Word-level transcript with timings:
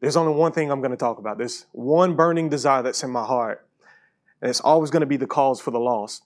There's 0.00 0.16
only 0.16 0.34
one 0.34 0.52
thing 0.52 0.70
I'm 0.70 0.80
going 0.80 0.90
to 0.90 0.96
talk 0.96 1.18
about. 1.18 1.38
There's 1.38 1.66
one 1.72 2.16
burning 2.16 2.48
desire 2.48 2.82
that's 2.82 3.02
in 3.02 3.10
my 3.10 3.24
heart, 3.24 3.66
and 4.40 4.48
it's 4.48 4.60
always 4.60 4.90
going 4.90 5.00
to 5.00 5.06
be 5.06 5.18
the 5.18 5.26
cause 5.26 5.60
for 5.60 5.70
the 5.70 5.80
lost. 5.80 6.24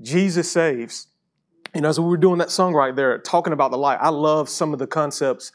Jesus 0.00 0.50
saves. 0.50 1.08
You 1.74 1.80
know, 1.80 1.88
as 1.88 1.98
we 1.98 2.06
were 2.06 2.16
doing 2.16 2.38
that 2.38 2.50
song 2.50 2.74
right 2.74 2.94
there, 2.94 3.18
talking 3.18 3.52
about 3.52 3.70
the 3.70 3.78
light, 3.78 3.98
I 4.00 4.10
love 4.10 4.48
some 4.48 4.72
of 4.72 4.78
the 4.78 4.86
concepts 4.86 5.52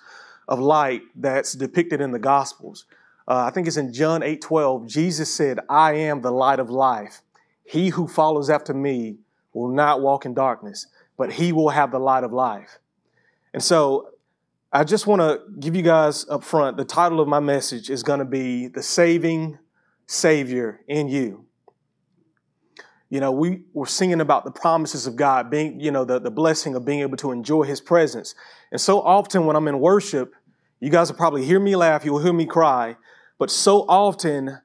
of 0.47 0.59
light 0.59 1.01
that's 1.15 1.53
depicted 1.53 2.01
in 2.01 2.11
the 2.11 2.19
Gospels. 2.19 2.85
Uh, 3.27 3.45
I 3.45 3.51
think 3.51 3.67
it's 3.67 3.77
in 3.77 3.93
John 3.93 4.23
8 4.23 4.41
12. 4.41 4.87
Jesus 4.87 5.33
said, 5.33 5.59
I 5.69 5.93
am 5.93 6.21
the 6.21 6.31
light 6.31 6.59
of 6.59 6.69
life. 6.69 7.21
He 7.63 7.89
who 7.89 8.07
follows 8.07 8.49
after 8.49 8.73
me 8.73 9.17
will 9.53 9.69
not 9.69 10.01
walk 10.01 10.25
in 10.25 10.33
darkness, 10.33 10.87
but 11.17 11.33
he 11.33 11.51
will 11.51 11.69
have 11.69 11.91
the 11.91 11.99
light 11.99 12.23
of 12.23 12.31
life. 12.31 12.79
And 13.53 13.61
so 13.61 14.09
I 14.71 14.83
just 14.83 15.07
want 15.07 15.21
to 15.21 15.39
give 15.61 15.77
you 15.77 15.81
guys 15.81 16.27
up 16.27 16.43
front 16.43 16.75
the 16.75 16.83
title 16.83 17.21
of 17.21 17.27
my 17.29 17.39
message 17.39 17.89
is 17.89 18.03
going 18.03 18.19
to 18.19 18.25
be 18.25 18.67
The 18.67 18.83
Saving 18.83 19.57
Savior 20.07 20.81
in 20.89 21.07
You. 21.07 21.45
You 23.09 23.21
know, 23.21 23.31
we 23.31 23.61
were 23.71 23.85
singing 23.85 24.19
about 24.19 24.43
the 24.43 24.51
promises 24.51 25.07
of 25.07 25.15
God, 25.15 25.49
being, 25.49 25.79
you 25.79 25.89
know, 25.89 26.03
the, 26.03 26.19
the 26.19 26.29
blessing 26.29 26.75
of 26.75 26.83
being 26.83 26.99
able 26.99 27.15
to 27.17 27.31
enjoy 27.31 27.63
His 27.63 27.79
presence. 27.79 28.35
And 28.69 28.81
so 28.81 28.99
often 29.01 29.45
when 29.45 29.55
I'm 29.55 29.69
in 29.69 29.79
worship, 29.79 30.33
you 30.81 30.89
guys 30.89 31.09
will 31.09 31.17
probably 31.17 31.45
hear 31.45 31.61
me 31.61 31.77
laugh, 31.77 32.03
you'll 32.03 32.21
hear 32.21 32.33
me 32.33 32.45
cry, 32.45 32.97
but 33.39 33.49
so 33.49 33.85
often 33.87 34.59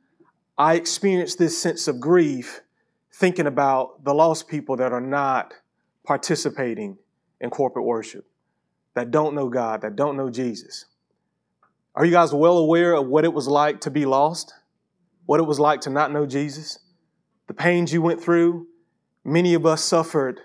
I 0.59 0.75
experience 0.75 1.37
this 1.37 1.57
sense 1.57 1.87
of 1.87 2.01
grief 2.01 2.63
thinking 3.13 3.47
about 3.47 4.03
the 4.03 4.13
lost 4.13 4.49
people 4.49 4.77
that 4.79 4.93
are 4.93 5.01
not 5.01 5.55
participating 6.05 6.99
in 7.41 7.51
corporate 7.51 7.85
worship 7.85 8.27
that 8.95 9.11
don't 9.11 9.35
know 9.35 9.49
God, 9.49 9.83
that 9.83 9.97
don't 9.97 10.17
know 10.17 10.31
Jesus. 10.31 10.87
Are 11.95 12.05
you 12.05 12.13
guys 12.13 12.33
well 12.33 12.59
aware 12.59 12.95
of 12.95 13.07
what 13.07 13.25
it 13.25 13.33
was 13.33 13.47
like 13.47 13.81
to 13.83 13.91
be 13.91 14.07
lost? 14.07 14.55
What 15.27 15.41
it 15.41 15.45
was 15.45 15.61
like 15.61 15.83
to 15.83 15.91
not 15.91 16.13
know 16.13 16.27
Jesus? 16.27 16.79
The 17.47 17.55
pains 17.55 17.93
you 17.93 18.01
went 18.01 18.23
through? 18.23 18.67
Many 19.25 19.55
of 19.55 19.67
us 19.67 19.85
suffered 19.85 20.41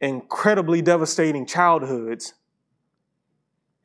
incredibly 0.00 0.82
devastating 0.82 1.46
childhoods. 1.46 2.34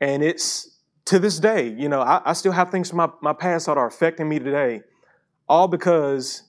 And 0.00 0.22
it's 0.22 0.78
to 1.06 1.18
this 1.18 1.38
day, 1.38 1.68
you 1.68 1.88
know, 1.88 2.00
I, 2.00 2.22
I 2.24 2.32
still 2.32 2.52
have 2.52 2.70
things 2.70 2.88
from 2.88 2.98
my, 2.98 3.08
my 3.20 3.32
past 3.32 3.66
that 3.66 3.76
are 3.76 3.86
affecting 3.86 4.28
me 4.28 4.38
today, 4.38 4.82
all 5.48 5.68
because 5.68 6.44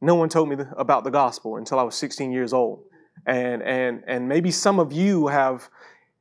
no 0.00 0.14
one 0.14 0.28
told 0.28 0.48
me 0.48 0.56
about 0.76 1.04
the 1.04 1.10
gospel 1.10 1.56
until 1.56 1.78
I 1.78 1.82
was 1.82 1.94
16 1.94 2.32
years 2.32 2.52
old. 2.52 2.84
And, 3.26 3.62
and, 3.62 4.02
and 4.06 4.28
maybe 4.28 4.50
some 4.50 4.78
of 4.78 4.92
you 4.92 5.28
have 5.28 5.68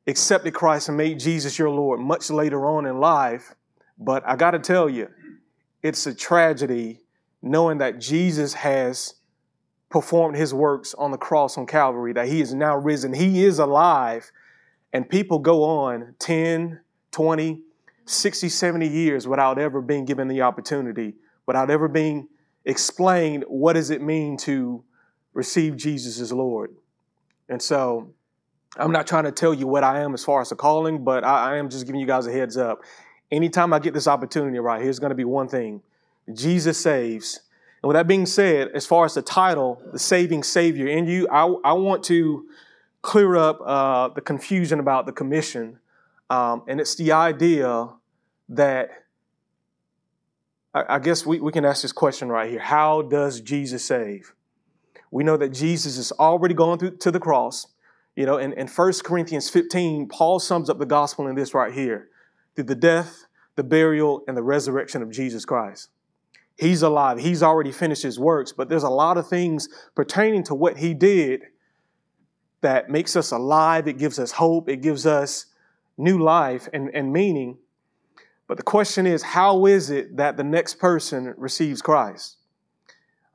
accepted 0.08 0.54
Christ 0.54 0.88
and 0.88 0.98
made 0.98 1.20
Jesus 1.20 1.58
your 1.60 1.70
Lord 1.70 2.00
much 2.00 2.30
later 2.30 2.66
on 2.66 2.86
in 2.86 3.00
life. 3.00 3.56
But 3.98 4.24
I 4.28 4.36
got 4.36 4.52
to 4.52 4.60
tell 4.60 4.90
you, 4.90 5.10
it's 5.84 6.06
a 6.08 6.14
tragedy 6.14 7.02
knowing 7.42 7.80
that 7.80 8.00
Jesus 8.00 8.54
has 8.54 9.16
performed 9.90 10.38
his 10.38 10.54
works 10.54 10.94
on 10.94 11.12
the 11.12 11.18
cross 11.18 11.58
on 11.58 11.66
Calvary, 11.66 12.14
that 12.14 12.28
he 12.28 12.42
is 12.42 12.54
now 12.54 12.78
risen. 12.78 13.14
He 13.14 13.44
is 13.44 13.60
alive. 13.60 14.32
And 14.94 15.08
people 15.08 15.40
go 15.40 15.64
on 15.64 16.16
10, 16.20 16.80
20, 17.12 17.62
60, 18.06 18.50
70 18.50 18.88
years 18.88 19.28
without 19.28 19.58
ever 19.60 19.82
being 19.82 20.06
given 20.06 20.28
the 20.28 20.42
opportunity, 20.42 21.16
without 21.46 21.70
ever 21.70 21.88
being 21.88 22.28
explained 22.66 23.44
what 23.48 23.74
does 23.74 23.90
it 23.90 24.02
mean 24.02 24.38
to 24.38 24.84
receive 25.34 25.78
Jesus 25.78 26.20
as 26.20 26.32
Lord. 26.32 26.76
And 27.50 27.62
so 27.62 28.14
I'm 28.78 28.92
not 28.92 29.06
trying 29.06 29.26
to 29.26 29.32
tell 29.32 29.54
you 29.54 29.68
what 29.68 29.84
I 29.84 30.02
am 30.02 30.14
as 30.14 30.24
far 30.24 30.42
as 30.42 30.50
the 30.50 30.56
calling, 30.56 31.04
but 31.04 31.24
I, 31.24 31.54
I 31.54 31.58
am 31.58 31.70
just 31.70 31.86
giving 31.86 32.00
you 32.00 32.08
guys 32.08 32.26
a 32.26 32.32
heads 32.32 32.58
up. 32.58 32.82
Anytime 33.32 33.74
I 33.74 33.80
get 33.80 33.94
this 33.94 34.08
opportunity 34.08 34.60
right, 34.60 34.82
here's 34.82 35.00
going 35.00 35.10
to 35.10 35.16
be 35.16 35.26
one 35.26 35.48
thing 35.48 35.82
Jesus 36.34 36.78
saves. 36.80 37.42
And 37.82 37.88
with 37.88 37.96
that 37.96 38.08
being 38.08 38.26
said, 38.26 38.70
as 38.74 38.86
far 38.86 39.06
as 39.06 39.16
the 39.16 39.22
title, 39.22 39.82
the 39.92 40.00
saving 40.00 40.44
Savior 40.44 40.88
in 40.88 41.08
you, 41.08 41.28
I, 41.30 41.46
I 41.64 41.74
want 41.74 42.04
to 42.06 42.46
clear 43.02 43.36
up 43.36 43.60
uh, 43.66 44.10
the 44.10 44.22
confusion 44.22 44.80
about 44.80 45.06
the 45.06 45.12
commission. 45.12 45.80
Um, 46.30 46.64
and 46.68 46.80
it's 46.80 46.96
the 46.96 47.12
idea 47.12 47.90
that 48.50 48.90
I, 50.74 50.96
I 50.96 51.00
guess 51.00 51.26
we, 51.26 51.40
we 51.40 51.52
can 51.52 51.66
ask 51.66 51.82
this 51.82 51.92
question 51.92 52.30
right 52.30 52.50
here 52.50 52.60
How 52.60 53.02
does 53.02 53.42
Jesus 53.42 53.84
save? 53.84 54.34
We 55.10 55.24
know 55.24 55.36
that 55.38 55.50
Jesus 55.50 55.98
has 55.98 56.12
already 56.14 56.54
gone 56.54 56.78
through 56.80 56.98
to 56.98 57.12
the 57.12 57.20
cross. 57.20 57.68
You 58.16 58.26
know, 58.26 58.38
in, 58.38 58.54
in 58.54 58.68
1 58.68 58.94
Corinthians 59.04 59.50
15, 59.50 60.08
Paul 60.10 60.40
sums 60.40 60.70
up 60.70 60.80
the 60.80 60.86
gospel 60.86 61.28
in 61.28 61.36
this 61.36 61.54
right 61.54 61.74
here 61.74 62.10
through 62.56 62.66
the 62.66 62.76
death, 62.76 63.26
the 63.56 63.64
burial, 63.64 64.24
and 64.28 64.36
the 64.36 64.44
resurrection 64.44 65.02
of 65.02 65.12
Jesus 65.12 65.46
Christ. 65.46 65.90
He's 66.58 66.82
alive. 66.82 67.20
He's 67.20 67.42
already 67.42 67.72
finished 67.72 68.04
his 68.04 68.20
works, 68.20 68.52
but 68.52 68.70
there's 68.70 68.84
a 68.84 68.90
lot 68.90 69.18
of 69.18 69.28
things 69.28 69.70
pertaining 69.96 70.44
to 70.44 70.56
what 70.56 70.78
he 70.78 70.94
did 70.94 71.42
that 72.62 72.90
makes 72.90 73.16
us 73.16 73.32
alive. 73.32 73.88
It 73.88 73.98
gives 73.98 74.20
us 74.20 74.34
hope. 74.34 74.70
It 74.70 74.82
gives 74.82 75.06
us 75.06 75.48
new 75.98 76.20
life 76.20 76.68
and, 76.74 76.90
and 76.94 77.12
meaning. 77.12 77.58
But 78.48 78.58
the 78.58 78.64
question 78.64 79.08
is, 79.08 79.24
how 79.24 79.66
is 79.66 79.90
it 79.90 80.18
that 80.18 80.38
the 80.38 80.44
next 80.44 80.78
person 80.78 81.34
receives 81.38 81.82
Christ? 81.82 82.38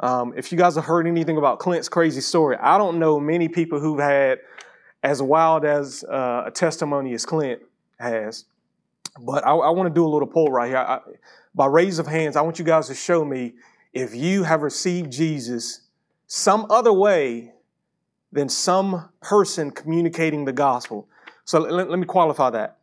Um, 0.01 0.35
if 0.37 0.53
you 0.53 0.59
guys 0.59 0.75
have 0.75 0.85
heard 0.85 1.07
anything 1.07 1.39
about 1.39 1.59
Clint's 1.59 1.89
crazy 1.89 2.21
story, 2.21 2.57
I 2.61 2.77
don't 2.77 2.99
know 2.99 3.19
many 3.19 3.49
people 3.49 3.81
who've 3.81 3.99
had 3.99 4.39
as 5.03 5.23
wild 5.23 5.65
as 5.65 6.05
uh, 6.05 6.45
a 6.47 6.51
testimony 6.51 7.15
as 7.15 7.25
Clint 7.25 7.63
has. 7.99 8.45
But 9.21 9.47
I, 9.47 9.53
I 9.53 9.71
want 9.71 9.89
to 9.89 9.95
do 9.95 10.05
a 10.05 10.09
little 10.09 10.29
poll 10.29 10.51
right 10.51 10.69
here. 10.69 10.79
I, 10.79 11.01
by 11.55 11.67
raise 11.67 11.99
of 11.99 12.07
hands, 12.07 12.37
I 12.37 12.43
want 12.43 12.59
you 12.59 12.65
guys 12.65 12.89
to 12.89 12.95
show 12.95 13.25
me 13.25 13.55
if 13.95 14.15
you 14.15 14.43
have 14.43 14.61
received 14.61 15.11
Jesus 15.11 15.81
some 16.27 16.67
other 16.69 16.93
way 16.93 17.53
than 18.33 18.49
some 18.49 19.09
person 19.23 19.71
communicating 19.71 20.45
the 20.45 20.53
gospel. 20.53 21.09
So 21.45 21.61
let, 21.61 21.89
let 21.89 21.99
me 21.99 22.05
qualify 22.05 22.51
that. 22.51 22.77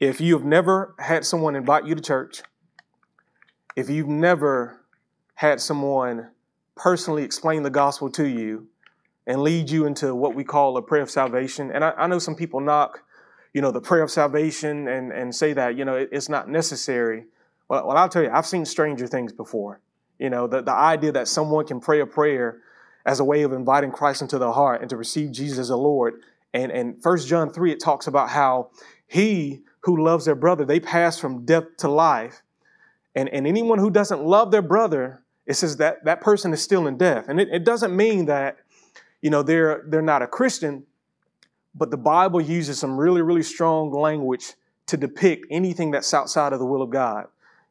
If 0.00 0.20
you 0.20 0.34
have 0.34 0.44
never 0.44 0.94
had 0.98 1.24
someone 1.24 1.54
invite 1.54 1.84
you 1.84 1.94
to 1.94 2.00
church, 2.00 2.42
if 3.76 3.88
you've 3.88 4.08
never 4.08 4.80
had 5.34 5.60
someone 5.60 6.30
personally 6.82 7.22
explain 7.22 7.62
the 7.62 7.70
gospel 7.70 8.10
to 8.10 8.26
you 8.26 8.66
and 9.26 9.42
lead 9.42 9.68
you 9.68 9.84
into 9.84 10.14
what 10.14 10.34
we 10.34 10.42
call 10.42 10.76
a 10.78 10.82
prayer 10.82 11.02
of 11.02 11.10
salvation. 11.10 11.70
And 11.70 11.84
I, 11.84 11.90
I 11.90 12.06
know 12.06 12.18
some 12.18 12.34
people 12.34 12.60
knock, 12.60 13.02
you 13.52 13.60
know, 13.60 13.70
the 13.70 13.82
prayer 13.82 14.02
of 14.02 14.10
salvation 14.10 14.88
and, 14.88 15.12
and 15.12 15.34
say 15.34 15.52
that, 15.52 15.76
you 15.76 15.84
know, 15.84 15.96
it, 15.96 16.08
it's 16.10 16.30
not 16.30 16.48
necessary. 16.48 17.26
Well, 17.68 17.86
well, 17.86 17.96
I'll 17.98 18.08
tell 18.08 18.22
you, 18.22 18.30
I've 18.30 18.46
seen 18.46 18.64
stranger 18.64 19.06
things 19.06 19.32
before. 19.32 19.80
You 20.18 20.30
know, 20.30 20.46
the, 20.46 20.62
the 20.62 20.72
idea 20.72 21.12
that 21.12 21.28
someone 21.28 21.66
can 21.66 21.80
pray 21.80 22.00
a 22.00 22.06
prayer 22.06 22.60
as 23.04 23.20
a 23.20 23.24
way 23.24 23.42
of 23.42 23.52
inviting 23.52 23.92
Christ 23.92 24.22
into 24.22 24.38
their 24.38 24.50
heart 24.50 24.80
and 24.80 24.88
to 24.90 24.96
receive 24.96 25.32
Jesus 25.32 25.58
as 25.58 25.70
a 25.70 25.76
Lord. 25.76 26.22
And, 26.54 26.72
and 26.72 26.96
1 27.02 27.18
John 27.20 27.50
3, 27.50 27.72
it 27.72 27.80
talks 27.80 28.06
about 28.06 28.30
how 28.30 28.70
he 29.06 29.60
who 29.80 30.02
loves 30.02 30.24
their 30.24 30.34
brother, 30.34 30.64
they 30.64 30.80
pass 30.80 31.18
from 31.18 31.44
death 31.44 31.64
to 31.78 31.88
life. 31.88 32.42
And, 33.14 33.28
and 33.28 33.46
anyone 33.46 33.78
who 33.78 33.90
doesn't 33.90 34.22
love 34.22 34.50
their 34.50 34.62
brother 34.62 35.19
it 35.50 35.54
says 35.54 35.78
that 35.78 36.04
that 36.04 36.20
person 36.20 36.52
is 36.52 36.62
still 36.62 36.86
in 36.86 36.96
death. 36.96 37.28
And 37.28 37.40
it, 37.40 37.48
it 37.50 37.64
doesn't 37.64 37.94
mean 37.94 38.26
that, 38.26 38.58
you 39.20 39.30
know, 39.30 39.42
they're, 39.42 39.82
they're 39.88 40.00
not 40.00 40.22
a 40.22 40.28
Christian, 40.28 40.84
but 41.74 41.90
the 41.90 41.96
Bible 41.96 42.40
uses 42.40 42.78
some 42.78 42.96
really, 42.96 43.20
really 43.20 43.42
strong 43.42 43.90
language 43.90 44.52
to 44.86 44.96
depict 44.96 45.46
anything 45.50 45.90
that's 45.90 46.14
outside 46.14 46.52
of 46.52 46.60
the 46.60 46.66
will 46.66 46.82
of 46.82 46.90
God. 46.90 47.24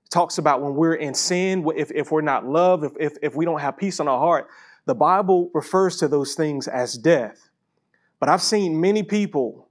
It 0.03 0.09
talks 0.09 0.37
about 0.39 0.61
when 0.61 0.75
we're 0.75 0.95
in 0.95 1.13
sin, 1.13 1.65
if, 1.77 1.89
if 1.91 2.11
we're 2.11 2.19
not 2.19 2.45
loved, 2.45 2.83
if, 2.83 2.91
if, 2.99 3.13
if 3.21 3.35
we 3.37 3.45
don't 3.45 3.61
have 3.61 3.77
peace 3.77 4.01
in 4.01 4.09
our 4.09 4.19
heart, 4.19 4.49
the 4.85 4.95
Bible 4.95 5.49
refers 5.53 5.95
to 5.99 6.09
those 6.09 6.35
things 6.35 6.67
as 6.67 6.95
death. 6.95 7.49
But 8.19 8.27
I've 8.27 8.41
seen 8.41 8.81
many 8.81 9.03
people, 9.03 9.69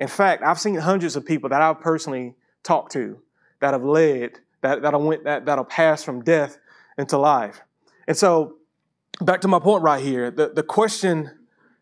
in 0.00 0.08
fact, 0.08 0.42
I've 0.42 0.58
seen 0.58 0.74
hundreds 0.74 1.14
of 1.14 1.24
people 1.24 1.50
that 1.50 1.62
I've 1.62 1.78
personally 1.78 2.34
talked 2.64 2.90
to 2.94 3.20
that 3.60 3.72
have 3.72 3.84
led, 3.84 4.40
that, 4.62 4.82
that, 4.82 5.00
went, 5.00 5.22
that, 5.22 5.46
that'll 5.46 5.64
pass 5.64 6.02
from 6.02 6.24
death 6.24 6.58
into 6.98 7.18
life. 7.18 7.60
And 8.06 8.16
so, 8.16 8.56
back 9.20 9.40
to 9.40 9.48
my 9.48 9.58
point 9.58 9.82
right 9.82 10.02
here 10.02 10.30
the, 10.30 10.50
the 10.50 10.62
question 10.62 11.30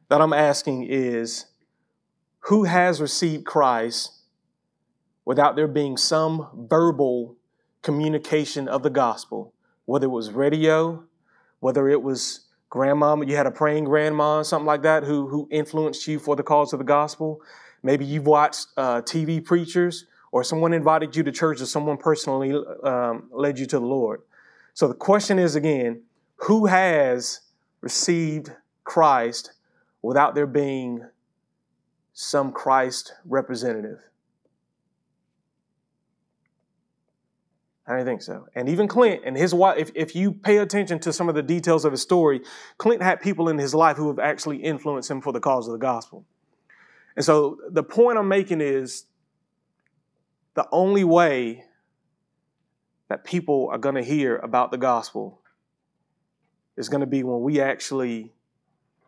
that 0.08 0.20
I'm 0.20 0.32
asking 0.32 0.86
is 0.88 1.46
who 2.40 2.64
has 2.64 3.00
received 3.00 3.44
Christ 3.44 4.12
without 5.24 5.56
there 5.56 5.66
being 5.66 5.96
some 5.96 6.66
verbal 6.68 7.36
communication 7.82 8.68
of 8.68 8.82
the 8.82 8.90
gospel, 8.90 9.52
whether 9.86 10.06
it 10.06 10.10
was 10.10 10.30
radio, 10.30 11.04
whether 11.60 11.88
it 11.88 12.02
was 12.02 12.46
grandma, 12.68 13.16
you 13.22 13.36
had 13.36 13.46
a 13.46 13.50
praying 13.50 13.84
grandma, 13.84 14.42
something 14.42 14.66
like 14.66 14.82
that, 14.82 15.04
who, 15.04 15.28
who 15.28 15.48
influenced 15.50 16.06
you 16.06 16.18
for 16.18 16.36
the 16.36 16.42
cause 16.42 16.72
of 16.72 16.78
the 16.78 16.84
gospel. 16.84 17.40
Maybe 17.82 18.04
you've 18.04 18.26
watched 18.26 18.68
uh, 18.76 19.00
TV 19.02 19.42
preachers, 19.44 20.06
or 20.32 20.42
someone 20.42 20.72
invited 20.72 21.14
you 21.14 21.22
to 21.22 21.32
church, 21.32 21.60
or 21.60 21.66
someone 21.66 21.96
personally 21.96 22.52
um, 22.82 23.28
led 23.32 23.58
you 23.58 23.66
to 23.66 23.78
the 23.78 23.86
Lord. 23.86 24.22
So 24.74 24.88
the 24.88 24.94
question 24.94 25.38
is 25.38 25.54
again, 25.54 26.02
who 26.36 26.66
has 26.66 27.40
received 27.80 28.52
Christ 28.82 29.52
without 30.02 30.34
there 30.34 30.46
being 30.46 31.04
some 32.12 32.52
Christ 32.52 33.14
representative? 33.24 34.00
I 37.86 37.96
don't 37.96 38.06
think 38.06 38.22
so. 38.22 38.48
And 38.54 38.68
even 38.68 38.88
Clint 38.88 39.22
and 39.24 39.36
his 39.36 39.52
wife, 39.52 39.76
if, 39.78 39.90
if 39.94 40.16
you 40.16 40.32
pay 40.32 40.58
attention 40.58 40.98
to 41.00 41.12
some 41.12 41.28
of 41.28 41.34
the 41.34 41.42
details 41.42 41.84
of 41.84 41.92
his 41.92 42.00
story, 42.00 42.40
Clint 42.78 43.02
had 43.02 43.20
people 43.20 43.48
in 43.48 43.58
his 43.58 43.74
life 43.74 43.96
who 43.96 44.08
have 44.08 44.18
actually 44.18 44.56
influenced 44.56 45.10
him 45.10 45.20
for 45.20 45.32
the 45.32 45.40
cause 45.40 45.68
of 45.68 45.72
the 45.72 45.78
gospel. 45.78 46.24
And 47.14 47.24
so 47.24 47.58
the 47.70 47.82
point 47.82 48.18
I'm 48.18 48.28
making 48.28 48.60
is 48.62 49.04
the 50.54 50.66
only 50.72 51.04
way 51.04 51.63
that 53.08 53.24
people 53.24 53.68
are 53.70 53.78
going 53.78 53.94
to 53.94 54.02
hear 54.02 54.36
about 54.36 54.70
the 54.70 54.78
gospel 54.78 55.40
is 56.76 56.88
going 56.88 57.00
to 57.00 57.06
be 57.06 57.22
when 57.22 57.40
we 57.42 57.60
actually 57.60 58.32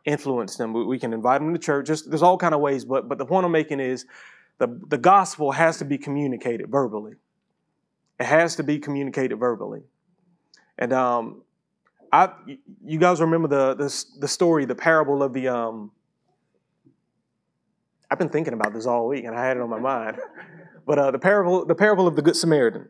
influence 0.04 0.56
them. 0.56 0.72
We 0.72 0.98
can 0.98 1.12
invite 1.12 1.40
them 1.40 1.52
to 1.52 1.58
church. 1.58 1.87
Just 1.87 2.08
there's 2.08 2.22
all 2.22 2.38
kind 2.38 2.54
of 2.54 2.60
ways, 2.60 2.84
but 2.84 3.08
but 3.08 3.19
the 3.19 3.26
point 3.26 3.44
I'm 3.44 3.52
making 3.52 3.81
is 3.81 4.06
the, 4.58 4.81
the 4.88 4.98
gospel 4.98 5.52
has 5.52 5.78
to 5.78 5.84
be 5.84 5.98
communicated 5.98 6.70
verbally. 6.70 7.14
It 8.19 8.25
has 8.25 8.56
to 8.56 8.62
be 8.62 8.78
communicated 8.78 9.37
verbally. 9.37 9.82
And 10.78 10.92
um, 10.92 11.42
I, 12.12 12.31
you 12.84 12.99
guys 12.99 13.20
remember 13.20 13.49
the, 13.49 13.75
the, 13.75 14.04
the 14.20 14.28
story, 14.28 14.64
the 14.64 14.75
parable 14.75 15.22
of 15.22 15.32
the. 15.32 15.49
Um, 15.49 15.90
I've 18.10 18.19
been 18.19 18.28
thinking 18.28 18.54
about 18.54 18.72
this 18.72 18.87
all 18.87 19.08
week, 19.08 19.25
and 19.25 19.34
I 19.34 19.44
had 19.44 19.56
it 19.56 19.60
on 19.62 19.70
my 19.70 19.81
mind. 19.81 20.19
But 20.87 21.00
uh, 21.00 21.10
the 21.10 21.19
parable, 21.19 21.66
the 21.66 21.75
parable 21.75 22.06
of 22.06 22.14
the 22.14 22.22
Good 22.22 22.37
Samaritan, 22.37 22.88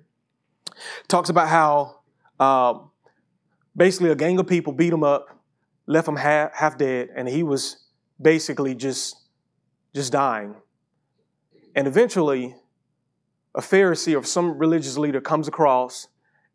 talks 1.08 1.28
about 1.28 1.48
how 1.48 2.00
uh, 2.40 2.78
basically 3.76 4.10
a 4.10 4.14
gang 4.14 4.38
of 4.38 4.46
people 4.46 4.72
beat 4.72 4.92
him 4.92 5.02
up, 5.02 5.28
left 5.86 6.08
him 6.08 6.16
half, 6.16 6.54
half 6.54 6.78
dead, 6.78 7.10
and 7.14 7.28
he 7.28 7.42
was 7.42 7.84
basically 8.20 8.74
just 8.74 9.16
just 9.94 10.12
dying. 10.12 10.54
And 11.74 11.86
eventually, 11.86 12.54
a 13.54 13.60
Pharisee 13.60 14.18
or 14.18 14.22
some 14.24 14.58
religious 14.58 14.98
leader 14.98 15.20
comes 15.20 15.48
across 15.48 16.08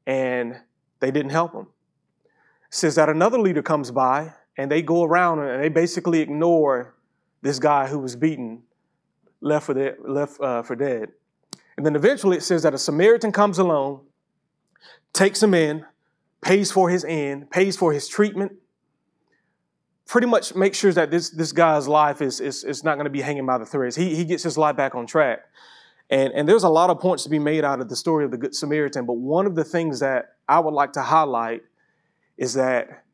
and 0.05 0.61
they 0.99 1.11
didn't 1.11 1.31
help 1.31 1.53
him. 1.53 1.67
Says 2.69 2.95
that 2.95 3.09
another 3.09 3.39
leader 3.39 3.63
comes 3.63 3.91
by 3.91 4.33
and 4.57 4.71
they 4.71 4.81
go 4.81 5.03
around 5.03 5.39
and 5.39 5.61
they 5.61 5.69
basically 5.69 6.21
ignore 6.21 6.95
this 7.41 7.57
guy 7.57 7.87
who 7.87 7.99
was 7.99 8.15
beaten, 8.15 8.63
left 9.41 9.65
for, 9.65 9.73
dead, 9.73 9.95
left, 10.07 10.39
uh, 10.39 10.61
for 10.61 10.75
dead. 10.75 11.09
And 11.75 11.85
then 11.85 11.95
eventually 11.95 12.37
it 12.37 12.43
says 12.43 12.61
that 12.63 12.75
a 12.75 12.77
Samaritan 12.77 13.31
comes 13.31 13.57
along, 13.57 14.05
takes 15.13 15.41
him 15.41 15.53
in, 15.53 15.85
pays 16.41 16.71
for 16.71 16.89
his 16.89 17.03
inn, 17.03 17.47
pays 17.51 17.77
for 17.77 17.93
his 17.93 18.07
treatment, 18.07 18.53
pretty 20.07 20.27
much 20.27 20.55
makes 20.55 20.77
sure 20.77 20.91
that 20.91 21.11
this, 21.11 21.29
this 21.29 21.51
guy's 21.51 21.87
life 21.87 22.21
is, 22.21 22.39
is, 22.39 22.63
is 22.63 22.83
not 22.83 22.95
going 22.95 23.05
to 23.05 23.11
be 23.11 23.21
hanging 23.21 23.45
by 23.45 23.57
the 23.57 23.65
threads. 23.65 23.95
He, 23.95 24.15
he 24.15 24.25
gets 24.25 24.43
his 24.43 24.57
life 24.57 24.75
back 24.75 24.95
on 24.95 25.05
track. 25.05 25.39
And, 26.09 26.33
and 26.33 26.47
there's 26.47 26.63
a 26.63 26.69
lot 26.69 26.89
of 26.89 26.99
points 26.99 27.23
to 27.23 27.29
be 27.29 27.39
made 27.39 27.63
out 27.63 27.79
of 27.79 27.87
the 27.87 27.95
story 27.95 28.25
of 28.25 28.31
the 28.31 28.37
Good 28.37 28.53
Samaritan, 28.53 29.05
but 29.05 29.13
one 29.13 29.45
of 29.45 29.55
the 29.55 29.63
things 29.63 30.01
that 30.01 30.35
I 30.49 30.59
would 30.59 30.73
like 30.73 30.91
to 30.93 31.01
highlight 31.01 31.61
is 32.37 32.55
that 32.55 33.05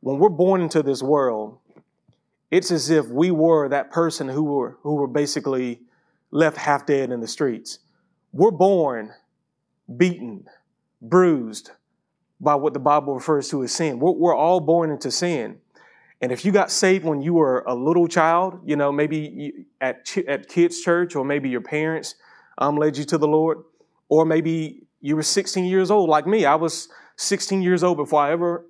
when 0.00 0.18
we're 0.18 0.28
born 0.28 0.60
into 0.60 0.84
this 0.84 1.02
world, 1.02 1.58
it's 2.52 2.70
as 2.70 2.90
if 2.90 3.08
we 3.08 3.32
were 3.32 3.68
that 3.68 3.90
person 3.90 4.28
who 4.28 4.44
were, 4.44 4.78
who 4.82 4.94
were 4.94 5.08
basically 5.08 5.80
left 6.30 6.56
half 6.56 6.86
dead 6.86 7.10
in 7.10 7.20
the 7.20 7.26
streets. 7.26 7.80
We're 8.32 8.52
born 8.52 9.12
beaten, 9.96 10.46
bruised 11.08 11.70
by 12.40 12.54
what 12.54 12.74
the 12.74 12.80
Bible 12.80 13.14
refers 13.14 13.48
to 13.50 13.62
as 13.62 13.72
sin. 13.72 13.98
We're, 13.98 14.12
we're 14.12 14.36
all 14.36 14.60
born 14.60 14.90
into 14.90 15.10
sin. 15.10 15.58
And 16.20 16.32
if 16.32 16.44
you 16.44 16.52
got 16.52 16.70
saved 16.70 17.04
when 17.04 17.20
you 17.20 17.34
were 17.34 17.62
a 17.66 17.74
little 17.74 18.08
child, 18.08 18.60
you 18.64 18.76
know, 18.76 18.90
maybe 18.90 19.66
at, 19.80 20.16
at 20.26 20.48
kids' 20.48 20.80
church, 20.80 21.14
or 21.14 21.24
maybe 21.24 21.48
your 21.48 21.60
parents 21.60 22.14
um, 22.58 22.76
led 22.76 22.96
you 22.96 23.04
to 23.04 23.18
the 23.18 23.28
Lord, 23.28 23.58
or 24.08 24.24
maybe 24.24 24.82
you 25.00 25.16
were 25.16 25.22
16 25.22 25.64
years 25.64 25.90
old 25.90 26.08
like 26.08 26.26
me. 26.26 26.44
I 26.44 26.54
was 26.54 26.88
16 27.16 27.62
years 27.62 27.82
old 27.82 27.98
before 27.98 28.20
I 28.20 28.32
ever 28.32 28.66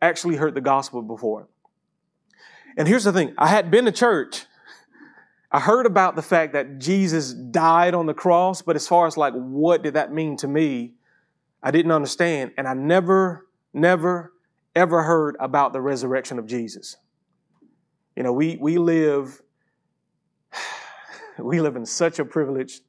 actually 0.00 0.36
heard 0.36 0.54
the 0.54 0.60
gospel 0.60 1.02
before. 1.02 1.48
And 2.76 2.86
here's 2.86 3.04
the 3.04 3.12
thing 3.12 3.34
I 3.38 3.48
had 3.48 3.70
been 3.70 3.84
to 3.86 3.92
church. 3.92 4.44
I 5.50 5.60
heard 5.60 5.86
about 5.86 6.16
the 6.16 6.22
fact 6.22 6.52
that 6.54 6.78
Jesus 6.78 7.32
died 7.32 7.94
on 7.94 8.06
the 8.06 8.14
cross, 8.14 8.62
but 8.62 8.76
as 8.76 8.86
far 8.88 9.06
as 9.06 9.16
like 9.16 9.32
what 9.32 9.82
did 9.82 9.94
that 9.94 10.12
mean 10.12 10.36
to 10.38 10.48
me, 10.48 10.94
I 11.62 11.70
didn't 11.70 11.92
understand. 11.92 12.52
And 12.56 12.68
I 12.68 12.74
never, 12.74 13.46
never, 13.72 14.32
ever 14.74 15.02
heard 15.02 15.36
about 15.40 15.72
the 15.72 15.80
resurrection 15.80 16.38
of 16.38 16.46
Jesus. 16.46 16.96
You 18.14 18.22
know, 18.22 18.32
we, 18.32 18.56
we 18.60 18.78
live, 18.78 19.40
we 21.38 21.60
live 21.60 21.76
in 21.76 21.86
such 21.86 22.18
a 22.18 22.24
privileged, 22.24 22.82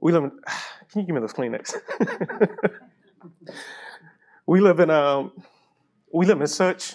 we 0.00 0.12
live 0.12 0.24
in, 0.24 0.30
can 0.90 1.00
you 1.00 1.06
give 1.06 1.14
me 1.14 1.20
those 1.20 1.32
Kleenex? 1.32 1.74
we 4.46 4.60
live 4.60 4.80
in, 4.80 4.90
um, 4.90 5.32
we 6.12 6.26
live 6.26 6.40
in 6.40 6.46
such, 6.46 6.94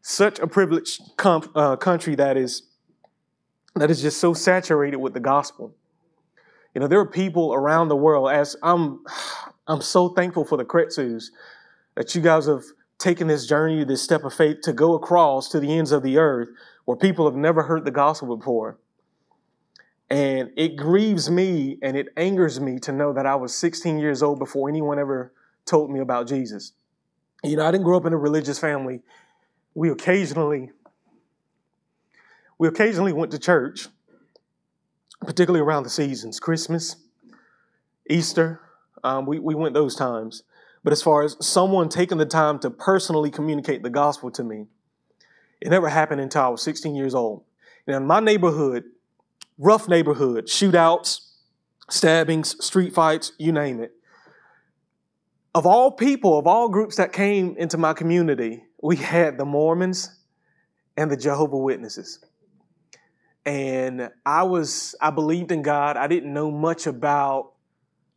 such 0.00 0.38
a 0.38 0.46
privileged 0.46 1.00
com- 1.16 1.50
uh, 1.54 1.76
country 1.76 2.14
that 2.14 2.36
is, 2.36 2.62
that 3.74 3.90
is 3.90 4.02
just 4.02 4.18
so 4.18 4.34
saturated 4.34 4.96
with 4.96 5.14
the 5.14 5.20
gospel. 5.20 5.74
You 6.74 6.80
know, 6.80 6.86
there 6.86 7.00
are 7.00 7.06
people 7.06 7.52
around 7.54 7.88
the 7.88 7.96
world, 7.96 8.30
as 8.30 8.56
I'm, 8.62 9.04
I'm 9.66 9.82
so 9.82 10.08
thankful 10.08 10.44
for 10.44 10.56
the 10.56 10.64
Kretzus 10.64 11.30
that 11.94 12.14
you 12.14 12.22
guys 12.22 12.46
have 12.46 12.64
taken 12.98 13.26
this 13.26 13.46
journey, 13.46 13.84
this 13.84 14.02
step 14.02 14.24
of 14.24 14.32
faith 14.32 14.60
to 14.62 14.72
go 14.72 14.94
across 14.94 15.48
to 15.50 15.60
the 15.60 15.76
ends 15.76 15.92
of 15.92 16.02
the 16.02 16.18
earth 16.18 16.48
where 16.84 16.96
people 16.96 17.26
have 17.26 17.36
never 17.36 17.62
heard 17.62 17.84
the 17.84 17.90
gospel 17.90 18.36
before. 18.36 18.78
And 20.08 20.50
it 20.56 20.76
grieves 20.76 21.30
me 21.30 21.78
and 21.82 21.96
it 21.96 22.08
angers 22.16 22.60
me 22.60 22.78
to 22.80 22.92
know 22.92 23.12
that 23.12 23.26
I 23.26 23.34
was 23.34 23.54
16 23.54 23.98
years 23.98 24.22
old 24.22 24.38
before 24.38 24.68
anyone 24.68 24.98
ever 24.98 25.32
told 25.64 25.90
me 25.90 26.00
about 26.00 26.28
Jesus. 26.28 26.72
You 27.42 27.56
know, 27.56 27.66
I 27.66 27.70
didn't 27.70 27.84
grow 27.84 27.96
up 27.96 28.06
in 28.06 28.12
a 28.12 28.18
religious 28.18 28.58
family. 28.58 29.00
We 29.74 29.90
occasionally 29.90 30.70
we 32.58 32.68
occasionally 32.68 33.12
went 33.12 33.32
to 33.32 33.40
church, 33.40 33.88
particularly 35.24 35.60
around 35.60 35.84
the 35.84 35.90
seasons, 35.90 36.40
Christmas, 36.40 36.96
Easter. 38.08 38.60
Um, 39.04 39.26
we, 39.26 39.38
we 39.38 39.54
went 39.54 39.74
those 39.74 39.94
times. 39.94 40.42
But 40.84 40.92
as 40.92 41.02
far 41.02 41.22
as 41.22 41.36
someone 41.40 41.88
taking 41.88 42.18
the 42.18 42.26
time 42.26 42.58
to 42.60 42.70
personally 42.70 43.30
communicate 43.30 43.82
the 43.82 43.90
gospel 43.90 44.30
to 44.32 44.42
me, 44.42 44.66
it 45.60 45.70
never 45.70 45.88
happened 45.88 46.20
until 46.20 46.42
I 46.42 46.48
was 46.48 46.62
16 46.62 46.94
years 46.94 47.14
old. 47.14 47.44
Now, 47.86 47.98
in 47.98 48.06
my 48.06 48.20
neighborhood, 48.20 48.84
rough 49.58 49.88
neighborhood, 49.88 50.46
shootouts, 50.46 51.20
stabbings, 51.88 52.62
street 52.64 52.92
fights, 52.92 53.32
you 53.38 53.52
name 53.52 53.80
it. 53.80 53.92
Of 55.54 55.66
all 55.66 55.92
people, 55.92 56.38
of 56.38 56.46
all 56.46 56.68
groups 56.68 56.96
that 56.96 57.12
came 57.12 57.56
into 57.58 57.78
my 57.78 57.92
community, 57.92 58.64
we 58.82 58.96
had 58.96 59.38
the 59.38 59.44
Mormons 59.44 60.18
and 60.96 61.10
the 61.10 61.16
Jehovah 61.16 61.58
Witnesses. 61.58 62.24
And 63.44 64.10
I 64.24 64.44
was, 64.44 64.94
I 65.00 65.10
believed 65.10 65.50
in 65.50 65.62
God. 65.62 65.96
I 65.96 66.06
didn't 66.06 66.32
know 66.32 66.50
much 66.50 66.86
about 66.86 67.52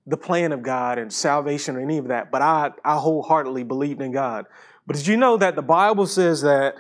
the 0.08 0.18
plan 0.18 0.52
of 0.52 0.62
God 0.62 1.00
and 1.00 1.12
salvation 1.12 1.76
or 1.76 1.82
any 1.82 1.98
of 1.98 2.10
that, 2.10 2.32
but 2.32 2.42
I, 2.42 2.72
I 2.84 2.98
wholeheartedly 2.98 3.64
believed 3.64 4.02
in 4.02 4.12
God. 4.12 4.46
But 4.86 4.98
did 4.98 5.08
you 5.08 5.18
know 5.18 5.38
that 5.38 5.56
the 5.56 5.64
Bible 5.64 6.06
says 6.06 6.42
that 6.44 6.76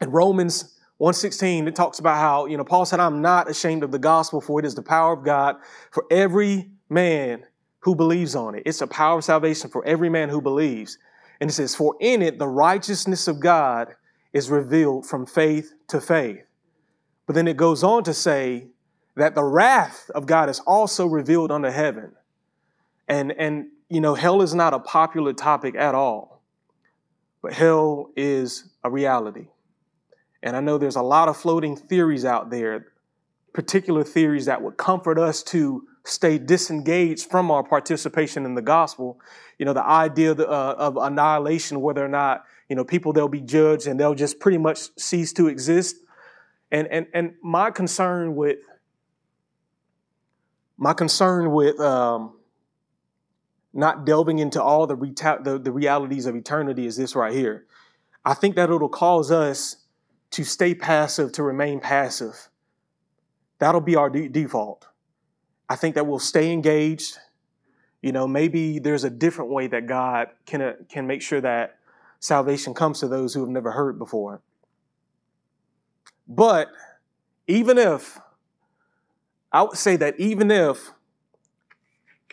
in 0.00 0.10
Romans 0.10 0.78
116, 0.98 1.66
it 1.66 1.74
talks 1.74 1.98
about 1.98 2.18
how, 2.18 2.46
you 2.46 2.56
know, 2.56 2.64
Paul 2.64 2.86
said, 2.86 3.00
I'm 3.00 3.22
not 3.22 3.50
ashamed 3.50 3.82
of 3.82 3.90
the 3.90 3.98
gospel, 3.98 4.40
for 4.40 4.60
it 4.60 4.66
is 4.66 4.76
the 4.76 4.82
power 4.82 5.12
of 5.12 5.24
God 5.24 5.56
for 5.90 6.04
every 6.10 6.70
man 6.88 7.44
who 7.80 7.94
believes 7.94 8.36
on 8.36 8.54
it. 8.54 8.62
It's 8.66 8.80
a 8.80 8.86
power 8.86 9.18
of 9.18 9.24
salvation 9.24 9.68
for 9.68 9.84
every 9.84 10.08
man 10.08 10.28
who 10.28 10.40
believes. 10.40 10.98
And 11.40 11.50
it 11.50 11.52
says, 11.52 11.74
For 11.74 11.96
in 12.00 12.22
it 12.22 12.38
the 12.38 12.48
righteousness 12.48 13.28
of 13.28 13.40
God 13.40 13.94
is 14.32 14.48
revealed 14.48 15.06
from 15.06 15.26
faith 15.26 15.74
to 15.88 16.00
faith. 16.00 16.45
But 17.26 17.34
then 17.34 17.48
it 17.48 17.56
goes 17.56 17.82
on 17.82 18.04
to 18.04 18.14
say, 18.14 18.68
that 19.18 19.34
the 19.34 19.42
wrath 19.42 20.10
of 20.14 20.26
God 20.26 20.50
is 20.50 20.60
also 20.66 21.06
revealed 21.06 21.50
under 21.50 21.70
heaven. 21.70 22.12
And, 23.08 23.32
and, 23.32 23.68
you 23.88 23.98
know, 23.98 24.14
hell 24.14 24.42
is 24.42 24.54
not 24.54 24.74
a 24.74 24.78
popular 24.78 25.32
topic 25.32 25.74
at 25.74 25.94
all, 25.94 26.42
but 27.40 27.54
hell 27.54 28.10
is 28.14 28.68
a 28.84 28.90
reality. 28.90 29.46
And 30.42 30.54
I 30.54 30.60
know 30.60 30.76
there's 30.76 30.96
a 30.96 31.02
lot 31.02 31.30
of 31.30 31.36
floating 31.38 31.76
theories 31.76 32.26
out 32.26 32.50
there. 32.50 32.88
particular 33.56 34.04
theories 34.04 34.44
that 34.44 34.60
would 34.60 34.76
comfort 34.76 35.18
us 35.18 35.42
to 35.42 35.82
stay 36.04 36.36
disengaged 36.36 37.30
from 37.30 37.50
our 37.50 37.64
participation 37.64 38.44
in 38.44 38.54
the 38.54 38.60
gospel. 38.60 39.18
You 39.58 39.64
know, 39.64 39.72
the 39.72 39.82
idea 39.82 40.32
of, 40.32 40.40
uh, 40.40 40.74
of 40.76 40.98
annihilation, 40.98 41.80
whether 41.80 42.04
or 42.04 42.08
not, 42.08 42.44
you 42.68 42.76
know, 42.76 42.84
people 42.84 43.14
they'll 43.14 43.28
be 43.28 43.40
judged 43.40 43.86
and 43.86 43.98
they'll 43.98 44.14
just 44.14 44.40
pretty 44.40 44.58
much 44.58 44.90
cease 44.98 45.32
to 45.32 45.48
exist. 45.48 45.96
And 46.70 46.88
and 46.88 47.06
and 47.14 47.34
my 47.42 47.70
concern 47.70 48.34
with 48.34 48.58
my 50.76 50.92
concern 50.92 51.52
with 51.52 51.78
um, 51.80 52.34
not 53.72 54.04
delving 54.04 54.38
into 54.38 54.62
all 54.62 54.86
the, 54.86 54.96
reta- 54.96 55.42
the 55.44 55.58
the 55.58 55.72
realities 55.72 56.26
of 56.26 56.34
eternity 56.34 56.86
is 56.86 56.96
this 56.96 57.14
right 57.14 57.32
here. 57.32 57.66
I 58.24 58.34
think 58.34 58.56
that 58.56 58.70
it'll 58.70 58.88
cause 58.88 59.30
us 59.30 59.76
to 60.32 60.44
stay 60.44 60.74
passive, 60.74 61.32
to 61.32 61.42
remain 61.42 61.80
passive. 61.80 62.48
That'll 63.58 63.80
be 63.80 63.96
our 63.96 64.10
de- 64.10 64.28
default. 64.28 64.86
I 65.68 65.76
think 65.76 65.94
that 65.94 66.06
we'll 66.06 66.18
stay 66.18 66.52
engaged. 66.52 67.18
You 68.02 68.12
know, 68.12 68.26
maybe 68.26 68.78
there's 68.78 69.04
a 69.04 69.10
different 69.10 69.50
way 69.50 69.66
that 69.68 69.86
God 69.86 70.28
can, 70.44 70.60
uh, 70.60 70.72
can 70.88 71.06
make 71.06 71.22
sure 71.22 71.40
that 71.40 71.78
salvation 72.20 72.74
comes 72.74 73.00
to 73.00 73.08
those 73.08 73.34
who 73.34 73.40
have 73.40 73.48
never 73.48 73.72
heard 73.72 73.98
before. 73.98 74.42
But 76.28 76.68
even 77.46 77.78
if, 77.78 78.18
I 79.52 79.62
would 79.62 79.76
say 79.76 79.96
that 79.96 80.18
even 80.18 80.50
if 80.50 80.92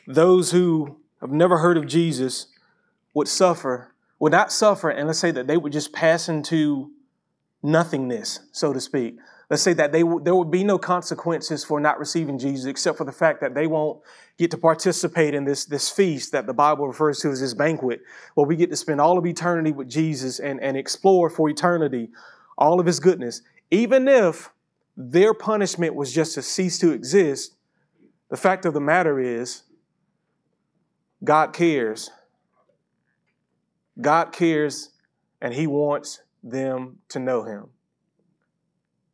those 0.08 0.52
who 0.52 0.98
have 1.22 1.32
never 1.32 1.58
heard 1.58 1.78
of 1.78 1.88
Jesus 1.88 2.48
would 3.14 3.28
suffer, 3.28 3.94
would 4.20 4.32
not 4.32 4.52
suffer, 4.52 4.90
and 4.90 5.08
let's 5.08 5.20
say 5.20 5.32
that 5.32 5.48
they 5.48 5.58
would 5.58 5.72
just 5.72 5.94
pass 5.94 6.28
into 6.28 6.92
nothingness, 7.62 8.40
so 8.52 8.74
to 8.74 8.82
speak. 8.82 9.18
Let's 9.50 9.62
say 9.62 9.74
that 9.74 9.92
they 9.92 10.02
w- 10.02 10.22
there 10.24 10.36
would 10.36 10.50
be 10.50 10.64
no 10.64 10.78
consequences 10.78 11.64
for 11.64 11.80
not 11.80 12.00
receiving 12.00 12.40
Jesus 12.40 12.66
except 12.66 12.98
for 12.98 13.04
the 13.04 13.12
fact 13.12 13.40
that 13.42 13.54
they 13.54 13.68
won't 13.68 14.02
get 14.38 14.50
to 14.52 14.58
participate 14.58 15.34
in 15.34 15.46
this, 15.46 15.66
this 15.66 15.90
feast 15.90 16.32
that 16.32 16.48
the 16.48 16.54
Bible 16.54 16.88
refers 16.88 17.20
to 17.20 17.30
as 17.30 17.40
this 17.40 17.54
banquet, 17.54 18.02
where 18.34 18.48
we 18.48 18.56
get 18.56 18.70
to 18.72 18.76
spend 18.76 19.00
all 19.00 19.18
of 19.18 19.26
eternity 19.26 19.72
with 19.72 19.90
Jesus 19.90 20.40
and, 20.40 20.60
and 20.62 20.76
explore 20.76 21.30
for 21.30 21.50
eternity 21.50 22.10
all 22.58 22.80
of 22.80 22.86
his 22.86 23.00
goodness. 23.00 23.42
Even 23.72 24.08
if 24.08 24.52
their 24.96 25.34
punishment 25.34 25.96
was 25.96 26.14
just 26.14 26.36
to 26.36 26.42
cease 26.42 26.78
to 26.80 26.92
exist, 26.92 27.56
the 28.30 28.38
fact 28.38 28.66
of 28.66 28.74
the 28.74 28.82
matter 28.82 29.20
is, 29.20 29.64
God 31.24 31.54
cares. 31.54 32.12
God 34.00 34.32
cares 34.32 34.90
and 35.42 35.54
he 35.54 35.68
wants 35.68 36.22
them 36.44 36.98
to 37.10 37.20
know 37.20 37.44
him. 37.44 37.70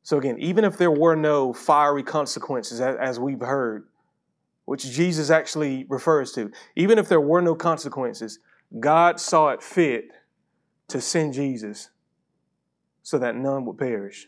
So, 0.03 0.17
again, 0.17 0.37
even 0.39 0.63
if 0.63 0.77
there 0.77 0.91
were 0.91 1.15
no 1.15 1.53
fiery 1.53 2.03
consequences, 2.03 2.81
as 2.81 3.19
we've 3.19 3.41
heard, 3.41 3.87
which 4.65 4.89
Jesus 4.89 5.29
actually 5.29 5.85
refers 5.87 6.31
to, 6.33 6.51
even 6.75 6.97
if 6.97 7.07
there 7.07 7.21
were 7.21 7.41
no 7.41 7.55
consequences, 7.55 8.39
God 8.79 9.19
saw 9.19 9.49
it 9.49 9.61
fit 9.61 10.05
to 10.87 11.01
send 11.01 11.33
Jesus 11.33 11.89
so 13.03 13.19
that 13.19 13.35
none 13.35 13.65
would 13.65 13.77
perish. 13.77 14.27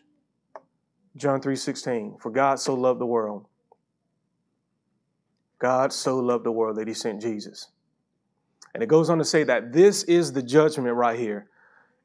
John 1.15 1.41
3:16 1.41 2.19
For 2.21 2.31
God 2.31 2.59
so 2.59 2.73
loved 2.73 2.99
the 2.99 3.05
world 3.05 3.45
God 5.61 5.93
so 5.93 6.17
loved 6.17 6.43
the 6.43 6.51
world 6.51 6.77
that 6.77 6.87
he 6.87 6.93
sent 6.95 7.21
Jesus. 7.21 7.67
And 8.73 8.81
it 8.81 8.89
goes 8.89 9.11
on 9.11 9.19
to 9.19 9.25
say 9.25 9.43
that 9.43 9.71
this 9.71 10.01
is 10.03 10.33
the 10.33 10.41
judgment 10.41 10.95
right 10.95 11.17
here. 11.17 11.47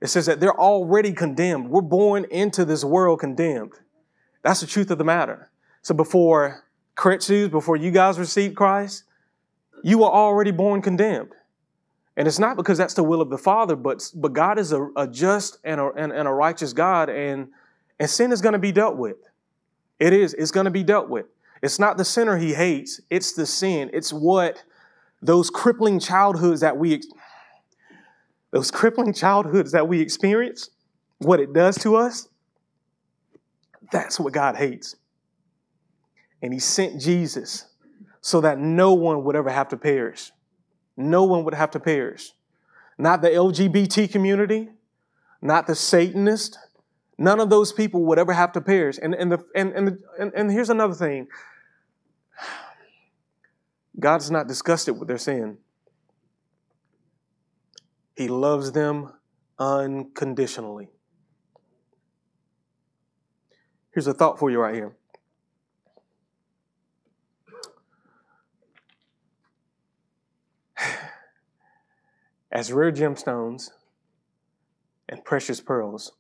It 0.03 0.09
says 0.09 0.27
that 0.27 0.41
they're 0.41 0.61
already 0.61 1.15
condemned. 1.15 1.71
We're 1.71 1.81
born 1.81 2.27
into 2.31 2.67
this 2.67 2.85
world 2.85 3.21
condemned. 3.21 3.73
That's 4.43 4.61
the 4.61 4.67
truth 4.67 4.91
of 4.91 4.99
the 4.99 5.05
matter. 5.05 5.51
So 5.81 5.95
before 5.95 6.65
Kretsus, 6.97 7.51
before 7.51 7.77
you 7.77 7.91
guys 7.91 8.19
received 8.19 8.57
Christ, 8.57 9.05
you 9.83 9.99
were 9.99 10.11
already 10.11 10.51
born 10.51 10.83
condemned. 10.83 11.33
And 12.15 12.29
it's 12.29 12.39
not 12.39 12.59
because 12.59 12.77
that's 12.77 12.95
the 12.95 13.03
will 13.03 13.23
of 13.23 13.31
the 13.31 13.39
Father, 13.39 13.75
but, 13.75 14.11
but 14.15 14.35
God 14.35 14.59
is 14.59 14.73
a, 14.73 14.87
a 14.97 15.07
just 15.07 15.59
and 15.65 15.81
a, 15.81 15.91
and, 15.93 16.13
and 16.13 16.29
a 16.29 16.33
righteous 16.33 16.75
God, 16.75 17.09
and, 17.09 17.49
and 17.99 18.09
sin 18.09 18.33
is 18.33 18.41
going 18.41 18.53
to 18.53 18.59
be 18.59 18.73
dealt 18.73 18.97
with. 18.97 19.17
It 19.99 20.13
is. 20.13 20.35
It's 20.35 20.51
going 20.51 20.67
to 20.67 20.71
be 20.71 20.83
dealt 20.83 21.09
with. 21.09 21.27
It's 21.63 21.79
not 21.79 21.97
the 21.97 22.05
sinner 22.05 22.37
he 22.37 22.55
hates, 22.55 23.01
it's 23.11 23.33
the 23.33 23.47
sin. 23.47 23.91
It's 23.93 24.13
what 24.13 24.63
those 25.23 25.51
crippling 25.51 25.99
childhoods 25.99 26.61
that 26.61 26.77
we 26.77 27.01
those 28.51 28.71
crippling 28.71 29.13
childhoods 29.13 29.73
that 29.73 29.89
we 29.89 30.01
experience, 30.01 30.71
what 31.19 31.41
it 31.41 31.53
does 31.53 31.77
to 31.79 31.97
us, 31.97 32.29
that's 33.91 34.21
what 34.21 34.33
God 34.33 34.57
hates. 34.57 34.97
And 36.43 36.53
He 36.53 36.59
sent 36.59 37.01
Jesus 37.01 37.67
so 38.21 38.41
that 38.41 38.59
no 38.59 38.95
one 38.95 39.25
would 39.25 39.37
ever 39.37 39.51
have 39.51 39.69
to 39.69 39.77
perish. 39.77 40.33
No 40.97 41.25
one 41.25 41.45
would 41.45 41.55
have 41.55 41.71
to 41.73 41.81
perish. 41.81 42.33
Not 42.99 43.21
the 43.21 43.29
LGBT 43.29 44.11
community, 44.11 44.71
not 45.43 45.67
the 45.67 45.75
Satanist, 45.75 46.59
none 47.19 47.41
of 47.41 47.51
those 47.51 47.73
people 47.73 48.05
would 48.05 48.19
ever 48.19 48.33
have 48.33 48.53
to 48.53 48.61
perish. 48.61 48.99
And, 49.03 49.15
and, 49.15 49.33
the, 49.33 49.45
and, 49.55 49.73
and, 49.73 49.89
the, 49.89 49.99
and, 50.19 50.33
and 50.35 50.51
here's 50.51 50.71
another 50.71 50.95
thing 50.95 51.29
God's 53.99 54.31
not 54.31 54.47
disgusted 54.47 54.99
with 54.99 55.09
their 55.09 55.19
sin. 55.19 55.59
He 58.15 58.29
loves 58.29 58.73
them 58.73 59.13
unconditionally. 59.59 60.89
Here's 63.93 64.07
a 64.07 64.13
thought 64.13 64.39
for 64.39 64.51
you 64.51 64.61
right 64.61 64.75
here. 64.75 64.95
As 72.53 72.71
rare 72.73 72.93
gemstones 72.93 73.71
and 75.09 75.25
precious 75.25 75.63
pearls, 75.63 76.13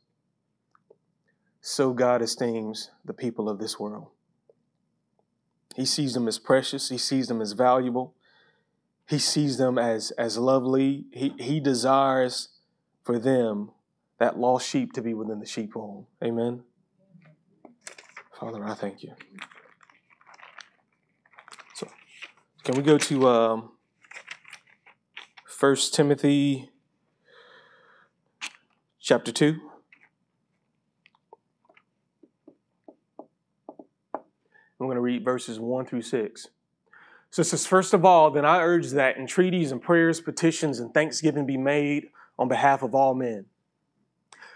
so 1.68 1.92
God 1.92 2.22
esteems 2.22 2.92
the 3.04 3.12
people 3.12 3.48
of 3.48 3.58
this 3.58 3.76
world. 3.76 4.06
He 5.74 5.84
sees 5.84 6.14
them 6.14 6.28
as 6.28 6.38
precious, 6.38 6.90
He 6.90 6.96
sees 6.96 7.26
them 7.26 7.42
as 7.42 7.54
valuable, 7.54 8.14
he 9.08 9.18
sees 9.18 9.58
them 9.58 9.76
as, 9.76 10.12
as 10.12 10.38
lovely. 10.38 11.06
He, 11.10 11.32
he 11.40 11.58
desires 11.58 12.50
for 13.02 13.18
them, 13.18 13.72
that 14.18 14.38
lost 14.38 14.68
sheep, 14.68 14.92
to 14.92 15.02
be 15.02 15.12
within 15.12 15.40
the 15.40 15.46
sheepfold. 15.46 16.06
Amen. 16.22 16.62
Father, 18.38 18.64
I 18.64 18.74
thank 18.74 19.02
you. 19.02 19.14
So, 21.74 21.88
can 22.62 22.76
we 22.76 22.82
go 22.82 22.96
to 22.96 23.28
um, 23.28 23.70
1 25.58 25.76
Timothy 25.92 26.70
chapter 29.00 29.32
2? 29.32 29.60
I'm 34.80 34.86
going 34.86 34.96
to 34.96 35.00
read 35.00 35.24
verses 35.24 35.58
1 35.58 35.86
through 35.86 36.02
6. 36.02 36.48
So 37.30 37.40
it 37.40 37.44
says, 37.44 37.66
First 37.66 37.94
of 37.94 38.04
all, 38.04 38.30
then 38.30 38.44
I 38.44 38.60
urge 38.60 38.90
that 38.90 39.16
entreaties 39.16 39.72
and 39.72 39.80
prayers, 39.80 40.20
petitions, 40.20 40.80
and 40.80 40.92
thanksgiving 40.92 41.46
be 41.46 41.56
made 41.56 42.08
on 42.38 42.48
behalf 42.48 42.82
of 42.82 42.94
all 42.94 43.14
men, 43.14 43.46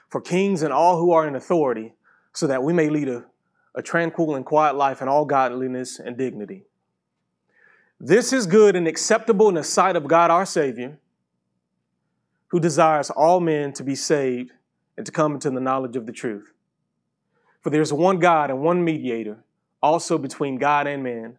for 0.08 0.20
kings 0.20 0.62
and 0.62 0.72
all 0.72 0.98
who 0.98 1.12
are 1.12 1.26
in 1.26 1.34
authority, 1.34 1.94
so 2.32 2.46
that 2.46 2.62
we 2.62 2.72
may 2.72 2.88
lead 2.88 3.08
a, 3.08 3.24
a 3.74 3.82
tranquil 3.82 4.34
and 4.36 4.44
quiet 4.44 4.76
life 4.76 5.00
in 5.00 5.08
all 5.08 5.24
godliness 5.24 5.98
and 5.98 6.16
dignity. 6.16 6.64
This 7.98 8.32
is 8.32 8.46
good 8.46 8.76
and 8.76 8.88
acceptable 8.88 9.48
in 9.48 9.54
the 9.54 9.64
sight 9.64 9.96
of 9.96 10.08
God 10.08 10.30
our 10.30 10.46
Savior, 10.46 10.98
who 12.48 12.60
desires 12.60 13.10
all 13.10 13.40
men 13.40 13.72
to 13.74 13.84
be 13.84 13.94
saved 13.94 14.52
and 14.96 15.06
to 15.06 15.12
come 15.12 15.34
into 15.34 15.50
the 15.50 15.60
knowledge 15.60 15.96
of 15.96 16.06
the 16.06 16.12
truth. 16.12 16.52
For 17.60 17.70
there's 17.70 17.92
one 17.92 18.18
God 18.18 18.50
and 18.50 18.60
one 18.60 18.82
mediator, 18.84 19.44
also 19.82 20.18
between 20.18 20.58
God 20.58 20.86
and 20.86 21.02
man 21.02 21.38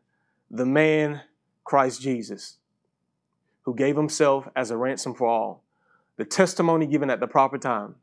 the 0.51 0.65
man 0.65 1.21
Christ 1.63 2.01
Jesus, 2.01 2.57
who 3.63 3.73
gave 3.73 3.95
himself 3.95 4.47
as 4.55 4.69
a 4.69 4.77
ransom 4.77 5.13
for 5.13 5.27
all. 5.27 5.63
The 6.17 6.25
testimony 6.25 6.85
given 6.85 7.09
at 7.09 7.19
the 7.19 7.27
proper 7.27 7.57
time. 7.57 7.95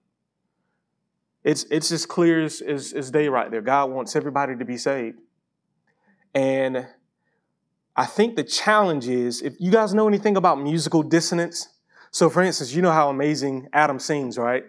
It's, 1.45 1.65
it's 1.71 1.93
as 1.93 2.07
clear 2.07 2.43
as, 2.43 2.61
as, 2.61 2.93
as 2.93 3.11
day 3.11 3.29
right 3.29 3.51
there. 3.51 3.61
God 3.61 3.91
wants 3.91 4.17
everybody 4.17 4.57
to 4.57 4.65
be 4.65 4.77
saved. 4.77 5.19
And 6.35 6.87
I 7.95 8.07
think 8.07 8.37
the 8.37 8.45
challenge 8.45 9.09
is 9.09 9.43
if 9.43 9.55
you 9.61 9.71
guys 9.71 9.95
know 9.95 10.09
anything 10.09 10.37
about 10.37 10.61
musical 10.61 11.03
dissonance, 11.03 11.69
so 12.11 12.31
for 12.31 12.43
instance, 12.43 12.75
you 12.75 12.83
know 12.83 12.91
how 12.91 13.11
amazing 13.11 13.69
Adam 13.73 13.99
sings, 13.99 14.39
right? 14.39 14.65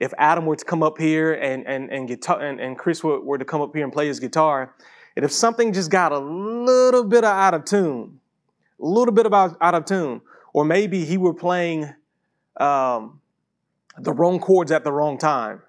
If 0.00 0.14
Adam 0.16 0.46
were 0.46 0.56
to 0.56 0.64
come 0.64 0.82
up 0.82 0.98
here 0.98 1.34
and, 1.34 1.66
and, 1.66 1.90
and 1.90 2.06
guitar 2.06 2.40
and, 2.40 2.60
and 2.60 2.78
Chris 2.78 3.02
were, 3.02 3.20
were 3.20 3.38
to 3.38 3.44
come 3.44 3.60
up 3.60 3.74
here 3.74 3.84
and 3.84 3.92
play 3.92 4.06
his 4.06 4.20
guitar, 4.20 4.74
and 5.18 5.24
if 5.24 5.32
something 5.32 5.72
just 5.72 5.90
got 5.90 6.12
a 6.12 6.18
little 6.20 7.02
bit 7.02 7.24
out 7.24 7.52
of 7.52 7.64
tune, 7.64 8.20
a 8.80 8.86
little 8.86 9.12
bit 9.12 9.26
about 9.26 9.56
out 9.60 9.74
of 9.74 9.84
tune, 9.84 10.20
or 10.52 10.64
maybe 10.64 11.04
he 11.04 11.18
were 11.18 11.34
playing 11.34 11.92
um, 12.56 13.20
the 13.98 14.12
wrong 14.12 14.38
chords 14.38 14.70
at 14.70 14.84
the 14.84 14.92
wrong 14.92 15.18
time, 15.18 15.60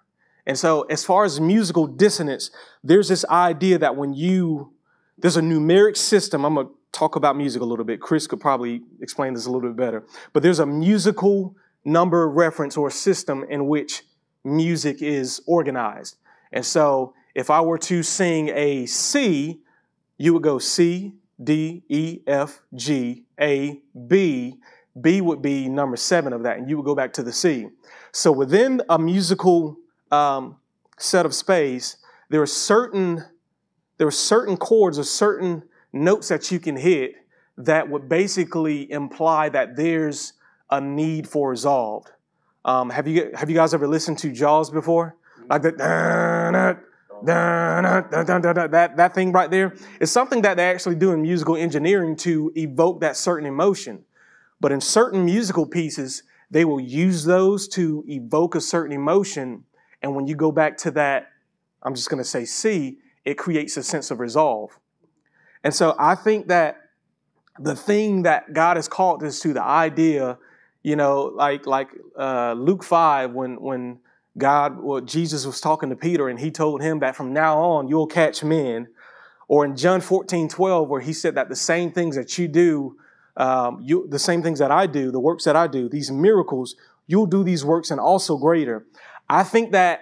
And 0.45 0.55
so, 0.55 0.83
as 0.83 1.03
far 1.03 1.25
as 1.25 1.41
musical 1.41 1.87
dissonance, 1.87 2.51
there's 2.83 3.07
this 3.07 3.25
idea 3.25 3.79
that 3.79 3.95
when 3.95 4.13
you, 4.13 4.71
there's 5.17 5.35
a 5.35 5.41
numeric 5.41 5.97
system. 5.97 6.45
I'm 6.45 6.53
going 6.53 6.67
to 6.67 6.73
talk 6.91 7.15
about 7.15 7.35
music 7.35 7.63
a 7.63 7.65
little 7.65 7.85
bit. 7.85 7.99
Chris 8.01 8.27
could 8.27 8.39
probably 8.39 8.83
explain 9.01 9.33
this 9.33 9.47
a 9.47 9.51
little 9.51 9.67
bit 9.67 9.75
better. 9.75 10.03
But 10.31 10.43
there's 10.43 10.59
a 10.59 10.67
musical 10.67 11.55
number 11.83 12.29
reference 12.29 12.77
or 12.77 12.91
system 12.91 13.43
in 13.49 13.65
which 13.65 14.03
music 14.43 15.01
is 15.01 15.41
organized. 15.47 16.17
And 16.51 16.63
so, 16.63 17.15
if 17.39 17.49
I 17.49 17.61
were 17.61 17.77
to 17.77 18.03
sing 18.03 18.49
a 18.49 18.85
C, 18.85 19.61
you 20.17 20.33
would 20.33 20.43
go 20.43 20.59
C, 20.59 21.13
D, 21.41 21.83
E, 21.87 22.19
F, 22.27 22.61
G, 22.75 23.23
A, 23.39 23.81
B. 24.07 24.55
B 24.99 25.21
would 25.21 25.41
be 25.41 25.69
number 25.69 25.95
seven 25.95 26.33
of 26.33 26.43
that, 26.43 26.57
and 26.57 26.69
you 26.69 26.75
would 26.75 26.85
go 26.85 26.95
back 26.95 27.13
to 27.13 27.23
the 27.23 27.31
C. 27.31 27.67
So 28.11 28.33
within 28.33 28.81
a 28.89 28.99
musical 28.99 29.77
um, 30.11 30.57
set 30.97 31.25
of 31.25 31.33
space, 31.33 31.95
there 32.29 32.41
are 32.41 32.45
certain 32.47 33.23
there 33.97 34.07
are 34.07 34.11
certain 34.11 34.57
chords 34.57 34.99
or 34.99 35.05
certain 35.05 35.63
notes 35.93 36.27
that 36.27 36.51
you 36.51 36.59
can 36.59 36.75
hit 36.75 37.13
that 37.57 37.89
would 37.89 38.09
basically 38.09 38.91
imply 38.91 39.47
that 39.47 39.77
there's 39.77 40.33
a 40.69 40.81
need 40.81 41.27
for 41.27 41.49
resolved. 41.49 42.11
Um, 42.65 42.89
have 42.89 43.07
you 43.07 43.31
have 43.33 43.49
you 43.49 43.55
guys 43.55 43.73
ever 43.73 43.87
listened 43.87 44.17
to 44.19 44.31
Jaws 44.33 44.69
before? 44.69 45.15
Like 45.49 45.61
the 45.61 45.71
that 47.25 48.97
that 48.97 49.13
thing 49.13 49.31
right 49.31 49.49
there 49.49 49.75
is 49.99 50.11
something 50.11 50.41
that 50.41 50.57
they 50.57 50.69
actually 50.69 50.95
do 50.95 51.11
in 51.11 51.21
musical 51.21 51.55
engineering 51.55 52.15
to 52.17 52.51
evoke 52.55 53.01
that 53.01 53.17
certain 53.17 53.45
emotion. 53.47 54.05
But 54.59 54.71
in 54.71 54.81
certain 54.81 55.23
musical 55.25 55.65
pieces, 55.65 56.23
they 56.51 56.65
will 56.65 56.79
use 56.79 57.23
those 57.23 57.67
to 57.69 58.03
evoke 58.07 58.55
a 58.55 58.61
certain 58.61 58.93
emotion. 58.93 59.63
And 60.01 60.15
when 60.15 60.27
you 60.27 60.35
go 60.35 60.51
back 60.51 60.77
to 60.77 60.91
that, 60.91 61.31
I'm 61.83 61.95
just 61.95 62.09
going 62.09 62.21
to 62.21 62.29
say 62.29 62.45
C, 62.45 62.97
it 63.25 63.37
creates 63.37 63.77
a 63.77 63.83
sense 63.83 64.11
of 64.11 64.19
resolve. 64.19 64.77
And 65.63 65.73
so 65.73 65.95
I 65.99 66.15
think 66.15 66.47
that 66.47 66.77
the 67.59 67.75
thing 67.75 68.23
that 68.23 68.53
God 68.53 68.77
has 68.77 68.87
called 68.87 69.23
us 69.23 69.39
to, 69.41 69.53
the 69.53 69.63
idea, 69.63 70.37
you 70.83 70.95
know, 70.95 71.31
like 71.35 71.65
like 71.65 71.89
uh, 72.17 72.53
Luke 72.53 72.83
five, 72.83 73.31
when 73.31 73.61
when 73.61 73.99
God, 74.39 74.79
well, 74.81 75.01
Jesus 75.01 75.45
was 75.45 75.61
talking 75.61 75.89
to 75.89 75.95
Peter 75.95 76.29
and 76.29 76.39
he 76.39 76.49
told 76.49 76.81
him 76.81 76.99
that 76.99 77.15
from 77.15 77.33
now 77.33 77.59
on 77.59 77.87
you'll 77.87 78.07
catch 78.07 78.43
men, 78.43 78.87
or 79.47 79.65
in 79.65 79.75
John 79.75 80.01
14, 80.01 80.47
12, 80.47 80.89
where 80.89 81.01
he 81.01 81.13
said 81.13 81.35
that 81.35 81.49
the 81.49 81.55
same 81.55 81.91
things 81.91 82.15
that 82.15 82.37
you 82.37 82.47
do 82.47 82.97
um, 83.39 83.79
you, 83.81 84.05
the 84.07 84.19
same 84.19 84.43
things 84.43 84.59
that 84.59 84.69
I 84.69 84.85
do, 84.85 85.11
the 85.11 85.19
works 85.19 85.45
that 85.45 85.55
I 85.55 85.67
do, 85.67 85.87
these 85.87 86.11
miracles, 86.11 86.75
you'll 87.07 87.25
do 87.25 87.43
these 87.43 87.63
works 87.63 87.89
and 87.89 87.99
also 87.99 88.37
greater. 88.37 88.85
I 89.29 89.43
think 89.43 89.71
that 89.71 90.01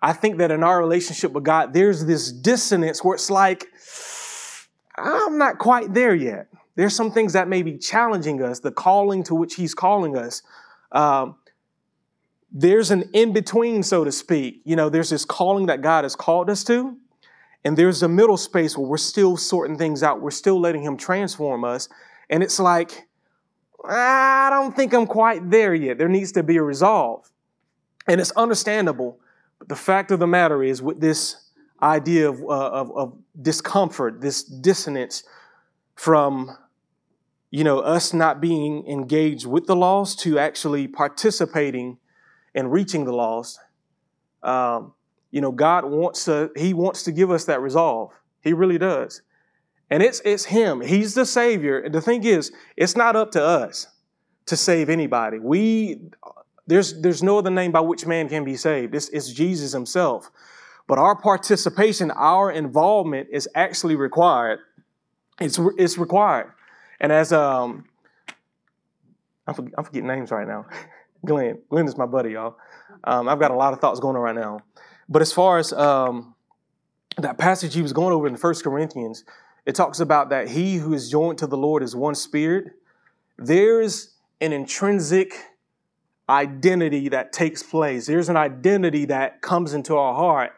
I 0.00 0.12
think 0.12 0.38
that 0.38 0.50
in 0.50 0.62
our 0.62 0.78
relationship 0.78 1.32
with 1.32 1.44
God, 1.44 1.72
there's 1.72 2.06
this 2.06 2.32
dissonance 2.32 3.04
where 3.04 3.16
it's 3.16 3.30
like, 3.30 3.66
I'm 4.96 5.36
not 5.36 5.58
quite 5.58 5.92
there 5.92 6.14
yet. 6.14 6.46
There's 6.76 6.94
some 6.94 7.10
things 7.10 7.32
that 7.32 7.48
may 7.48 7.62
be 7.62 7.76
challenging 7.76 8.42
us, 8.42 8.60
the 8.60 8.70
calling 8.70 9.24
to 9.24 9.34
which 9.34 9.56
He's 9.56 9.74
calling 9.74 10.16
us. 10.16 10.42
Um, 10.92 11.36
there's 12.50 12.90
an 12.90 13.10
in 13.12 13.32
between, 13.32 13.82
so 13.82 14.04
to 14.04 14.12
speak. 14.12 14.62
You 14.64 14.76
know, 14.76 14.88
there's 14.88 15.10
this 15.10 15.24
calling 15.24 15.66
that 15.66 15.82
God 15.82 16.04
has 16.04 16.16
called 16.16 16.48
us 16.50 16.64
to, 16.64 16.96
and 17.64 17.76
there's 17.76 18.02
a 18.02 18.08
middle 18.08 18.36
space 18.36 18.76
where 18.76 18.86
we're 18.86 18.96
still 18.96 19.36
sorting 19.36 19.76
things 19.76 20.02
out. 20.02 20.20
We're 20.20 20.30
still 20.30 20.60
letting 20.60 20.82
Him 20.82 20.96
transform 20.96 21.64
us. 21.64 21.88
And 22.30 22.42
it's 22.42 22.58
like, 22.58 23.06
I 23.88 24.48
don't 24.50 24.74
think 24.74 24.92
I'm 24.92 25.06
quite 25.06 25.50
there 25.50 25.74
yet. 25.74 25.98
There 25.98 26.08
needs 26.08 26.32
to 26.32 26.42
be 26.42 26.56
a 26.56 26.62
resolve. 26.62 27.30
And 28.06 28.20
it's 28.20 28.32
understandable. 28.32 29.20
But 29.58 29.68
the 29.68 29.76
fact 29.76 30.10
of 30.10 30.18
the 30.18 30.26
matter 30.26 30.62
is, 30.62 30.80
with 30.80 31.00
this 31.00 31.50
idea 31.82 32.28
of, 32.30 32.40
uh, 32.42 32.70
of, 32.70 32.96
of 32.96 33.18
discomfort, 33.40 34.20
this 34.20 34.42
dissonance 34.42 35.22
from 35.94 36.56
you 37.50 37.64
know, 37.64 37.80
us 37.80 38.12
not 38.12 38.40
being 38.40 38.86
engaged 38.86 39.46
with 39.46 39.66
the 39.66 39.76
lost 39.76 40.20
to 40.20 40.38
actually 40.38 40.86
participating 40.86 41.98
in 42.58 42.66
reaching 42.68 43.04
the 43.04 43.12
lost. 43.12 43.60
Um, 44.42 44.92
you 45.30 45.40
know, 45.40 45.52
God 45.52 45.84
wants 45.84 46.24
to, 46.24 46.50
He 46.56 46.74
wants 46.74 47.04
to 47.04 47.12
give 47.12 47.30
us 47.30 47.44
that 47.44 47.60
resolve. 47.60 48.10
He 48.42 48.52
really 48.52 48.78
does. 48.78 49.22
And 49.90 50.02
it's, 50.02 50.20
it's 50.24 50.44
Him. 50.44 50.80
He's 50.80 51.14
the 51.14 51.24
Savior. 51.24 51.78
And 51.78 51.94
the 51.94 52.00
thing 52.00 52.24
is, 52.24 52.50
it's 52.76 52.96
not 52.96 53.14
up 53.14 53.30
to 53.32 53.42
us 53.42 53.86
to 54.46 54.56
save 54.56 54.90
anybody. 54.90 55.38
We, 55.38 56.00
there's, 56.66 57.00
there's 57.00 57.22
no 57.22 57.38
other 57.38 57.50
name 57.50 57.70
by 57.70 57.80
which 57.80 58.06
man 58.06 58.28
can 58.28 58.44
be 58.44 58.56
saved. 58.56 58.92
It's, 58.92 59.08
it's 59.10 59.30
Jesus 59.32 59.72
Himself. 59.72 60.28
But 60.88 60.98
our 60.98 61.14
participation, 61.14 62.10
our 62.10 62.50
involvement 62.50 63.28
is 63.30 63.48
actually 63.54 63.94
required. 63.94 64.58
It's, 65.40 65.60
it's 65.76 65.96
required. 65.96 66.50
And 66.98 67.12
as, 67.12 67.32
um, 67.32 67.84
I'm, 69.46 69.72
I'm 69.78 69.84
forgetting 69.84 70.08
names 70.08 70.32
right 70.32 70.48
now. 70.48 70.66
Glenn. 71.24 71.58
Glenn 71.68 71.86
is 71.86 71.96
my 71.96 72.06
buddy, 72.06 72.30
y'all. 72.32 72.56
Um, 73.04 73.28
I've 73.28 73.38
got 73.38 73.50
a 73.50 73.56
lot 73.56 73.72
of 73.72 73.80
thoughts 73.80 74.00
going 74.00 74.16
on 74.16 74.22
right 74.22 74.34
now. 74.34 74.60
But 75.08 75.22
as 75.22 75.32
far 75.32 75.58
as 75.58 75.72
um, 75.72 76.34
that 77.16 77.38
passage 77.38 77.74
he 77.74 77.82
was 77.82 77.92
going 77.92 78.12
over 78.12 78.26
in 78.26 78.36
First 78.36 78.64
Corinthians, 78.64 79.24
it 79.66 79.74
talks 79.74 80.00
about 80.00 80.30
that 80.30 80.48
he 80.48 80.76
who 80.76 80.94
is 80.94 81.10
joined 81.10 81.38
to 81.38 81.46
the 81.46 81.56
Lord 81.56 81.82
is 81.82 81.94
one 81.94 82.14
spirit. 82.14 82.72
There's 83.36 84.14
an 84.40 84.52
intrinsic 84.52 85.34
identity 86.28 87.08
that 87.08 87.32
takes 87.32 87.62
place. 87.62 88.06
There's 88.06 88.28
an 88.28 88.36
identity 88.36 89.06
that 89.06 89.40
comes 89.40 89.74
into 89.74 89.96
our 89.96 90.14
heart. 90.14 90.52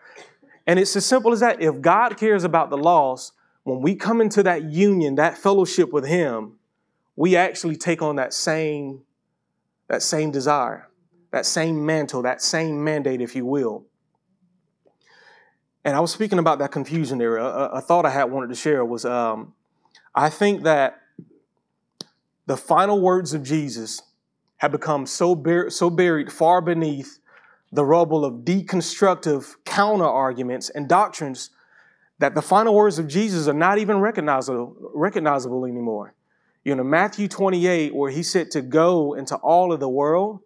And 0.67 0.79
it's 0.79 0.95
as 0.97 1.07
simple 1.07 1.33
as 1.33 1.41
that. 1.41 1.63
If 1.63 1.81
God 1.81 2.17
cares 2.17 2.45
about 2.45 2.71
the 2.71 2.79
lost, 2.79 3.33
when 3.65 3.81
we 3.81 3.95
come 3.95 4.21
into 4.21 4.43
that 4.43 4.65
union, 4.65 5.17
that 5.17 5.39
fellowship 5.39 5.93
with 5.93 6.07
Him, 6.07 6.59
we 7.17 7.37
actually 7.37 7.77
take 7.77 8.03
on 8.03 8.17
that 8.17 8.33
same, 8.33 9.03
that 9.91 10.03
same 10.03 10.31
desire, 10.31 10.89
that 11.33 11.45
same 11.45 11.85
mantle, 11.85 12.23
that 12.23 12.41
same 12.41 12.85
mandate, 12.85 13.21
if 13.21 13.35
you 13.35 13.45
will. 13.45 13.85
And 15.85 15.97
I 15.97 16.01
was 16.01 16.13
speaking 16.13 16.39
about 16.39 16.61
that 16.61 16.71
confusion 16.71 17.19
there. 17.19 17.39
A, 17.39 17.71
a 17.73 17.81
thought 17.81 18.07
I 18.07 18.11
had 18.11 18.31
wanted 18.31 18.51
to 18.51 18.55
share 18.55 18.85
was 18.85 19.05
um, 19.05 19.53
I 20.15 20.31
think 20.31 20.63
that 20.63 21.01
the 22.47 22.57
final 22.57 23.01
words 23.01 23.35
of 23.35 23.43
Jesus 23.43 24.01
have 24.59 24.71
become 24.71 25.07
so, 25.07 25.35
bur- 25.35 25.71
so 25.71 25.91
buried 25.91 26.31
far 26.31 26.61
beneath 26.61 27.19
the 27.73 27.85
rubble 27.85 28.25
of 28.25 28.45
deconstructive 28.45 29.57
counter 29.65 30.05
arguments 30.05 30.71
and 30.71 30.89
doctrines 30.89 31.51
that 32.21 32.37
the 32.37 32.43
final 32.43 32.77
words 32.77 33.01
of 33.01 33.09
Jesus 33.09 33.49
are 33.49 33.55
not 33.55 33.79
even 33.79 33.99
recognizable, 33.99 34.77
recognizable 34.95 35.67
anymore. 35.67 36.15
You 36.65 36.75
know, 36.75 36.85
Matthew 36.85 37.27
28, 37.29 37.95
where 37.95 38.11
he 38.11 38.23
said 38.23 38.51
to 38.53 38.61
go 38.63 39.15
into 39.15 39.37
all 39.37 39.73
of 39.73 39.81
the 39.81 39.89
world, 39.89 40.41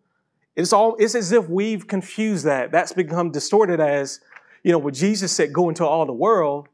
it's 0.55 0.73
all 0.73 0.95
it's 0.99 1.15
as 1.15 1.33
if 1.33 1.49
we've 1.49 1.87
confused 1.87 2.45
that. 2.45 2.71
That's 2.71 2.93
become 2.93 3.33
distorted 3.33 3.81
as 3.81 4.21
you 4.65 4.73
know, 4.73 4.79
when 4.79 4.95
Jesus 4.95 5.31
said, 5.31 5.53
go 5.53 5.69
into 5.69 5.87
all 5.87 6.07
the 6.07 6.13
world, 6.13 6.69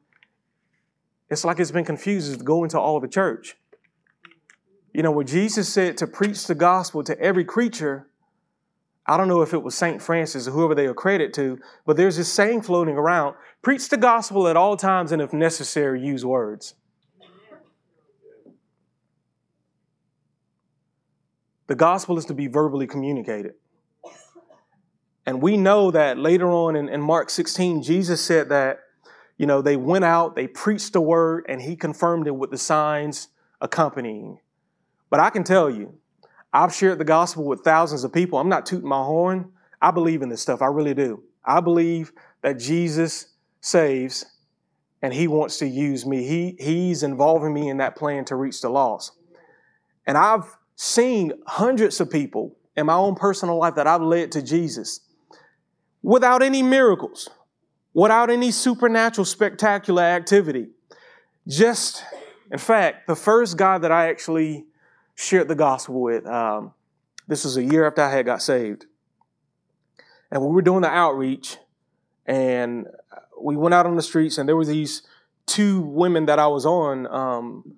it's 1.29 1.45
like 1.45 1.59
it's 1.59 1.73
been 1.73 1.85
confused 1.85 2.31
as 2.31 2.37
go 2.37 2.63
into 2.63 2.79
all 2.79 3.01
the 3.01 3.09
church. 3.09 3.57
You 4.95 5.03
know, 5.03 5.11
when 5.11 5.27
Jesus 5.27 5.69
said 5.69 5.97
to 5.99 6.07
preach 6.07 6.47
the 6.47 6.55
gospel 6.55 7.03
to 7.05 7.19
every 7.21 7.45
creature, 7.45 8.07
I 9.07 9.17
don't 9.17 9.29
know 9.29 9.43
if 9.43 9.53
it 9.53 9.63
was 9.63 9.75
St. 9.75 10.01
Francis 10.01 10.47
or 10.47 10.53
whoever 10.53 10.75
they 10.75 10.87
accredit 10.87 11.33
to, 11.35 11.59
but 11.85 11.97
there's 11.97 12.17
this 12.17 12.33
saying 12.33 12.63
floating 12.63 12.97
around 12.97 13.35
preach 13.61 13.89
the 13.89 13.97
gospel 13.97 14.47
at 14.47 14.57
all 14.57 14.77
times 14.77 15.11
and 15.11 15.21
if 15.21 15.33
necessary, 15.33 16.01
use 16.01 16.25
words. 16.25 16.75
The 21.71 21.77
gospel 21.77 22.19
is 22.19 22.25
to 22.25 22.35
be 22.35 22.49
verbally 22.49 22.89
communicated. 22.89 23.55
And 25.25 25.41
we 25.41 25.57
know 25.57 25.93
that 25.93 26.19
later 26.19 26.51
on 26.51 26.75
in, 26.75 26.89
in 26.89 27.01
Mark 27.01 27.31
16, 27.31 27.85
Jesus 27.85 28.21
said 28.21 28.49
that, 28.49 28.81
you 29.39 29.47
know, 29.47 29.63
they 29.63 29.77
went 29.77 30.05
out, 30.05 30.35
they 30.35 30.49
preached 30.49 30.95
the 30.95 31.01
word, 31.01 31.47
and 31.49 31.63
he 31.63 31.77
confirmed 31.77 32.27
it 32.27 32.35
with 32.35 32.51
the 32.51 32.59
signs 32.59 33.29
accompanying. 33.61 34.41
But 35.11 35.21
I 35.21 35.31
can 35.31 35.45
tell 35.45 35.71
you, 35.71 35.95
I've 36.53 36.75
shared 36.75 36.99
the 36.99 37.05
gospel 37.05 37.45
with 37.45 37.61
thousands 37.61 38.03
of 38.03 38.13
people. 38.13 38.41
I'm 38.41 38.49
not 38.49 38.67
tooting 38.67 38.89
my 38.89 39.05
horn. 39.05 39.53
I 39.81 39.93
believe 39.93 40.23
in 40.23 40.29
this 40.29 40.43
stuff. 40.43 40.63
I 40.63 40.67
really 40.67 40.95
do. 40.95 41.23
I 41.45 41.61
believe 41.61 42.11
that 42.43 42.59
Jesus 42.59 43.29
saves 43.61 44.27
and 45.03 45.15
he 45.15 45.29
wants 45.29 45.59
to 45.59 45.69
use 45.69 46.05
me. 46.05 46.27
He, 46.27 46.57
he's 46.59 47.05
involving 47.05 47.55
me 47.55 47.69
in 47.69 47.77
that 47.77 47.95
plan 47.95 48.25
to 48.25 48.35
reach 48.35 48.61
the 48.61 48.71
lost. 48.71 49.13
And 50.05 50.19
I've 50.19 50.57
seen 50.83 51.31
hundreds 51.47 52.01
of 52.01 52.09
people 52.09 52.57
in 52.75 52.87
my 52.87 52.95
own 52.95 53.15
personal 53.15 53.59
life 53.59 53.75
that 53.75 53.87
I've 53.87 54.01
led 54.01 54.33
to 54.33 54.41
Jesus 54.41 55.01
without 56.03 56.43
any 56.43 56.63
miracles, 56.63 57.29
without 57.93 58.31
any 58.31 58.51
supernatural, 58.51 59.27
spectacular 59.27 60.03
activity. 60.03 60.69
Just, 61.47 62.03
in 62.51 62.57
fact, 62.57 63.07
the 63.07 63.15
first 63.15 63.59
guy 63.59 63.77
that 63.77 63.93
I 63.93 64.09
actually 64.09 64.65
shared 65.17 65.49
the 65.49 65.55
gospel 65.55 66.01
with, 66.01 66.27
um, 66.27 66.73
this 67.29 67.45
was 67.45 67.59
a 67.59 67.63
year 67.63 67.87
after 67.87 68.01
I 68.01 68.11
had 68.11 68.25
got 68.25 68.41
saved. 68.41 68.87
And 70.31 70.41
we 70.41 70.49
were 70.49 70.63
doing 70.63 70.81
the 70.81 70.89
outreach, 70.89 71.59
and 72.25 72.87
we 73.39 73.55
went 73.55 73.75
out 73.75 73.85
on 73.85 73.97
the 73.97 74.03
streets, 74.03 74.39
and 74.39 74.49
there 74.49 74.57
were 74.57 74.65
these 74.65 75.03
two 75.45 75.83
women 75.83 76.25
that 76.25 76.39
I 76.39 76.47
was 76.47 76.65
on 76.65 77.07
um, 77.09 77.75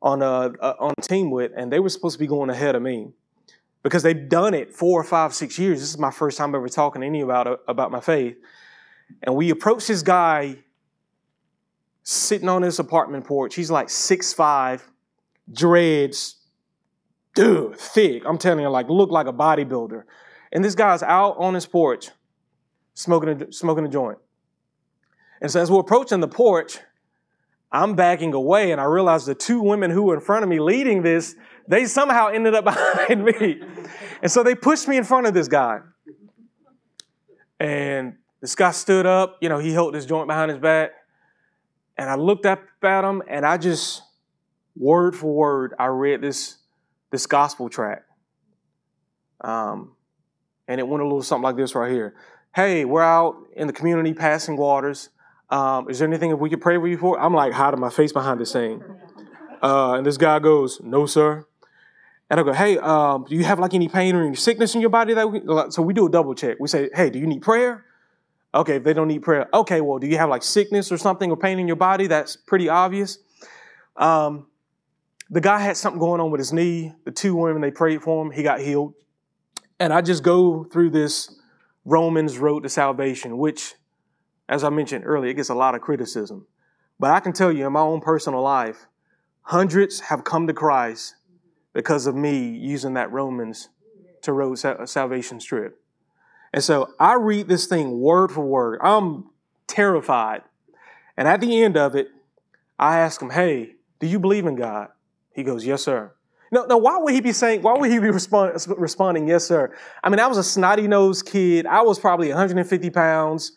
on 0.00 0.22
a, 0.22 0.52
a 0.60 0.76
on 0.78 0.94
a 0.96 1.02
team 1.02 1.30
with, 1.30 1.52
and 1.56 1.72
they 1.72 1.80
were 1.80 1.88
supposed 1.88 2.14
to 2.14 2.18
be 2.18 2.26
going 2.26 2.50
ahead 2.50 2.74
of 2.74 2.82
me 2.82 3.12
because 3.82 4.02
they've 4.02 4.28
done 4.28 4.54
it 4.54 4.74
four 4.74 5.00
or 5.00 5.04
five, 5.04 5.34
six 5.34 5.58
years. 5.58 5.80
This 5.80 5.90
is 5.90 5.98
my 5.98 6.10
first 6.10 6.38
time 6.38 6.54
ever 6.54 6.68
talking 6.68 7.00
to 7.00 7.06
any 7.06 7.20
about 7.20 7.60
about 7.66 7.90
my 7.90 8.00
faith, 8.00 8.36
and 9.22 9.34
we 9.34 9.50
approached 9.50 9.88
this 9.88 10.02
guy 10.02 10.56
sitting 12.02 12.48
on 12.48 12.62
his 12.62 12.78
apartment 12.78 13.24
porch. 13.26 13.54
He's 13.54 13.70
like 13.70 13.90
six 13.90 14.32
five, 14.32 14.88
dreads, 15.52 16.36
dude, 17.34 17.76
thick. 17.76 18.22
I'm 18.24 18.38
telling 18.38 18.60
you, 18.60 18.68
like 18.68 18.88
look 18.88 19.10
like 19.10 19.26
a 19.26 19.32
bodybuilder. 19.32 20.04
And 20.50 20.64
this 20.64 20.74
guy's 20.74 21.02
out 21.02 21.36
on 21.38 21.54
his 21.54 21.66
porch 21.66 22.10
smoking 22.94 23.42
a, 23.42 23.52
smoking 23.52 23.84
a 23.84 23.88
joint. 23.88 24.18
And 25.40 25.50
so 25.50 25.60
as 25.60 25.70
we're 25.70 25.80
approaching 25.80 26.20
the 26.20 26.28
porch, 26.28 26.78
I'm 27.70 27.94
backing 27.94 28.32
away 28.32 28.72
and 28.72 28.80
I 28.80 28.84
realize 28.84 29.26
the 29.26 29.34
two 29.34 29.60
women 29.60 29.90
who 29.90 30.02
were 30.04 30.14
in 30.14 30.20
front 30.20 30.42
of 30.42 30.48
me 30.48 30.58
leading 30.58 31.02
this, 31.02 31.34
they 31.66 31.84
somehow 31.84 32.28
ended 32.28 32.54
up 32.54 32.64
behind 32.64 33.24
me. 33.24 33.60
And 34.22 34.30
so 34.30 34.42
they 34.42 34.54
pushed 34.54 34.88
me 34.88 34.96
in 34.96 35.04
front 35.04 35.26
of 35.26 35.34
this 35.34 35.48
guy. 35.48 35.80
And 37.60 38.14
this 38.40 38.54
guy 38.54 38.70
stood 38.70 39.04
up, 39.04 39.38
you 39.40 39.48
know, 39.48 39.58
he 39.58 39.72
held 39.72 39.94
his 39.94 40.06
joint 40.06 40.28
behind 40.28 40.50
his 40.50 40.60
back. 40.60 40.92
And 41.96 42.08
I 42.08 42.14
looked 42.14 42.46
up 42.46 42.62
at 42.82 43.04
him 43.04 43.22
and 43.28 43.44
I 43.44 43.58
just, 43.58 44.02
word 44.76 45.16
for 45.16 45.34
word, 45.34 45.74
I 45.78 45.86
read 45.86 46.22
this, 46.22 46.58
this 47.10 47.26
gospel 47.26 47.68
track. 47.68 48.04
Um, 49.40 49.96
and 50.68 50.80
it 50.80 50.86
went 50.86 51.02
a 51.02 51.04
little 51.04 51.22
something 51.22 51.42
like 51.42 51.56
this 51.56 51.74
right 51.74 51.90
here. 51.90 52.14
Hey, 52.54 52.84
we're 52.84 53.02
out 53.02 53.36
in 53.56 53.66
the 53.66 53.72
community 53.72 54.14
passing 54.14 54.56
waters. 54.56 55.10
Um, 55.50 55.88
is 55.88 55.98
there 55.98 56.08
anything 56.08 56.36
we 56.38 56.50
could 56.50 56.60
pray 56.60 56.76
for 56.76 56.86
you 56.86 56.98
for? 56.98 57.18
I'm 57.18 57.34
like 57.34 57.52
hiding 57.52 57.80
my 57.80 57.90
face 57.90 58.12
behind 58.12 58.40
this 58.40 58.52
thing. 58.52 58.82
Uh, 59.62 59.94
and 59.94 60.06
this 60.06 60.16
guy 60.16 60.38
goes, 60.38 60.80
No, 60.82 61.06
sir. 61.06 61.46
And 62.30 62.38
I 62.38 62.42
go, 62.42 62.52
Hey, 62.52 62.78
um, 62.78 63.24
do 63.28 63.34
you 63.34 63.44
have 63.44 63.58
like 63.58 63.74
any 63.74 63.88
pain 63.88 64.14
or 64.14 64.24
any 64.24 64.36
sickness 64.36 64.74
in 64.74 64.80
your 64.80 64.90
body? 64.90 65.14
That 65.14 65.30
we, 65.30 65.40
so 65.70 65.82
we 65.82 65.94
do 65.94 66.06
a 66.06 66.10
double 66.10 66.34
check. 66.34 66.58
We 66.60 66.68
say, 66.68 66.90
Hey, 66.94 67.10
do 67.10 67.18
you 67.18 67.26
need 67.26 67.42
prayer? 67.42 67.84
Okay, 68.54 68.76
if 68.76 68.84
they 68.84 68.94
don't 68.94 69.08
need 69.08 69.22
prayer, 69.22 69.46
okay, 69.52 69.80
well, 69.80 69.98
do 69.98 70.06
you 70.06 70.16
have 70.16 70.30
like 70.30 70.42
sickness 70.42 70.90
or 70.90 70.96
something 70.96 71.30
or 71.30 71.36
pain 71.36 71.58
in 71.58 71.66
your 71.66 71.76
body? 71.76 72.06
That's 72.06 72.36
pretty 72.36 72.68
obvious. 72.68 73.18
Um, 73.96 74.46
the 75.30 75.40
guy 75.40 75.58
had 75.58 75.76
something 75.76 75.98
going 75.98 76.20
on 76.20 76.30
with 76.30 76.38
his 76.38 76.52
knee. 76.52 76.92
The 77.04 77.10
two 77.10 77.34
women, 77.34 77.60
they 77.60 77.70
prayed 77.70 78.02
for 78.02 78.24
him. 78.24 78.30
He 78.30 78.42
got 78.42 78.60
healed. 78.60 78.94
And 79.78 79.92
I 79.92 80.00
just 80.00 80.22
go 80.22 80.64
through 80.64 80.90
this 80.90 81.38
Romans 81.84 82.38
road 82.38 82.62
to 82.62 82.68
salvation, 82.68 83.36
which, 83.38 83.74
as 84.48 84.64
I 84.64 84.70
mentioned 84.70 85.04
earlier, 85.06 85.30
it 85.30 85.34
gets 85.34 85.48
a 85.48 85.54
lot 85.54 85.74
of 85.74 85.80
criticism. 85.80 86.46
But 86.98 87.10
I 87.10 87.20
can 87.20 87.32
tell 87.32 87.52
you 87.52 87.66
in 87.66 87.72
my 87.72 87.80
own 87.80 88.00
personal 88.00 88.42
life, 88.42 88.86
hundreds 89.42 90.00
have 90.00 90.24
come 90.24 90.46
to 90.46 90.52
Christ 90.52 91.14
because 91.72 92.06
of 92.06 92.14
me 92.14 92.48
using 92.48 92.94
that 92.94 93.12
Romans 93.12 93.68
to 94.22 94.32
road 94.32 94.64
uh, 94.64 94.84
salvation 94.86 95.40
strip. 95.40 95.80
And 96.52 96.64
so 96.64 96.94
I 96.98 97.14
read 97.14 97.48
this 97.48 97.66
thing 97.66 98.00
word 98.00 98.32
for 98.32 98.44
word. 98.44 98.80
I'm 98.82 99.26
terrified. 99.66 100.42
And 101.16 101.28
at 101.28 101.40
the 101.40 101.62
end 101.62 101.76
of 101.76 101.94
it, 101.94 102.08
I 102.78 102.98
ask 102.98 103.20
him, 103.20 103.30
Hey, 103.30 103.74
do 104.00 104.06
you 104.06 104.18
believe 104.18 104.46
in 104.46 104.56
God? 104.56 104.88
He 105.34 105.42
goes, 105.42 105.64
Yes, 105.64 105.82
sir. 105.82 106.12
No, 106.50 106.64
no, 106.64 106.78
why 106.78 106.96
would 106.96 107.12
he 107.12 107.20
be 107.20 107.32
saying, 107.32 107.60
why 107.60 107.76
would 107.76 107.90
he 107.90 107.98
be 107.98 108.08
respond, 108.08 108.54
responding, 108.78 109.28
Yes, 109.28 109.44
sir? 109.44 109.76
I 110.02 110.08
mean, 110.08 110.18
I 110.18 110.26
was 110.26 110.38
a 110.38 110.42
snotty 110.42 110.88
nosed 110.88 111.26
kid. 111.26 111.66
I 111.66 111.82
was 111.82 111.98
probably 111.98 112.28
150 112.28 112.90
pounds. 112.90 113.52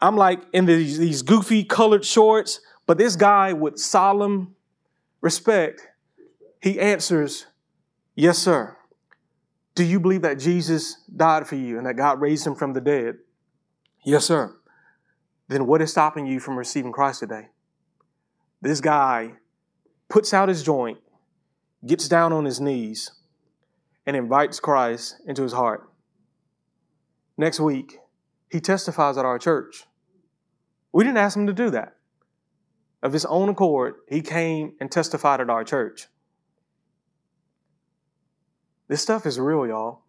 I'm 0.00 0.16
like 0.16 0.40
in 0.52 0.66
these, 0.66 0.98
these 0.98 1.22
goofy 1.22 1.64
colored 1.64 2.04
shorts, 2.04 2.60
but 2.86 2.98
this 2.98 3.16
guy 3.16 3.52
with 3.52 3.78
solemn 3.78 4.54
respect, 5.20 5.82
he 6.60 6.80
answers, 6.80 7.46
Yes, 8.14 8.38
sir. 8.38 8.76
Do 9.74 9.84
you 9.84 10.00
believe 10.00 10.22
that 10.22 10.38
Jesus 10.38 10.96
died 11.14 11.46
for 11.46 11.54
you 11.54 11.78
and 11.78 11.86
that 11.86 11.94
God 11.94 12.20
raised 12.20 12.46
him 12.46 12.54
from 12.54 12.72
the 12.72 12.80
dead? 12.80 13.18
Yes, 14.04 14.24
sir. 14.24 14.56
Then 15.48 15.66
what 15.66 15.80
is 15.80 15.90
stopping 15.90 16.26
you 16.26 16.40
from 16.40 16.58
receiving 16.58 16.92
Christ 16.92 17.20
today? 17.20 17.48
This 18.60 18.80
guy 18.80 19.32
puts 20.08 20.34
out 20.34 20.48
his 20.48 20.62
joint, 20.62 20.98
gets 21.86 22.08
down 22.08 22.32
on 22.32 22.44
his 22.44 22.60
knees, 22.60 23.12
and 24.06 24.16
invites 24.16 24.60
Christ 24.60 25.16
into 25.26 25.42
his 25.42 25.52
heart. 25.52 25.88
Next 27.38 27.60
week, 27.60 27.98
he 28.50 28.60
testifies 28.60 29.16
at 29.16 29.24
our 29.24 29.38
church. 29.38 29.84
We 30.92 31.04
didn't 31.04 31.18
ask 31.18 31.36
him 31.36 31.46
to 31.46 31.52
do 31.52 31.70
that. 31.70 31.96
Of 33.02 33.12
his 33.12 33.24
own 33.24 33.48
accord, 33.48 33.94
he 34.08 34.20
came 34.20 34.74
and 34.80 34.90
testified 34.90 35.40
at 35.40 35.48
our 35.48 35.64
church. 35.64 36.08
This 38.88 39.00
stuff 39.00 39.24
is 39.24 39.38
real, 39.38 39.66
y'all. 39.66 40.02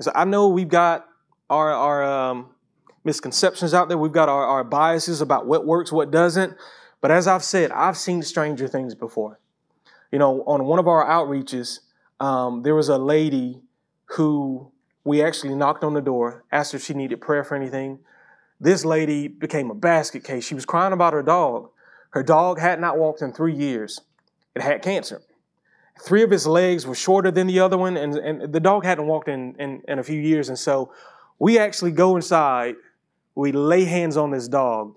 So 0.00 0.10
I 0.14 0.24
know 0.24 0.48
we've 0.48 0.68
got 0.68 1.06
our, 1.50 1.70
our 1.72 2.02
um, 2.02 2.48
misconceptions 3.04 3.74
out 3.74 3.88
there. 3.88 3.98
We've 3.98 4.12
got 4.12 4.28
our, 4.28 4.44
our 4.44 4.64
biases 4.64 5.20
about 5.20 5.46
what 5.46 5.66
works, 5.66 5.92
what 5.92 6.10
doesn't. 6.10 6.56
But 7.00 7.10
as 7.10 7.26
I've 7.28 7.44
said, 7.44 7.70
I've 7.70 7.96
seen 7.96 8.22
stranger 8.22 8.66
things 8.66 8.94
before. 8.94 9.38
You 10.10 10.18
know, 10.18 10.42
on 10.46 10.64
one 10.64 10.78
of 10.78 10.88
our 10.88 11.04
outreaches, 11.04 11.80
um, 12.18 12.62
there 12.62 12.74
was 12.74 12.88
a 12.88 12.98
lady 12.98 13.60
who 14.06 14.72
we 15.04 15.22
actually 15.22 15.54
knocked 15.54 15.84
on 15.84 15.94
the 15.94 16.00
door, 16.00 16.44
asked 16.50 16.74
if 16.74 16.82
she 16.82 16.94
needed 16.94 17.20
prayer 17.20 17.44
for 17.44 17.54
anything. 17.54 17.98
This 18.60 18.84
lady 18.84 19.28
became 19.28 19.70
a 19.70 19.74
basket 19.74 20.24
case. 20.24 20.44
She 20.44 20.54
was 20.54 20.64
crying 20.64 20.92
about 20.92 21.12
her 21.12 21.22
dog. 21.22 21.70
Her 22.10 22.22
dog 22.22 22.58
had 22.58 22.80
not 22.80 22.98
walked 22.98 23.22
in 23.22 23.32
three 23.32 23.54
years. 23.54 24.00
It 24.54 24.62
had 24.62 24.82
cancer. 24.82 25.22
Three 26.00 26.22
of 26.22 26.30
his 26.30 26.46
legs 26.46 26.86
were 26.86 26.94
shorter 26.94 27.30
than 27.30 27.46
the 27.46 27.60
other 27.60 27.76
one, 27.76 27.96
and, 27.96 28.16
and 28.16 28.52
the 28.52 28.60
dog 28.60 28.84
hadn't 28.84 29.06
walked 29.06 29.28
in, 29.28 29.54
in, 29.58 29.82
in 29.86 29.98
a 29.98 30.02
few 30.02 30.20
years. 30.20 30.48
And 30.48 30.58
so 30.58 30.92
we 31.38 31.58
actually 31.58 31.92
go 31.92 32.16
inside, 32.16 32.76
we 33.34 33.52
lay 33.52 33.84
hands 33.84 34.16
on 34.16 34.30
this 34.30 34.48
dog. 34.48 34.94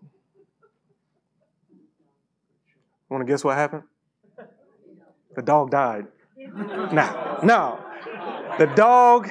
Want 3.09 3.21
to 3.21 3.31
guess 3.31 3.43
what 3.43 3.57
happened? 3.57 3.83
The 5.35 5.41
dog 5.41 5.71
died. 5.71 6.07
No, 6.37 7.39
no. 7.43 7.79
The 8.57 8.67
dog, 8.67 9.29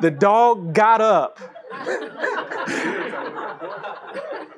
the 0.00 0.10
dog 0.10 0.74
got 0.74 1.00
up. 1.00 1.38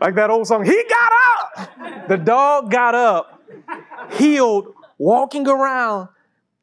Like 0.00 0.14
that 0.14 0.30
old 0.30 0.46
song, 0.46 0.64
he 0.64 0.84
got 0.88 1.12
up. 1.30 2.08
The 2.08 2.16
dog 2.16 2.70
got 2.70 2.94
up, 2.94 3.42
healed, 4.12 4.74
walking 4.98 5.46
around. 5.46 6.08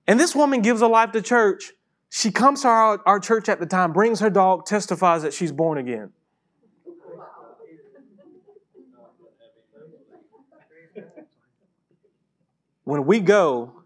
And 0.08 0.19
this 0.19 0.36
woman 0.36 0.62
gives 0.62 0.82
her 0.82 0.88
life 0.88 1.12
to 1.13 1.22
church. 1.22 1.74
She 2.10 2.32
comes 2.32 2.63
to 2.63 2.67
our, 2.67 3.02
our 3.06 3.19
church 3.19 3.48
at 3.48 3.60
the 3.60 3.65
time, 3.65 3.93
brings 3.93 4.19
her 4.19 4.30
dog, 4.30 4.65
testifies 4.65 5.22
that 5.22 5.34
she's 5.34 5.52
born 5.52 5.78
again. 5.78 6.12
When 12.84 13.06
we 13.06 13.19
go, 13.19 13.84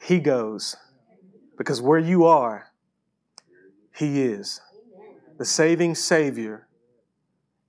he 0.00 0.20
goes. 0.20 0.76
Because 1.58 1.82
where 1.82 1.98
you 1.98 2.24
are, 2.26 2.70
he 3.96 4.22
is. 4.22 4.60
The 5.38 5.44
saving 5.44 5.94
Savior 5.94 6.66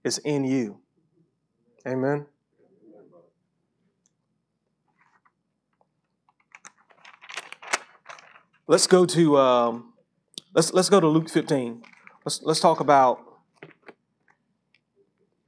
is 0.04 0.20
in 0.20 0.46
you. 0.46 0.80
Amen. 1.86 2.26
Let's 8.68 8.88
go 8.88 9.06
to 9.06 9.38
um, 9.38 9.94
let's 10.54 10.74
let's 10.74 10.90
go 10.90 11.00
to 11.00 11.08
Luke 11.08 11.30
15. 11.30 11.84
Let's 12.26 12.42
let's 12.44 12.60
talk 12.60 12.80
about 12.80 13.20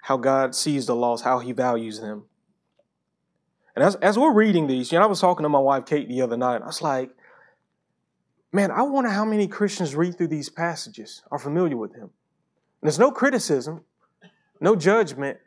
how 0.04 0.18
God 0.18 0.56
sees 0.56 0.86
the 0.86 0.96
lost, 0.96 1.24
how 1.24 1.40
He 1.40 1.52
values 1.52 2.00
them. 2.00 2.26
And 3.76 3.84
as, 3.84 3.96
as 3.96 4.18
we're 4.18 4.34
reading 4.34 4.68
these, 4.68 4.92
you 4.92 4.98
know, 4.98 5.06
I 5.06 5.08
was 5.08 5.22
talking 5.22 5.44
to 5.44 5.50
my 5.50 5.60
wife 5.60 5.86
Kate 5.86 6.08
the 6.08 6.22
other 6.22 6.36
night. 6.36 6.62
I 6.62 6.66
was 6.66 6.82
like, 6.82 7.12
man, 8.52 8.72
I 8.72 8.82
wonder 8.82 9.10
how 9.10 9.26
many 9.26 9.48
Christians 9.48 9.96
read 9.96 10.18
through 10.18 10.28
these 10.28 10.50
passages, 10.50 11.24
are 11.32 11.40
familiar 11.40 11.78
with 11.78 11.94
them. 11.94 12.10
And 12.82 12.88
there's 12.88 13.00
no 13.00 13.12
criticism, 13.12 13.84
no 14.60 14.76
judgment, 14.76 15.38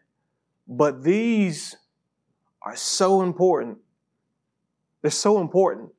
but 0.69 1.03
these 1.03 1.77
are 2.63 2.77
so 2.77 3.23
important. 3.23 3.79
They're 5.03 5.11
so 5.11 5.41
important. 5.41 5.91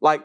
Like, 0.00 0.22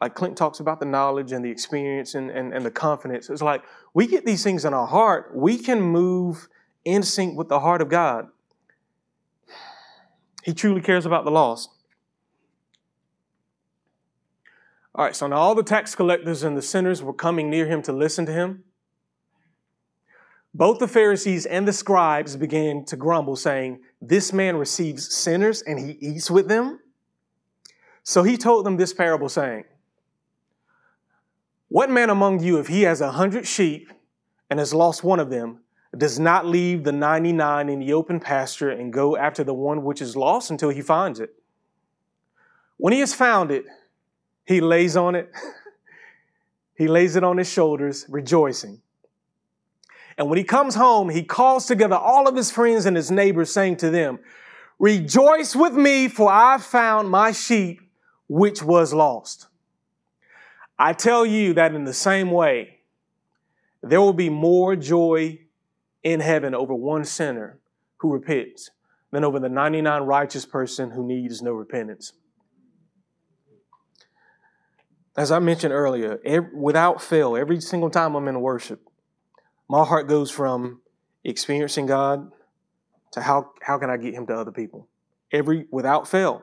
like 0.00 0.14
Clint 0.14 0.36
talks 0.36 0.60
about 0.60 0.78
the 0.78 0.86
knowledge 0.86 1.32
and 1.32 1.44
the 1.44 1.50
experience 1.50 2.14
and, 2.14 2.30
and, 2.30 2.52
and 2.52 2.64
the 2.64 2.70
confidence. 2.70 3.30
It's 3.30 3.42
like 3.42 3.62
we 3.94 4.06
get 4.06 4.26
these 4.26 4.44
things 4.44 4.64
in 4.64 4.74
our 4.74 4.86
heart, 4.86 5.32
we 5.34 5.56
can 5.58 5.80
move 5.80 6.48
in 6.84 7.02
sync 7.02 7.36
with 7.36 7.48
the 7.48 7.60
heart 7.60 7.80
of 7.80 7.88
God. 7.88 8.28
He 10.44 10.54
truly 10.54 10.80
cares 10.80 11.06
about 11.06 11.24
the 11.24 11.30
lost. 11.30 11.70
All 14.96 15.04
right, 15.04 15.14
so 15.14 15.26
now 15.26 15.36
all 15.36 15.54
the 15.54 15.62
tax 15.62 15.94
collectors 15.94 16.42
and 16.42 16.56
the 16.56 16.62
sinners 16.62 17.02
were 17.02 17.12
coming 17.12 17.50
near 17.50 17.66
him 17.66 17.82
to 17.82 17.92
listen 17.92 18.24
to 18.26 18.32
him. 18.32 18.64
both 20.54 20.78
the 20.78 20.88
Pharisees 20.88 21.44
and 21.44 21.68
the 21.68 21.72
scribes 21.74 22.34
began 22.34 22.82
to 22.86 22.96
grumble, 22.96 23.36
saying, 23.36 23.80
This 24.00 24.32
man 24.32 24.56
receives 24.56 25.14
sinners 25.14 25.60
and 25.60 25.78
he 25.78 25.98
eats 26.00 26.30
with 26.30 26.48
them. 26.48 26.80
So 28.04 28.22
he 28.22 28.38
told 28.38 28.64
them 28.64 28.78
this 28.78 28.94
parable, 28.94 29.28
saying, 29.28 29.64
What 31.68 31.90
man 31.90 32.08
among 32.08 32.42
you, 32.42 32.58
if 32.58 32.68
he 32.68 32.84
has 32.84 33.02
a 33.02 33.10
hundred 33.12 33.46
sheep 33.46 33.92
and 34.48 34.58
has 34.58 34.72
lost 34.72 35.04
one 35.04 35.20
of 35.20 35.28
them, 35.28 35.60
does 35.98 36.18
not 36.18 36.46
leave 36.46 36.84
the 36.84 36.92
99 36.92 37.68
in 37.68 37.80
the 37.80 37.92
open 37.92 38.18
pasture 38.18 38.70
and 38.70 38.94
go 38.94 39.14
after 39.14 39.44
the 39.44 39.52
one 39.52 39.84
which 39.84 40.00
is 40.00 40.16
lost 40.16 40.50
until 40.50 40.70
he 40.70 40.80
finds 40.80 41.20
it? 41.20 41.34
When 42.78 42.94
he 42.94 43.00
has 43.00 43.12
found 43.12 43.50
it, 43.50 43.66
he 44.46 44.60
lays 44.60 44.96
on 44.96 45.14
it, 45.14 45.30
he 46.74 46.88
lays 46.88 47.16
it 47.16 47.24
on 47.24 47.36
his 47.36 47.50
shoulders, 47.50 48.06
rejoicing. 48.08 48.80
And 50.18 50.28
when 50.28 50.38
he 50.38 50.44
comes 50.44 50.74
home, 50.74 51.10
he 51.10 51.22
calls 51.22 51.66
together 51.66 51.96
all 51.96 52.26
of 52.26 52.36
his 52.36 52.50
friends 52.50 52.86
and 52.86 52.96
his 52.96 53.10
neighbors, 53.10 53.52
saying 53.52 53.76
to 53.78 53.90
them, 53.90 54.18
Rejoice 54.78 55.54
with 55.54 55.74
me, 55.74 56.08
for 56.08 56.30
I 56.30 56.58
found 56.58 57.10
my 57.10 57.32
sheep 57.32 57.80
which 58.28 58.62
was 58.62 58.92
lost. 58.92 59.48
I 60.78 60.92
tell 60.92 61.24
you 61.24 61.54
that 61.54 61.74
in 61.74 61.84
the 61.84 61.94
same 61.94 62.30
way, 62.30 62.80
there 63.82 64.00
will 64.00 64.12
be 64.12 64.30
more 64.30 64.76
joy 64.76 65.40
in 66.02 66.20
heaven 66.20 66.54
over 66.54 66.74
one 66.74 67.04
sinner 67.04 67.58
who 67.98 68.12
repents 68.12 68.70
than 69.10 69.24
over 69.24 69.38
the 69.38 69.48
99 69.48 70.02
righteous 70.02 70.44
person 70.44 70.90
who 70.90 71.06
needs 71.06 71.40
no 71.40 71.52
repentance. 71.52 72.12
As 75.16 75.30
I 75.30 75.38
mentioned 75.38 75.72
earlier, 75.72 76.20
every, 76.24 76.50
without 76.54 77.00
fail, 77.00 77.36
every 77.36 77.60
single 77.60 77.88
time 77.88 78.14
I'm 78.14 78.28
in 78.28 78.40
worship, 78.40 78.86
my 79.68 79.82
heart 79.84 80.08
goes 80.08 80.30
from 80.30 80.82
experiencing 81.24 81.86
God 81.86 82.30
to 83.12 83.22
how, 83.22 83.52
how 83.62 83.78
can 83.78 83.88
I 83.88 83.96
get 83.96 84.12
Him 84.12 84.26
to 84.26 84.34
other 84.34 84.52
people? 84.52 84.88
Every, 85.32 85.66
without 85.70 86.06
fail. 86.06 86.42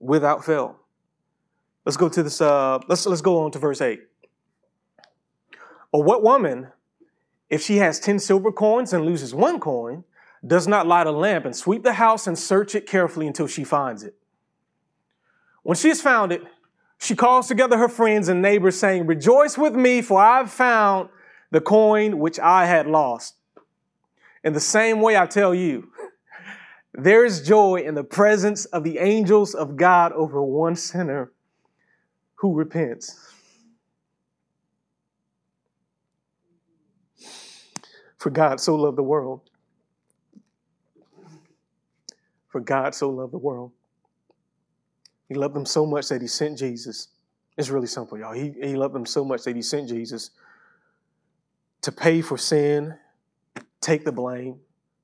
Without 0.00 0.44
fail. 0.44 0.80
Let's 1.84 1.96
go 1.96 2.08
to 2.08 2.22
this, 2.24 2.40
uh, 2.40 2.80
let's, 2.88 3.06
let's 3.06 3.22
go 3.22 3.44
on 3.44 3.52
to 3.52 3.60
verse 3.60 3.80
8. 3.80 4.00
Or 5.92 6.02
what 6.02 6.24
woman, 6.24 6.68
if 7.48 7.62
she 7.62 7.76
has 7.76 8.00
10 8.00 8.18
silver 8.18 8.50
coins 8.50 8.92
and 8.92 9.06
loses 9.06 9.32
one 9.32 9.60
coin, 9.60 10.02
does 10.44 10.66
not 10.66 10.88
light 10.88 11.06
a 11.06 11.12
lamp 11.12 11.44
and 11.44 11.54
sweep 11.54 11.84
the 11.84 11.94
house 11.94 12.26
and 12.26 12.36
search 12.36 12.74
it 12.74 12.86
carefully 12.86 13.28
until 13.28 13.46
she 13.46 13.62
finds 13.62 14.02
it? 14.02 14.16
When 15.62 15.76
she 15.76 15.88
has 15.88 16.00
found 16.00 16.32
it, 16.32 16.42
she 16.98 17.14
calls 17.14 17.48
together 17.48 17.76
her 17.78 17.88
friends 17.88 18.28
and 18.28 18.40
neighbors, 18.40 18.78
saying, 18.78 19.06
Rejoice 19.06 19.58
with 19.58 19.74
me, 19.74 20.02
for 20.02 20.20
I've 20.20 20.50
found 20.50 21.08
the 21.50 21.60
coin 21.60 22.18
which 22.18 22.38
I 22.40 22.66
had 22.66 22.86
lost. 22.86 23.34
In 24.42 24.52
the 24.52 24.60
same 24.60 25.00
way, 25.00 25.16
I 25.16 25.26
tell 25.26 25.54
you, 25.54 25.90
there 26.94 27.24
is 27.24 27.46
joy 27.46 27.82
in 27.84 27.94
the 27.94 28.04
presence 28.04 28.64
of 28.66 28.82
the 28.82 28.98
angels 28.98 29.54
of 29.54 29.76
God 29.76 30.12
over 30.12 30.42
one 30.42 30.76
sinner 30.76 31.32
who 32.36 32.54
repents. 32.54 33.20
For 38.18 38.30
God 38.30 38.60
so 38.60 38.74
loved 38.74 38.96
the 38.96 39.02
world. 39.02 39.42
For 42.48 42.60
God 42.60 42.94
so 42.94 43.10
loved 43.10 43.32
the 43.32 43.38
world. 43.38 43.72
He 45.28 45.34
loved 45.34 45.54
them 45.54 45.66
so 45.66 45.86
much 45.86 46.08
that 46.08 46.22
he 46.22 46.28
sent 46.28 46.58
Jesus. 46.58 47.08
It's 47.56 47.70
really 47.70 47.86
simple, 47.86 48.18
y'all. 48.18 48.32
He, 48.32 48.52
he 48.62 48.76
loved 48.76 48.94
them 48.94 49.06
so 49.06 49.24
much 49.24 49.42
that 49.44 49.56
he 49.56 49.62
sent 49.62 49.88
Jesus 49.88 50.30
to 51.82 51.92
pay 51.92 52.20
for 52.20 52.36
sin, 52.36 52.96
take 53.80 54.04
the 54.04 54.12
blame, 54.12 54.60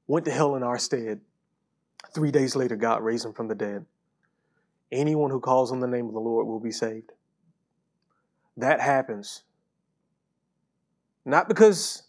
went 0.07 0.25
to 0.27 0.33
hell 0.33 0.57
in 0.57 0.63
our 0.63 0.79
stead. 0.79 1.21
Three 2.15 2.31
days 2.31 2.55
later, 2.55 2.77
God 2.77 3.03
raised 3.03 3.25
him 3.25 3.33
from 3.33 3.49
the 3.49 3.55
dead. 3.55 3.87
Anyone 4.91 5.31
who 5.31 5.41
calls 5.41 5.73
on 5.73 5.81
the 5.81 5.87
name 5.87 6.07
of 6.07 6.13
the 6.13 6.21
Lord 6.21 6.47
will 6.47 6.61
be 6.61 6.73
saved. 6.73 7.13
That 8.57 8.81
happens. 8.81 9.45
Not 11.25 11.49
because 11.49 12.03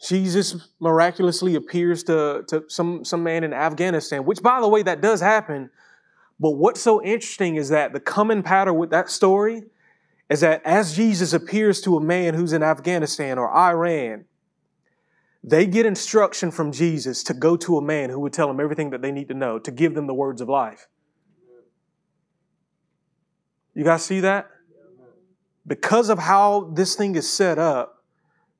Jesus 0.00 0.68
miraculously 0.78 1.54
appears 1.54 2.04
to, 2.04 2.44
to 2.48 2.64
some, 2.68 3.04
some 3.04 3.22
man 3.22 3.44
in 3.44 3.52
Afghanistan, 3.52 4.24
which, 4.24 4.42
by 4.42 4.60
the 4.60 4.68
way, 4.68 4.82
that 4.82 5.00
does 5.00 5.20
happen. 5.20 5.70
But 6.42 6.56
what's 6.56 6.80
so 6.80 7.00
interesting 7.00 7.54
is 7.54 7.68
that 7.68 7.92
the 7.92 8.00
common 8.00 8.42
pattern 8.42 8.76
with 8.76 8.90
that 8.90 9.08
story 9.08 9.62
is 10.28 10.40
that 10.40 10.60
as 10.64 10.96
Jesus 10.96 11.32
appears 11.32 11.80
to 11.82 11.96
a 11.96 12.00
man 12.00 12.34
who's 12.34 12.52
in 12.52 12.64
Afghanistan 12.64 13.38
or 13.38 13.48
Iran, 13.48 14.24
they 15.44 15.66
get 15.66 15.86
instruction 15.86 16.50
from 16.50 16.72
Jesus 16.72 17.22
to 17.24 17.34
go 17.34 17.56
to 17.58 17.78
a 17.78 17.80
man 17.80 18.10
who 18.10 18.18
would 18.18 18.32
tell 18.32 18.48
them 18.48 18.58
everything 18.58 18.90
that 18.90 19.02
they 19.02 19.12
need 19.12 19.28
to 19.28 19.34
know, 19.34 19.60
to 19.60 19.70
give 19.70 19.94
them 19.94 20.08
the 20.08 20.14
words 20.14 20.40
of 20.40 20.48
life. 20.48 20.88
You 23.74 23.84
guys 23.84 24.04
see 24.04 24.18
that? 24.18 24.48
Because 25.64 26.08
of 26.08 26.18
how 26.18 26.72
this 26.74 26.96
thing 26.96 27.14
is 27.14 27.30
set 27.30 27.60
up, 27.60 28.02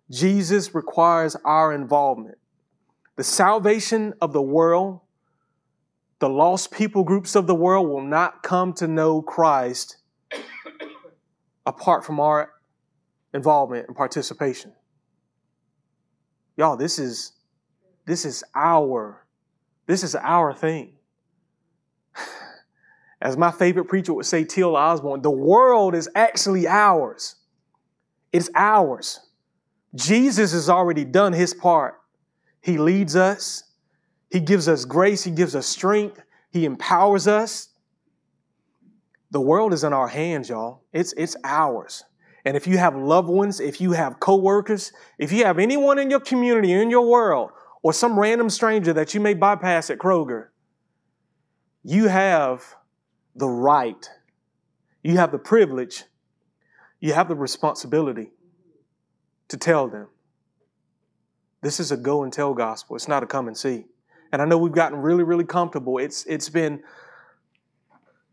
Jesus 0.08 0.72
requires 0.72 1.34
our 1.44 1.72
involvement. 1.72 2.38
The 3.16 3.24
salvation 3.24 4.14
of 4.20 4.32
the 4.32 4.42
world, 4.42 5.00
the 6.22 6.28
lost 6.28 6.70
people 6.70 7.02
groups 7.02 7.34
of 7.34 7.48
the 7.48 7.54
world 7.54 7.88
will 7.88 8.00
not 8.00 8.44
come 8.44 8.72
to 8.74 8.86
know 8.86 9.20
Christ 9.20 9.96
apart 11.66 12.04
from 12.04 12.20
our 12.20 12.52
involvement 13.34 13.88
and 13.88 13.96
participation. 13.96 14.72
Y'all, 16.56 16.76
this 16.76 17.00
is 17.00 17.32
this 18.06 18.24
is 18.24 18.44
our 18.54 19.26
this 19.86 20.04
is 20.04 20.14
our 20.14 20.54
thing. 20.54 20.92
As 23.20 23.36
my 23.36 23.50
favorite 23.50 23.86
preacher 23.86 24.14
would 24.14 24.24
say, 24.24 24.44
T.L. 24.44 24.76
Osborn, 24.76 25.22
the 25.22 25.30
world 25.32 25.92
is 25.96 26.08
actually 26.14 26.68
ours. 26.68 27.34
It's 28.32 28.48
ours. 28.54 29.18
Jesus 29.96 30.52
has 30.52 30.68
already 30.68 31.04
done 31.04 31.32
his 31.32 31.52
part. 31.52 32.00
He 32.60 32.78
leads 32.78 33.16
us. 33.16 33.64
He 34.32 34.40
gives 34.40 34.66
us 34.66 34.86
grace. 34.86 35.22
He 35.22 35.30
gives 35.30 35.54
us 35.54 35.66
strength. 35.66 36.18
He 36.50 36.64
empowers 36.64 37.28
us. 37.28 37.68
The 39.30 39.42
world 39.42 39.74
is 39.74 39.84
in 39.84 39.92
our 39.92 40.08
hands, 40.08 40.48
y'all. 40.48 40.84
It's, 40.90 41.12
it's 41.18 41.36
ours. 41.44 42.02
And 42.46 42.56
if 42.56 42.66
you 42.66 42.78
have 42.78 42.96
loved 42.96 43.28
ones, 43.28 43.60
if 43.60 43.78
you 43.78 43.92
have 43.92 44.20
coworkers, 44.20 44.90
if 45.18 45.32
you 45.32 45.44
have 45.44 45.58
anyone 45.58 45.98
in 45.98 46.10
your 46.10 46.20
community, 46.20 46.72
in 46.72 46.88
your 46.88 47.06
world, 47.06 47.50
or 47.82 47.92
some 47.92 48.18
random 48.18 48.48
stranger 48.48 48.94
that 48.94 49.12
you 49.12 49.20
may 49.20 49.34
bypass 49.34 49.90
at 49.90 49.98
Kroger, 49.98 50.46
you 51.84 52.08
have 52.08 52.74
the 53.36 53.48
right, 53.48 54.08
you 55.02 55.18
have 55.18 55.30
the 55.30 55.38
privilege, 55.38 56.04
you 57.00 57.12
have 57.12 57.28
the 57.28 57.34
responsibility 57.34 58.30
to 59.48 59.58
tell 59.58 59.88
them. 59.88 60.08
This 61.60 61.80
is 61.80 61.92
a 61.92 61.98
go 61.98 62.22
and 62.22 62.32
tell 62.32 62.54
gospel. 62.54 62.96
It's 62.96 63.08
not 63.08 63.22
a 63.22 63.26
come 63.26 63.46
and 63.46 63.56
see. 63.56 63.84
And 64.32 64.40
I 64.40 64.46
know 64.46 64.58
we've 64.58 64.72
gotten 64.72 64.98
really, 64.98 65.22
really 65.22 65.44
comfortable. 65.44 65.98
It's 65.98 66.24
it's 66.24 66.48
been 66.48 66.82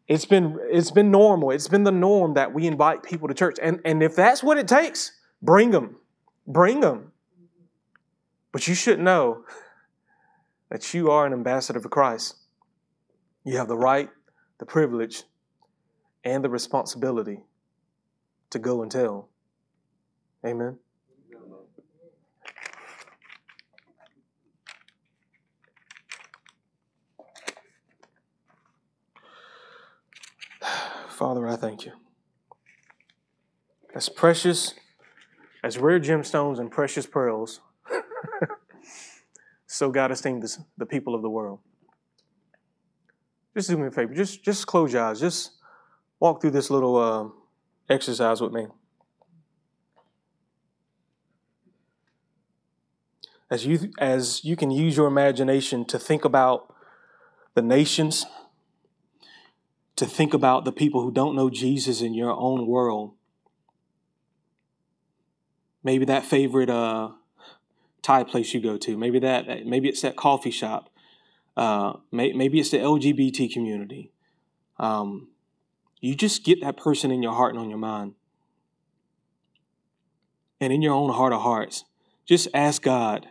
it's 0.07 0.25
been 0.25 0.57
it's 0.71 0.91
been 0.91 1.11
normal. 1.11 1.51
It's 1.51 1.67
been 1.67 1.83
the 1.83 1.91
norm 1.91 2.33
that 2.35 2.53
we 2.53 2.65
invite 2.65 3.03
people 3.03 3.27
to 3.27 3.33
church. 3.33 3.57
And 3.61 3.81
and 3.85 4.01
if 4.01 4.15
that's 4.15 4.41
what 4.41 4.57
it 4.57 4.67
takes, 4.67 5.11
bring 5.41 5.71
them. 5.71 5.97
Bring 6.47 6.79
them. 6.79 7.11
But 8.51 8.67
you 8.67 8.73
should 8.73 8.99
know 8.99 9.43
that 10.69 10.93
you 10.93 11.11
are 11.11 11.25
an 11.25 11.33
ambassador 11.33 11.79
for 11.79 11.89
Christ. 11.89 12.35
You 13.43 13.57
have 13.57 13.67
the 13.67 13.77
right, 13.77 14.09
the 14.59 14.65
privilege, 14.65 15.23
and 16.23 16.43
the 16.43 16.49
responsibility 16.49 17.41
to 18.49 18.59
go 18.59 18.81
and 18.81 18.91
tell. 18.91 19.29
Amen. 20.45 20.77
Father, 31.19 31.45
I 31.45 31.57
thank 31.57 31.83
you. 31.83 31.91
As 33.93 34.07
precious, 34.07 34.73
as 35.61 35.77
rare 35.77 35.99
gemstones 35.99 36.59
and 36.59 36.71
precious 36.71 37.05
pearls, 37.05 37.59
so 39.67 39.91
God 39.91 40.13
esteemed 40.13 40.47
the 40.77 40.85
people 40.85 41.13
of 41.13 41.21
the 41.21 41.29
world. 41.29 41.59
Just 43.53 43.69
do 43.69 43.77
me 43.77 43.87
a 43.87 43.91
favor. 43.91 44.13
Just, 44.13 44.45
just 44.45 44.65
close 44.65 44.93
your 44.93 45.03
eyes. 45.03 45.19
Just 45.19 45.51
walk 46.21 46.39
through 46.39 46.51
this 46.51 46.69
little 46.69 46.95
uh, 46.95 47.27
exercise 47.93 48.39
with 48.39 48.53
me. 48.53 48.67
As 53.51 53.65
you, 53.65 53.91
as 53.99 54.45
you 54.45 54.55
can 54.55 54.71
use 54.71 54.95
your 54.95 55.07
imagination 55.07 55.83
to 55.83 55.99
think 55.99 56.23
about 56.23 56.73
the 57.55 57.61
nations 57.61 58.25
to 59.99 60.05
think 60.05 60.33
about 60.33 60.63
the 60.63 60.71
people 60.71 61.01
who 61.01 61.11
don't 61.11 61.35
know 61.35 61.49
Jesus 61.49 62.01
in 62.01 62.13
your 62.13 62.31
own 62.31 62.65
world. 62.65 63.15
Maybe 65.83 66.05
that 66.05 66.23
favorite 66.23 66.69
uh, 66.69 67.09
Thai 68.01 68.23
place 68.23 68.53
you 68.53 68.61
go 68.61 68.77
to. 68.77 68.97
Maybe 68.97 69.19
that. 69.19 69.65
Maybe 69.65 69.89
it's 69.89 70.01
that 70.01 70.15
coffee 70.15 70.51
shop. 70.51 70.89
Uh, 71.57 71.93
may, 72.13 72.31
maybe 72.31 72.61
it's 72.61 72.69
the 72.69 72.77
LGBT 72.77 73.51
community. 73.51 74.13
Um, 74.77 75.27
you 75.99 76.15
just 76.15 76.45
get 76.45 76.61
that 76.61 76.77
person 76.77 77.11
in 77.11 77.21
your 77.21 77.33
heart 77.33 77.53
and 77.53 77.61
on 77.61 77.69
your 77.69 77.77
mind. 77.77 78.13
And 80.61 80.71
in 80.71 80.81
your 80.81 80.93
own 80.93 81.11
heart 81.11 81.33
of 81.33 81.41
hearts, 81.41 81.83
just 82.25 82.47
ask 82.53 82.81
God. 82.81 83.27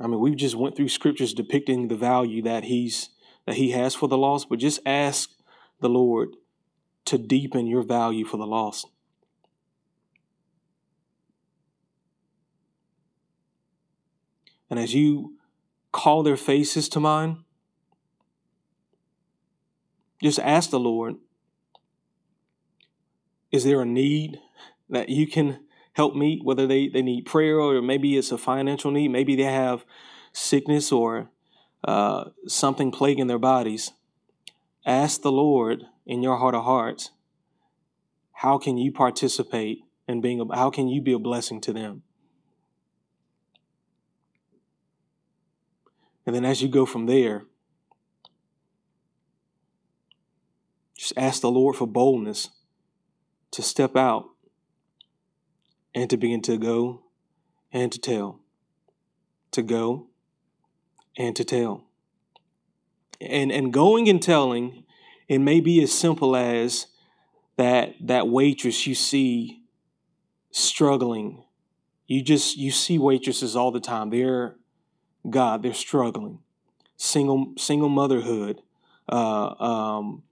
I 0.00 0.06
mean, 0.06 0.20
we've 0.20 0.36
just 0.36 0.54
went 0.54 0.74
through 0.74 0.88
scriptures 0.88 1.34
depicting 1.34 1.88
the 1.88 1.96
value 1.96 2.40
that 2.42 2.64
He's 2.64 3.10
that 3.46 3.56
He 3.56 3.72
has 3.72 3.94
for 3.94 4.08
the 4.08 4.16
lost, 4.16 4.48
but 4.48 4.58
just 4.58 4.80
ask 4.86 5.35
the 5.80 5.88
Lord 5.88 6.30
to 7.06 7.18
deepen 7.18 7.66
your 7.66 7.82
value 7.82 8.24
for 8.24 8.36
the 8.36 8.46
lost. 8.46 8.86
And 14.68 14.80
as 14.80 14.94
you 14.94 15.36
call 15.92 16.22
their 16.22 16.36
faces 16.36 16.88
to 16.90 17.00
mind, 17.00 17.38
just 20.22 20.38
ask 20.40 20.70
the 20.70 20.80
Lord, 20.80 21.16
is 23.52 23.64
there 23.64 23.80
a 23.80 23.86
need 23.86 24.40
that 24.88 25.08
you 25.08 25.26
can 25.26 25.60
help 25.92 26.14
meet? 26.14 26.44
Whether 26.44 26.66
they, 26.66 26.88
they 26.88 27.02
need 27.02 27.26
prayer 27.26 27.60
or 27.60 27.80
maybe 27.80 28.16
it's 28.16 28.32
a 28.32 28.38
financial 28.38 28.90
need, 28.90 29.08
maybe 29.08 29.36
they 29.36 29.44
have 29.44 29.84
sickness 30.32 30.90
or 30.90 31.30
uh, 31.84 32.30
something 32.48 32.90
plaguing 32.90 33.28
their 33.28 33.38
bodies. 33.38 33.92
Ask 34.86 35.22
the 35.22 35.32
Lord 35.32 35.82
in 36.06 36.22
your 36.22 36.36
heart 36.36 36.54
of 36.54 36.62
hearts, 36.62 37.10
how 38.30 38.56
can 38.56 38.78
you 38.78 38.92
participate 38.92 39.80
in 40.06 40.20
being, 40.20 40.40
a, 40.40 40.56
how 40.56 40.70
can 40.70 40.86
you 40.86 41.00
be 41.02 41.12
a 41.12 41.18
blessing 41.18 41.60
to 41.62 41.72
them? 41.72 42.04
And 46.24 46.34
then 46.34 46.44
as 46.44 46.62
you 46.62 46.68
go 46.68 46.86
from 46.86 47.06
there, 47.06 47.46
just 50.96 51.12
ask 51.16 51.40
the 51.40 51.50
Lord 51.50 51.74
for 51.74 51.86
boldness 51.86 52.50
to 53.50 53.62
step 53.62 53.96
out 53.96 54.26
and 55.94 56.08
to 56.10 56.16
begin 56.16 56.42
to 56.42 56.58
go 56.58 57.02
and 57.72 57.90
to 57.90 57.98
tell. 57.98 58.40
To 59.52 59.62
go 59.62 60.08
and 61.16 61.34
to 61.34 61.44
tell. 61.44 61.85
And 63.20 63.50
and 63.50 63.72
going 63.72 64.08
and 64.08 64.22
telling, 64.22 64.84
it 65.28 65.38
may 65.38 65.60
be 65.60 65.82
as 65.82 65.92
simple 65.92 66.36
as 66.36 66.86
that 67.56 67.94
that 68.00 68.28
waitress 68.28 68.86
you 68.86 68.94
see 68.94 69.62
struggling. 70.50 71.44
You 72.06 72.22
just 72.22 72.56
you 72.56 72.70
see 72.70 72.98
waitresses 72.98 73.56
all 73.56 73.72
the 73.72 73.80
time. 73.80 74.10
They're 74.10 74.56
God, 75.28 75.62
they're 75.62 75.74
struggling. 75.74 76.40
Single 76.96 77.52
single 77.58 77.88
motherhood, 77.88 78.62
uh, 79.08 79.54
um, 79.62 80.22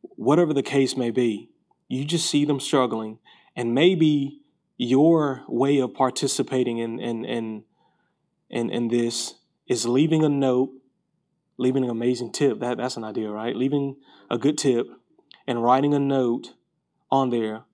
whatever 0.00 0.52
the 0.52 0.62
case 0.62 0.96
may 0.96 1.10
be, 1.10 1.50
you 1.88 2.04
just 2.04 2.30
see 2.30 2.44
them 2.44 2.60
struggling, 2.60 3.18
and 3.56 3.74
maybe 3.74 4.42
your 4.76 5.42
way 5.48 5.78
of 5.78 5.94
participating 5.94 6.78
in 6.78 7.00
in 7.00 7.24
in 7.24 7.64
in, 8.50 8.70
in 8.70 8.88
this 8.88 9.34
is 9.66 9.86
leaving 9.86 10.24
a 10.24 10.28
note, 10.28 10.70
leaving 11.58 11.84
an 11.84 11.90
amazing 11.90 12.32
tip. 12.32 12.60
That 12.60 12.78
that's 12.78 12.96
an 12.96 13.04
idea, 13.04 13.30
right? 13.30 13.54
Leaving 13.54 13.96
a 14.30 14.38
good 14.38 14.56
tip 14.56 14.86
and 15.46 15.62
writing 15.62 15.92
a 15.92 15.98
note 15.98 16.54
on 17.10 17.30
there 17.30 17.64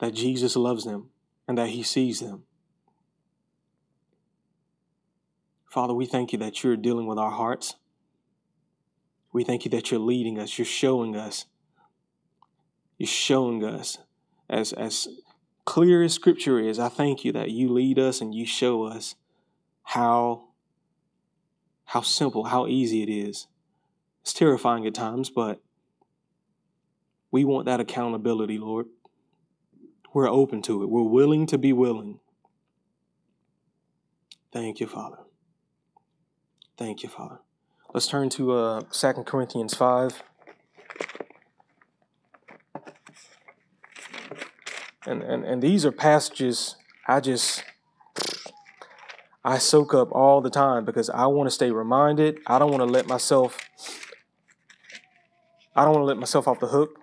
that 0.00 0.14
Jesus 0.14 0.56
loves 0.56 0.84
them 0.84 1.10
and 1.46 1.56
that 1.56 1.70
He 1.70 1.82
sees 1.82 2.20
them. 2.20 2.44
Father, 5.70 5.94
we 5.94 6.06
thank 6.06 6.32
you 6.32 6.38
that 6.38 6.62
you're 6.62 6.76
dealing 6.76 7.06
with 7.06 7.18
our 7.18 7.30
hearts. 7.30 7.76
We 9.32 9.44
thank 9.44 9.64
you 9.64 9.70
that 9.70 9.90
you're 9.90 10.00
leading 10.00 10.38
us, 10.38 10.58
you're 10.58 10.66
showing 10.66 11.16
us. 11.16 11.46
You're 12.96 13.06
showing 13.06 13.64
us 13.64 13.98
as 14.50 14.72
as 14.72 15.06
clear 15.64 16.02
as 16.02 16.14
scripture 16.14 16.58
is. 16.58 16.78
I 16.78 16.88
thank 16.88 17.24
you 17.24 17.32
that 17.32 17.50
you 17.50 17.68
lead 17.68 17.98
us 17.98 18.20
and 18.20 18.34
you 18.34 18.44
show 18.44 18.84
us 18.84 19.14
how 19.84 20.47
how 21.88 22.02
simple, 22.02 22.44
how 22.44 22.66
easy 22.66 23.02
it 23.02 23.08
is. 23.08 23.46
It's 24.20 24.34
terrifying 24.34 24.86
at 24.86 24.92
times, 24.92 25.30
but 25.30 25.62
we 27.30 27.44
want 27.44 27.64
that 27.64 27.80
accountability, 27.80 28.58
Lord. 28.58 28.86
We're 30.12 30.28
open 30.28 30.60
to 30.62 30.82
it. 30.82 30.90
We're 30.90 31.02
willing 31.02 31.46
to 31.46 31.56
be 31.56 31.72
willing. 31.72 32.20
Thank 34.52 34.80
you, 34.80 34.86
Father. 34.86 35.16
Thank 36.76 37.02
you, 37.02 37.08
Father. 37.08 37.38
Let's 37.94 38.06
turn 38.06 38.28
to 38.30 38.52
uh, 38.52 38.80
2 38.92 39.12
Corinthians 39.24 39.72
5. 39.72 40.22
And, 45.06 45.22
and, 45.22 45.42
and 45.42 45.62
these 45.62 45.86
are 45.86 45.92
passages 45.92 46.76
I 47.06 47.20
just, 47.20 47.64
I 49.48 49.56
soak 49.56 49.94
up 49.94 50.12
all 50.12 50.42
the 50.42 50.50
time 50.50 50.84
because 50.84 51.08
I 51.08 51.24
want 51.24 51.46
to 51.46 51.50
stay 51.50 51.70
reminded. 51.70 52.38
I 52.46 52.58
don't 52.58 52.70
want 52.70 52.82
to 52.82 52.84
let 52.84 53.06
myself, 53.06 53.58
I 55.74 55.86
don't 55.86 55.94
want 55.94 56.02
to 56.02 56.06
let 56.06 56.18
myself 56.18 56.46
off 56.46 56.60
the 56.60 56.66
hook. 56.66 56.98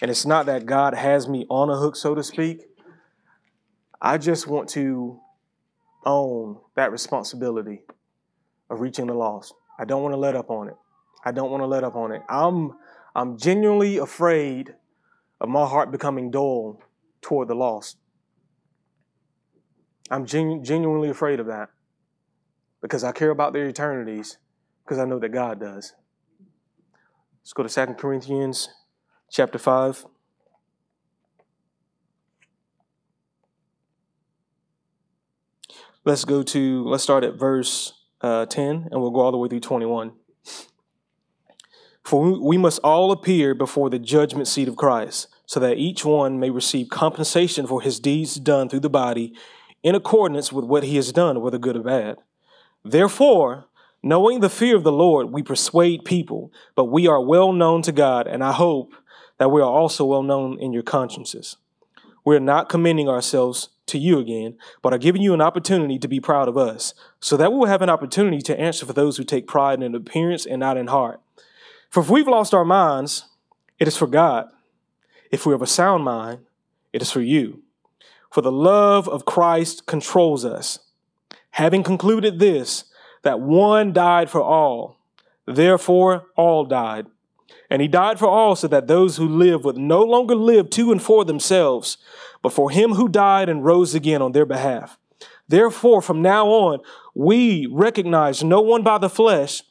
And 0.00 0.08
it's 0.08 0.24
not 0.24 0.46
that 0.46 0.66
God 0.66 0.94
has 0.94 1.28
me 1.28 1.46
on 1.50 1.70
a 1.70 1.76
hook, 1.76 1.96
so 1.96 2.14
to 2.14 2.22
speak. 2.22 2.62
I 4.00 4.18
just 4.18 4.46
want 4.46 4.68
to 4.70 5.18
own 6.06 6.60
that 6.76 6.92
responsibility 6.92 7.82
of 8.70 8.80
reaching 8.80 9.08
the 9.08 9.14
lost. 9.14 9.52
I 9.76 9.84
don't 9.84 10.00
want 10.00 10.12
to 10.12 10.18
let 10.18 10.36
up 10.36 10.50
on 10.50 10.68
it. 10.68 10.76
I 11.24 11.32
don't 11.32 11.50
want 11.50 11.64
to 11.64 11.66
let 11.66 11.82
up 11.82 11.96
on 11.96 12.12
it. 12.12 12.22
I'm 12.28 12.74
I'm 13.16 13.36
genuinely 13.36 13.96
afraid 13.96 14.76
of 15.40 15.48
my 15.48 15.66
heart 15.66 15.90
becoming 15.90 16.30
dull 16.30 16.80
toward 17.20 17.48
the 17.48 17.56
lost. 17.56 17.96
I'm 20.10 20.26
genu- 20.26 20.62
genuinely 20.62 21.08
afraid 21.08 21.40
of 21.40 21.46
that 21.46 21.70
because 22.82 23.04
I 23.04 23.12
care 23.12 23.30
about 23.30 23.52
their 23.52 23.66
eternities 23.66 24.38
because 24.84 24.98
I 24.98 25.06
know 25.06 25.18
that 25.18 25.30
God 25.30 25.60
does. 25.60 25.94
Let's 27.42 27.52
go 27.52 27.62
to 27.62 27.86
2 27.86 27.94
Corinthians 27.94 28.68
chapter 29.30 29.58
5. 29.58 30.06
Let's 36.04 36.26
go 36.26 36.42
to, 36.42 36.84
let's 36.84 37.02
start 37.02 37.24
at 37.24 37.38
verse 37.38 37.94
uh, 38.20 38.44
10, 38.44 38.88
and 38.90 39.00
we'll 39.00 39.10
go 39.10 39.20
all 39.20 39.32
the 39.32 39.38
way 39.38 39.48
through 39.48 39.60
21. 39.60 40.12
For 42.02 42.38
we 42.38 42.58
must 42.58 42.78
all 42.84 43.10
appear 43.10 43.54
before 43.54 43.88
the 43.88 43.98
judgment 43.98 44.46
seat 44.46 44.68
of 44.68 44.76
Christ, 44.76 45.28
so 45.46 45.58
that 45.60 45.78
each 45.78 46.04
one 46.04 46.38
may 46.38 46.50
receive 46.50 46.90
compensation 46.90 47.66
for 47.66 47.80
his 47.80 47.98
deeds 47.98 48.34
done 48.34 48.68
through 48.68 48.80
the 48.80 48.90
body 48.90 49.34
in 49.84 49.94
accordance 49.94 50.50
with 50.50 50.64
what 50.64 50.82
he 50.82 50.96
has 50.96 51.12
done, 51.12 51.40
whether 51.40 51.58
good 51.58 51.76
or 51.76 51.82
bad. 51.82 52.16
Therefore, 52.82 53.66
knowing 54.02 54.40
the 54.40 54.48
fear 54.48 54.74
of 54.74 54.82
the 54.82 54.90
Lord, 54.90 55.30
we 55.30 55.42
persuade 55.42 56.04
people, 56.04 56.50
but 56.74 56.86
we 56.86 57.06
are 57.06 57.20
well 57.20 57.52
known 57.52 57.82
to 57.82 57.92
God, 57.92 58.26
and 58.26 58.42
I 58.42 58.52
hope 58.52 58.94
that 59.38 59.50
we 59.50 59.60
are 59.60 59.70
also 59.70 60.06
well 60.06 60.22
known 60.22 60.58
in 60.58 60.72
your 60.72 60.82
consciences. 60.82 61.58
We 62.24 62.34
are 62.34 62.40
not 62.40 62.70
commending 62.70 63.08
ourselves 63.08 63.68
to 63.86 63.98
you 63.98 64.18
again, 64.18 64.56
but 64.80 64.94
are 64.94 64.98
giving 64.98 65.20
you 65.20 65.34
an 65.34 65.42
opportunity 65.42 65.98
to 65.98 66.08
be 66.08 66.18
proud 66.18 66.48
of 66.48 66.56
us, 66.56 66.94
so 67.20 67.36
that 67.36 67.52
we 67.52 67.58
will 67.58 67.66
have 67.66 67.82
an 67.82 67.90
opportunity 67.90 68.40
to 68.40 68.58
answer 68.58 68.86
for 68.86 68.94
those 68.94 69.18
who 69.18 69.24
take 69.24 69.46
pride 69.46 69.82
in 69.82 69.94
appearance 69.94 70.46
and 70.46 70.60
not 70.60 70.78
in 70.78 70.86
heart. 70.86 71.20
For 71.90 72.00
if 72.00 72.08
we've 72.08 72.26
lost 72.26 72.54
our 72.54 72.64
minds, 72.64 73.26
it 73.78 73.86
is 73.86 73.98
for 73.98 74.06
God. 74.06 74.46
If 75.30 75.44
we 75.44 75.52
have 75.52 75.60
a 75.60 75.66
sound 75.66 76.04
mind, 76.04 76.40
it 76.94 77.02
is 77.02 77.10
for 77.10 77.20
you. 77.20 77.63
For 78.34 78.40
the 78.40 78.50
love 78.50 79.08
of 79.08 79.24
Christ 79.24 79.86
controls 79.86 80.44
us. 80.44 80.80
Having 81.50 81.84
concluded 81.84 82.40
this, 82.40 82.82
that 83.22 83.38
one 83.38 83.92
died 83.92 84.28
for 84.28 84.42
all, 84.42 84.98
therefore 85.46 86.26
all 86.36 86.64
died. 86.64 87.06
And 87.70 87.80
he 87.80 87.86
died 87.86 88.18
for 88.18 88.26
all 88.26 88.56
so 88.56 88.66
that 88.66 88.88
those 88.88 89.18
who 89.18 89.28
live 89.28 89.64
would 89.64 89.76
no 89.78 90.02
longer 90.02 90.34
live 90.34 90.68
to 90.70 90.90
and 90.90 91.00
for 91.00 91.24
themselves, 91.24 91.96
but 92.42 92.52
for 92.52 92.70
him 92.70 92.94
who 92.94 93.08
died 93.08 93.48
and 93.48 93.64
rose 93.64 93.94
again 93.94 94.20
on 94.20 94.32
their 94.32 94.46
behalf. 94.46 94.98
Therefore, 95.46 96.02
from 96.02 96.20
now 96.20 96.48
on, 96.48 96.80
we 97.14 97.68
recognize 97.70 98.42
no 98.42 98.60
one 98.60 98.82
by 98.82 98.98
the 98.98 99.08
flesh, 99.08 99.62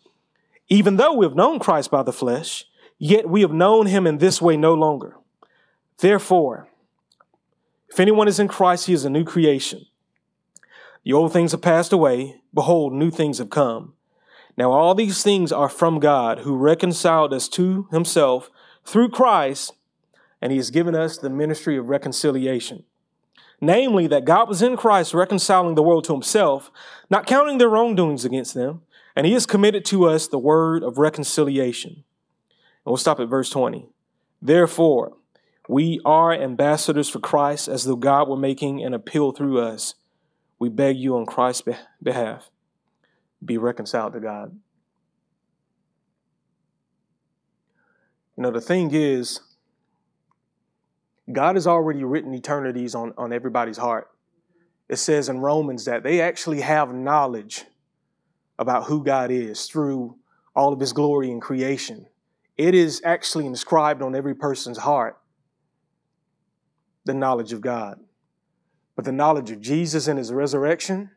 even 0.70 0.95
though 0.95 1.16
we 1.16 1.26
have 1.26 1.36
known 1.36 1.59
Christ 1.59 1.91
by 1.91 2.03
the 2.03 2.14
flesh, 2.14 2.64
yet 2.97 3.28
we 3.28 3.41
have 3.41 3.51
known 3.51 3.88
him 3.88 4.07
in 4.07 4.20
this 4.20 4.41
way 4.41 4.55
no 4.55 4.74
longer. 4.74 5.18
Therefore, 5.97 6.70
if 7.94 8.00
anyone 8.00 8.28
is 8.28 8.39
in 8.39 8.48
Christ, 8.48 8.88
he 8.88 8.94
is 8.94 9.06
a 9.06 9.10
new 9.10 9.24
creation. 9.24 9.86
The 11.04 11.14
old 11.14 11.32
things 11.32 11.52
have 11.52 11.62
passed 11.62 11.94
away. 11.94 12.41
Behold, 12.52 12.91
new 12.91 13.12
things 13.12 13.38
have 13.38 13.52
come. 13.52 13.94
Now, 14.58 14.72
all 14.72 14.96
these 14.96 15.22
things 15.22 15.52
are 15.52 15.70
from 15.70 16.00
God, 16.00 16.39
who 16.39 16.58
reconciled 16.58 17.34
us 17.34 17.48
to 17.50 17.88
himself 17.91 18.50
through 18.84 19.10
Christ 19.10 19.74
and 20.41 20.52
he 20.52 20.58
has 20.58 20.72
given 20.72 20.96
us 20.96 21.18
the 21.18 21.30
ministry 21.30 21.78
of 21.78 21.88
reconciliation. 21.88 22.84
namely 23.62 24.08
that 24.08 24.26
God 24.26 24.50
was 24.50 24.62
in 24.62 24.76
Christ 24.76 25.14
reconciling 25.14 25.76
the 25.76 25.84
world 25.84 26.04
to 26.06 26.14
himself, 26.14 26.70
not 27.10 27.26
counting 27.26 27.60
their 27.60 27.70
wrongdoings 27.70 28.26
against 28.26 28.54
them, 28.54 28.82
and 29.16 29.26
he 29.26 29.34
has 29.34 29.46
committed 29.46 29.86
to 29.86 30.06
us 30.06 30.28
the 30.28 30.38
word 30.38 30.84
of 30.84 30.98
reconciliation. 30.98 31.91
And 31.91 32.04
we'll 32.86 32.98
stop 32.98 33.22
at 33.22 33.30
verse 33.30 33.50
20. 33.50 33.88
Therefore, 34.41 35.14
we 35.68 36.01
are 36.03 36.34
ambassadors 36.34 37.09
for 37.09 37.20
Christ 37.20 37.68
as 37.68 37.86
though 37.86 37.95
God 37.95 38.28
were 38.28 38.38
making 38.38 38.84
an 38.84 38.93
appeal 38.93 39.32
through 39.32 39.59
us. 39.59 39.95
We 40.59 40.70
beg 40.70 40.97
you 40.97 41.16
on 41.16 41.26
Christ's 41.26 41.68
behalf, 42.01 42.49
be 43.43 43.57
reconciled 43.57 44.14
to 44.14 44.20
God. 44.20 44.57
You 48.36 48.43
know, 48.43 48.51
the 48.51 48.61
thing 48.61 48.91
is, 48.93 49.39
God 51.32 51.55
has 51.55 51.68
already 51.68 52.03
written 52.03 52.34
eternities 52.34 52.95
on, 52.95 53.14
on 53.18 53.32
everybody's 53.32 53.78
heart. 53.78 54.09
It 54.89 54.97
says 54.97 55.30
in 55.30 55.39
Romans 55.39 55.86
that 55.86 56.03
they 56.03 56.20
actually 56.20 56.61
have 56.61 56.93
knowledge 56.93 57.66
about 58.59 58.86
who 58.86 59.03
God 59.03 59.32
is 59.32 59.66
through 59.66 60.18
all 60.55 60.74
of 60.74 60.80
his 60.80 60.93
glory 60.93 61.32
in 61.32 61.39
creation. 61.39 62.07
It 62.57 62.76
is 62.76 63.01
actually 63.05 63.45
inscribed 63.45 64.01
on 64.01 64.16
every 64.16 64.36
person's 64.36 64.78
heart 64.80 65.18
the 67.06 67.14
knowledge 67.14 67.54
of 67.54 67.62
God. 67.62 67.99
But 68.95 69.06
the 69.06 69.12
knowledge 69.12 69.51
of 69.51 69.60
Jesus 69.60 70.08
and 70.08 70.18
his 70.18 70.32
resurrection, 70.32 71.12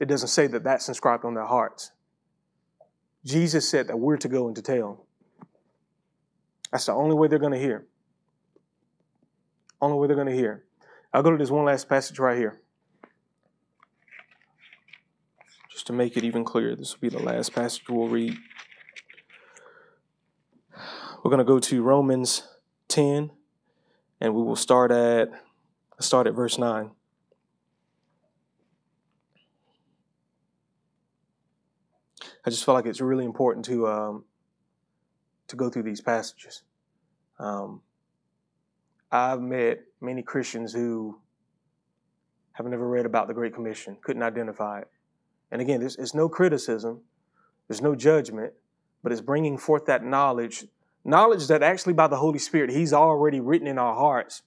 it 0.00 0.06
doesn't 0.06 0.28
say 0.28 0.46
that 0.46 0.64
that's 0.64 0.88
inscribed 0.88 1.24
on 1.24 1.34
their 1.34 1.46
hearts. 1.46 1.90
Jesus 3.24 3.68
said 3.68 3.88
that 3.88 3.98
we're 3.98 4.16
to 4.16 4.28
go 4.28 4.46
and 4.46 4.56
to 4.56 4.62
tell. 4.62 5.04
That's 6.70 6.86
the 6.86 6.92
only 6.92 7.16
way 7.16 7.28
they're 7.28 7.38
going 7.38 7.52
to 7.52 7.58
hear. 7.58 7.86
Only 9.80 9.98
way 9.98 10.06
they're 10.06 10.16
going 10.16 10.28
to 10.28 10.34
hear. 10.34 10.64
I'll 11.12 11.22
go 11.22 11.30
to 11.32 11.36
this 11.36 11.50
one 11.50 11.64
last 11.64 11.88
passage 11.88 12.18
right 12.18 12.38
here. 12.38 12.60
Just 15.70 15.86
to 15.88 15.92
make 15.92 16.16
it 16.16 16.24
even 16.24 16.44
clearer, 16.44 16.76
this 16.76 16.94
will 16.94 17.08
be 17.10 17.16
the 17.16 17.22
last 17.22 17.52
passage 17.54 17.88
we'll 17.88 18.08
read. 18.08 18.36
We're 21.22 21.30
going 21.30 21.38
to 21.38 21.44
go 21.44 21.58
to 21.58 21.82
Romans 21.82 22.46
10, 22.88 23.30
and 24.20 24.34
we 24.34 24.42
will 24.42 24.56
start 24.56 24.90
at 24.90 25.30
start 25.98 26.26
at 26.26 26.34
verse 26.34 26.58
9. 26.58 26.90
I 32.44 32.50
just 32.50 32.64
feel 32.64 32.74
like 32.74 32.86
it's 32.86 33.00
really 33.00 33.24
important 33.24 33.64
to 33.66 33.86
um, 33.86 34.24
to 35.48 35.56
go 35.56 35.68
through 35.68 35.82
these 35.82 36.00
passages. 36.00 36.62
Um, 37.38 37.82
I've 39.12 39.40
met 39.40 39.80
many 40.00 40.22
Christians 40.22 40.72
who 40.72 41.18
have 42.52 42.66
never 42.66 42.88
read 42.88 43.06
about 43.06 43.28
the 43.28 43.34
Great 43.34 43.54
Commission, 43.54 43.96
couldn't 44.02 44.22
identify 44.22 44.80
it. 44.80 44.88
And 45.50 45.60
again, 45.60 45.80
there's, 45.80 45.96
there's 45.96 46.14
no 46.14 46.28
criticism, 46.28 47.00
there's 47.68 47.80
no 47.80 47.94
judgment, 47.94 48.52
but 49.02 49.12
it's 49.12 49.20
bringing 49.20 49.58
forth 49.58 49.86
that 49.86 50.04
knowledge, 50.04 50.66
knowledge 51.04 51.46
that 51.48 51.62
actually 51.62 51.94
by 51.94 52.06
the 52.06 52.16
Holy 52.16 52.38
Spirit, 52.38 52.70
He's 52.70 52.92
already 52.92 53.40
written 53.40 53.66
in 53.66 53.78
our 53.78 53.94
hearts. 53.94 54.42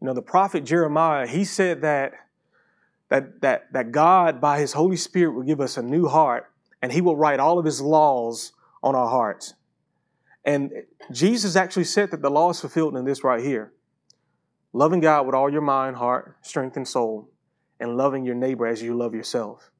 You 0.00 0.06
know, 0.06 0.14
the 0.14 0.22
prophet 0.22 0.64
Jeremiah, 0.64 1.26
he 1.26 1.44
said 1.44 1.82
that 1.82 2.12
that 3.08 3.40
that 3.42 3.72
that 3.72 3.92
God, 3.92 4.40
by 4.40 4.58
His 4.58 4.72
Holy 4.72 4.96
Spirit, 4.96 5.32
will 5.32 5.42
give 5.42 5.60
us 5.60 5.76
a 5.76 5.82
new 5.82 6.08
heart, 6.08 6.50
and 6.80 6.92
He 6.92 7.00
will 7.00 7.16
write 7.16 7.40
all 7.40 7.58
of 7.58 7.64
His 7.64 7.80
laws 7.80 8.52
on 8.82 8.94
our 8.94 9.08
hearts. 9.08 9.54
And 10.44 10.72
Jesus 11.12 11.54
actually 11.54 11.84
said 11.84 12.10
that 12.10 12.22
the 12.22 12.30
law 12.30 12.50
is 12.50 12.60
fulfilled 12.60 12.96
in 12.96 13.04
this 13.04 13.22
right 13.22 13.42
here 13.42 13.72
loving 14.72 15.00
God 15.00 15.26
with 15.26 15.34
all 15.34 15.50
your 15.50 15.60
mind, 15.60 15.96
heart, 15.96 16.36
strength, 16.42 16.76
and 16.76 16.88
soul, 16.88 17.28
and 17.78 17.96
loving 17.96 18.24
your 18.24 18.34
neighbor 18.34 18.66
as 18.66 18.82
you 18.82 18.96
love 18.96 19.14
yourself. 19.14 19.70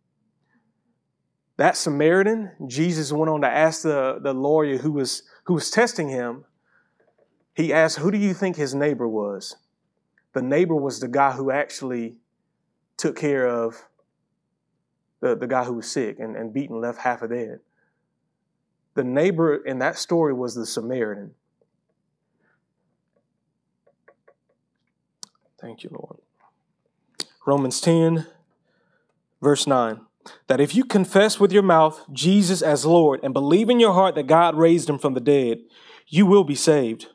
That 1.56 1.76
Samaritan, 1.76 2.52
Jesus 2.66 3.12
went 3.12 3.30
on 3.30 3.42
to 3.42 3.48
ask 3.48 3.82
the, 3.82 4.18
the 4.22 4.34
lawyer 4.34 4.78
who 4.78 4.92
was, 4.92 5.22
who 5.44 5.54
was 5.54 5.70
testing 5.70 6.08
him, 6.08 6.44
he 7.54 7.72
asked, 7.72 7.98
Who 7.98 8.10
do 8.10 8.18
you 8.18 8.34
think 8.34 8.56
his 8.56 8.74
neighbor 8.74 9.08
was? 9.08 9.56
The 10.32 10.42
neighbor 10.42 10.74
was 10.74 11.00
the 11.00 11.08
guy 11.08 11.32
who 11.32 11.50
actually 11.50 12.16
took 12.96 13.16
care 13.16 13.46
of 13.46 13.84
the, 15.20 15.36
the 15.36 15.46
guy 15.46 15.64
who 15.64 15.74
was 15.74 15.90
sick 15.90 16.18
and, 16.18 16.36
and 16.36 16.52
beaten, 16.52 16.80
left 16.80 16.98
half 17.00 17.22
a 17.22 17.28
dead. 17.28 17.60
The 18.94 19.04
neighbor 19.04 19.56
in 19.56 19.78
that 19.78 19.96
story 19.98 20.32
was 20.32 20.54
the 20.54 20.66
Samaritan. 20.66 21.34
Thank 25.60 25.84
you, 25.84 25.90
Lord. 25.92 26.18
Romans 27.46 27.80
10, 27.80 28.26
verse 29.40 29.66
9. 29.66 30.00
That 30.46 30.60
if 30.60 30.74
you 30.74 30.84
confess 30.84 31.40
with 31.40 31.52
your 31.52 31.62
mouth 31.62 32.04
Jesus 32.12 32.62
as 32.62 32.86
Lord 32.86 33.20
and 33.22 33.34
believe 33.34 33.68
in 33.68 33.80
your 33.80 33.92
heart 33.92 34.14
that 34.14 34.26
God 34.26 34.56
raised 34.56 34.88
him 34.88 34.98
from 34.98 35.14
the 35.14 35.20
dead, 35.20 35.58
you 36.06 36.26
will 36.26 36.44
be 36.44 36.54
saved. 36.54 37.08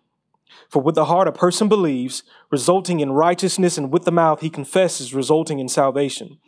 For 0.69 0.81
with 0.81 0.95
the 0.95 1.05
heart 1.05 1.27
a 1.27 1.31
person 1.31 1.69
believes, 1.69 2.23
resulting 2.51 2.99
in 2.99 3.11
righteousness, 3.11 3.77
and 3.77 3.91
with 3.91 4.03
the 4.03 4.11
mouth 4.11 4.41
he 4.41 4.49
confesses, 4.49 5.13
resulting 5.13 5.59
in 5.59 5.69
salvation. 5.69 6.39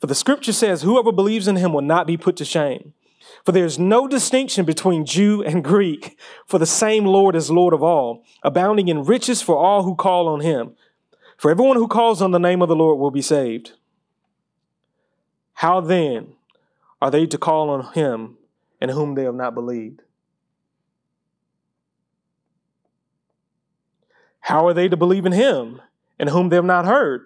For 0.00 0.06
the 0.06 0.14
scripture 0.14 0.52
says, 0.52 0.82
Whoever 0.82 1.10
believes 1.10 1.48
in 1.48 1.56
him 1.56 1.72
will 1.72 1.82
not 1.82 2.06
be 2.06 2.16
put 2.16 2.36
to 2.36 2.44
shame. 2.44 2.92
For 3.44 3.52
there 3.52 3.64
is 3.64 3.78
no 3.78 4.06
distinction 4.06 4.64
between 4.64 5.04
Jew 5.04 5.42
and 5.42 5.64
Greek, 5.64 6.18
for 6.46 6.58
the 6.58 6.66
same 6.66 7.04
Lord 7.04 7.34
is 7.34 7.50
Lord 7.50 7.74
of 7.74 7.82
all, 7.82 8.24
abounding 8.42 8.88
in 8.88 9.04
riches 9.04 9.42
for 9.42 9.56
all 9.56 9.82
who 9.82 9.94
call 9.94 10.28
on 10.28 10.40
him. 10.40 10.76
For 11.36 11.50
everyone 11.50 11.76
who 11.76 11.88
calls 11.88 12.22
on 12.22 12.30
the 12.30 12.38
name 12.38 12.62
of 12.62 12.68
the 12.68 12.76
Lord 12.76 12.98
will 12.98 13.10
be 13.10 13.22
saved. 13.22 13.72
How 15.54 15.80
then 15.80 16.34
are 17.00 17.10
they 17.10 17.26
to 17.26 17.38
call 17.38 17.70
on 17.70 17.92
him 17.94 18.36
in 18.80 18.90
whom 18.90 19.14
they 19.14 19.24
have 19.24 19.34
not 19.34 19.54
believed? 19.54 20.02
How 24.40 24.66
are 24.66 24.74
they 24.74 24.88
to 24.88 24.96
believe 24.96 25.24
in 25.24 25.32
him 25.32 25.80
in 26.18 26.28
whom 26.28 26.50
they 26.50 26.56
have 26.56 26.64
not 26.64 26.84
heard? 26.84 27.22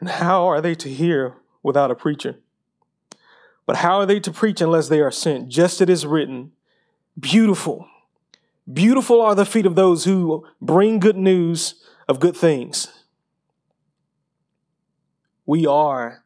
And 0.00 0.08
how 0.08 0.46
are 0.46 0.60
they 0.60 0.74
to 0.76 0.88
hear 0.88 1.36
without 1.62 1.90
a 1.90 1.94
preacher? 1.94 2.36
But 3.66 3.76
how 3.76 3.98
are 3.98 4.06
they 4.06 4.20
to 4.20 4.30
preach 4.30 4.60
unless 4.60 4.88
they 4.88 5.00
are 5.00 5.10
sent? 5.10 5.48
Just 5.48 5.80
it 5.80 5.90
is 5.90 6.06
written, 6.06 6.52
beautiful. 7.18 7.86
Beautiful 8.70 9.22
are 9.22 9.34
the 9.34 9.46
feet 9.46 9.64
of 9.64 9.76
those 9.76 10.04
who 10.04 10.46
bring 10.60 10.98
good 10.98 11.16
news 11.16 11.82
of 12.06 12.20
good 12.20 12.36
things. 12.36 12.88
We 15.46 15.66
are 15.66 16.24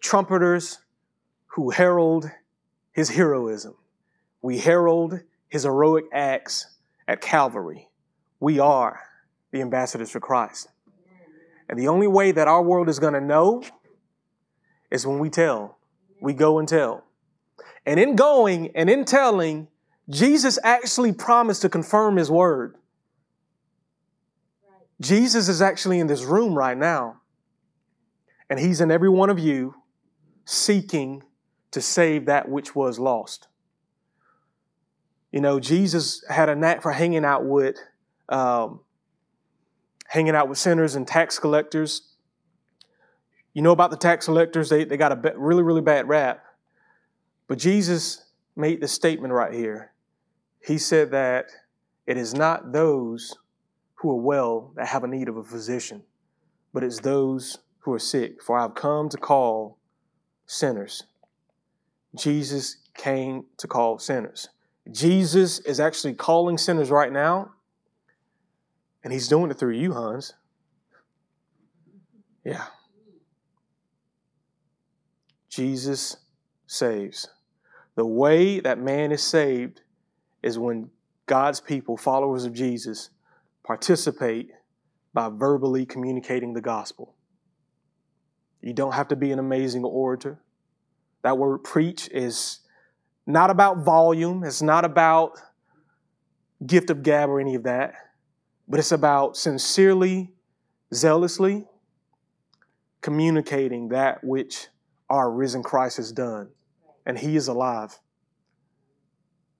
trumpeters 0.00 0.78
who 1.46 1.70
herald 1.70 2.30
his 2.92 3.10
heroism. 3.10 3.74
We 4.42 4.58
herald 4.58 5.20
his 5.48 5.62
heroic 5.62 6.04
acts 6.12 6.66
at 7.08 7.22
Calvary. 7.22 7.88
We 8.38 8.58
are 8.58 9.00
the 9.52 9.62
ambassadors 9.62 10.10
for 10.10 10.20
Christ. 10.20 10.68
And 11.68 11.78
the 11.78 11.88
only 11.88 12.06
way 12.06 12.30
that 12.32 12.46
our 12.46 12.62
world 12.62 12.90
is 12.90 12.98
going 12.98 13.14
to 13.14 13.20
know 13.20 13.62
is 14.90 15.06
when 15.06 15.18
we 15.18 15.30
tell. 15.30 15.78
We 16.20 16.34
go 16.34 16.58
and 16.58 16.68
tell. 16.68 17.04
And 17.86 17.98
in 17.98 18.16
going 18.16 18.70
and 18.76 18.90
in 18.90 19.06
telling, 19.06 19.68
Jesus 20.08 20.58
actually 20.62 21.12
promised 21.12 21.62
to 21.62 21.68
confirm 21.68 22.16
his 22.16 22.30
word. 22.30 22.76
Jesus 25.00 25.48
is 25.48 25.60
actually 25.60 25.98
in 25.98 26.06
this 26.06 26.22
room 26.22 26.54
right 26.54 26.76
now. 26.76 27.20
And 28.48 28.60
he's 28.60 28.80
in 28.80 28.90
every 28.90 29.08
one 29.08 29.30
of 29.30 29.38
you 29.38 29.74
seeking 30.44 31.22
to 31.72 31.80
save 31.80 32.26
that 32.26 32.48
which 32.48 32.74
was 32.74 32.98
lost. 32.98 33.48
You 35.32 35.40
know, 35.40 35.58
Jesus 35.58 36.24
had 36.28 36.48
a 36.48 36.54
knack 36.54 36.82
for 36.82 36.92
hanging 36.92 37.24
out 37.24 37.44
with 37.44 37.76
um, 38.28 38.80
hanging 40.06 40.34
out 40.34 40.48
with 40.48 40.58
sinners 40.58 40.94
and 40.94 41.06
tax 41.06 41.38
collectors. 41.38 42.02
You 43.52 43.62
know 43.62 43.72
about 43.72 43.90
the 43.90 43.96
tax 43.96 44.26
collectors, 44.26 44.68
they, 44.68 44.84
they 44.84 44.96
got 44.96 45.12
a 45.12 45.34
really, 45.36 45.62
really 45.62 45.80
bad 45.80 46.08
rap. 46.08 46.44
But 47.48 47.58
Jesus 47.58 48.24
made 48.54 48.80
the 48.80 48.88
statement 48.88 49.32
right 49.32 49.52
here. 49.52 49.92
He 50.66 50.78
said 50.78 51.12
that 51.12 51.46
it 52.06 52.16
is 52.16 52.34
not 52.34 52.72
those 52.72 53.36
who 53.94 54.10
are 54.10 54.20
well 54.20 54.72
that 54.74 54.88
have 54.88 55.04
a 55.04 55.06
need 55.06 55.28
of 55.28 55.36
a 55.36 55.44
physician, 55.44 56.02
but 56.74 56.82
it's 56.82 56.98
those 56.98 57.58
who 57.78 57.92
are 57.92 58.00
sick. 58.00 58.42
For 58.42 58.58
I've 58.58 58.74
come 58.74 59.08
to 59.10 59.16
call 59.16 59.78
sinners. 60.44 61.04
Jesus 62.16 62.78
came 62.94 63.44
to 63.58 63.68
call 63.68 64.00
sinners. 64.00 64.48
Jesus 64.90 65.60
is 65.60 65.78
actually 65.78 66.14
calling 66.14 66.58
sinners 66.58 66.90
right 66.90 67.12
now 67.12 67.52
and 69.04 69.12
he's 69.12 69.28
doing 69.28 69.52
it 69.52 69.58
through 69.58 69.74
you, 69.74 69.92
Hans. 69.92 70.34
Yeah. 72.44 72.64
Jesus 75.48 76.16
saves. 76.66 77.28
The 77.94 78.06
way 78.06 78.58
that 78.58 78.80
man 78.80 79.12
is 79.12 79.22
saved 79.22 79.82
is 80.46 80.58
when 80.58 80.90
God's 81.26 81.60
people, 81.60 81.96
followers 81.96 82.44
of 82.44 82.52
Jesus, 82.52 83.10
participate 83.64 84.50
by 85.12 85.28
verbally 85.28 85.84
communicating 85.84 86.52
the 86.52 86.60
gospel. 86.60 87.16
You 88.62 88.72
don't 88.72 88.92
have 88.92 89.08
to 89.08 89.16
be 89.16 89.32
an 89.32 89.40
amazing 89.40 89.84
orator. 89.84 90.40
That 91.22 91.36
word 91.36 91.58
preach 91.58 92.08
is 92.12 92.60
not 93.26 93.50
about 93.50 93.84
volume, 93.84 94.44
it's 94.44 94.62
not 94.62 94.84
about 94.84 95.32
gift 96.64 96.90
of 96.90 97.02
gab 97.02 97.28
or 97.28 97.40
any 97.40 97.56
of 97.56 97.64
that, 97.64 97.94
but 98.68 98.78
it's 98.78 98.92
about 98.92 99.36
sincerely, 99.36 100.32
zealously 100.94 101.66
communicating 103.00 103.88
that 103.88 104.22
which 104.22 104.68
our 105.10 105.30
risen 105.30 105.64
Christ 105.64 105.96
has 105.96 106.12
done. 106.12 106.50
And 107.04 107.18
he 107.18 107.36
is 107.36 107.48
alive. 107.48 107.98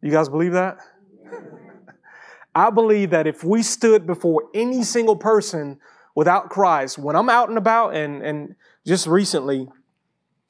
You 0.06 0.12
guys 0.12 0.28
believe 0.28 0.52
that? 0.52 0.78
I 2.54 2.70
believe 2.70 3.10
that 3.10 3.26
if 3.26 3.42
we 3.42 3.60
stood 3.60 4.06
before 4.06 4.44
any 4.54 4.84
single 4.84 5.16
person 5.16 5.80
without 6.14 6.48
Christ, 6.48 6.96
when 6.96 7.16
I'm 7.16 7.28
out 7.28 7.48
and 7.48 7.58
about, 7.58 7.96
and, 7.96 8.22
and 8.22 8.54
just 8.86 9.08
recently, 9.08 9.66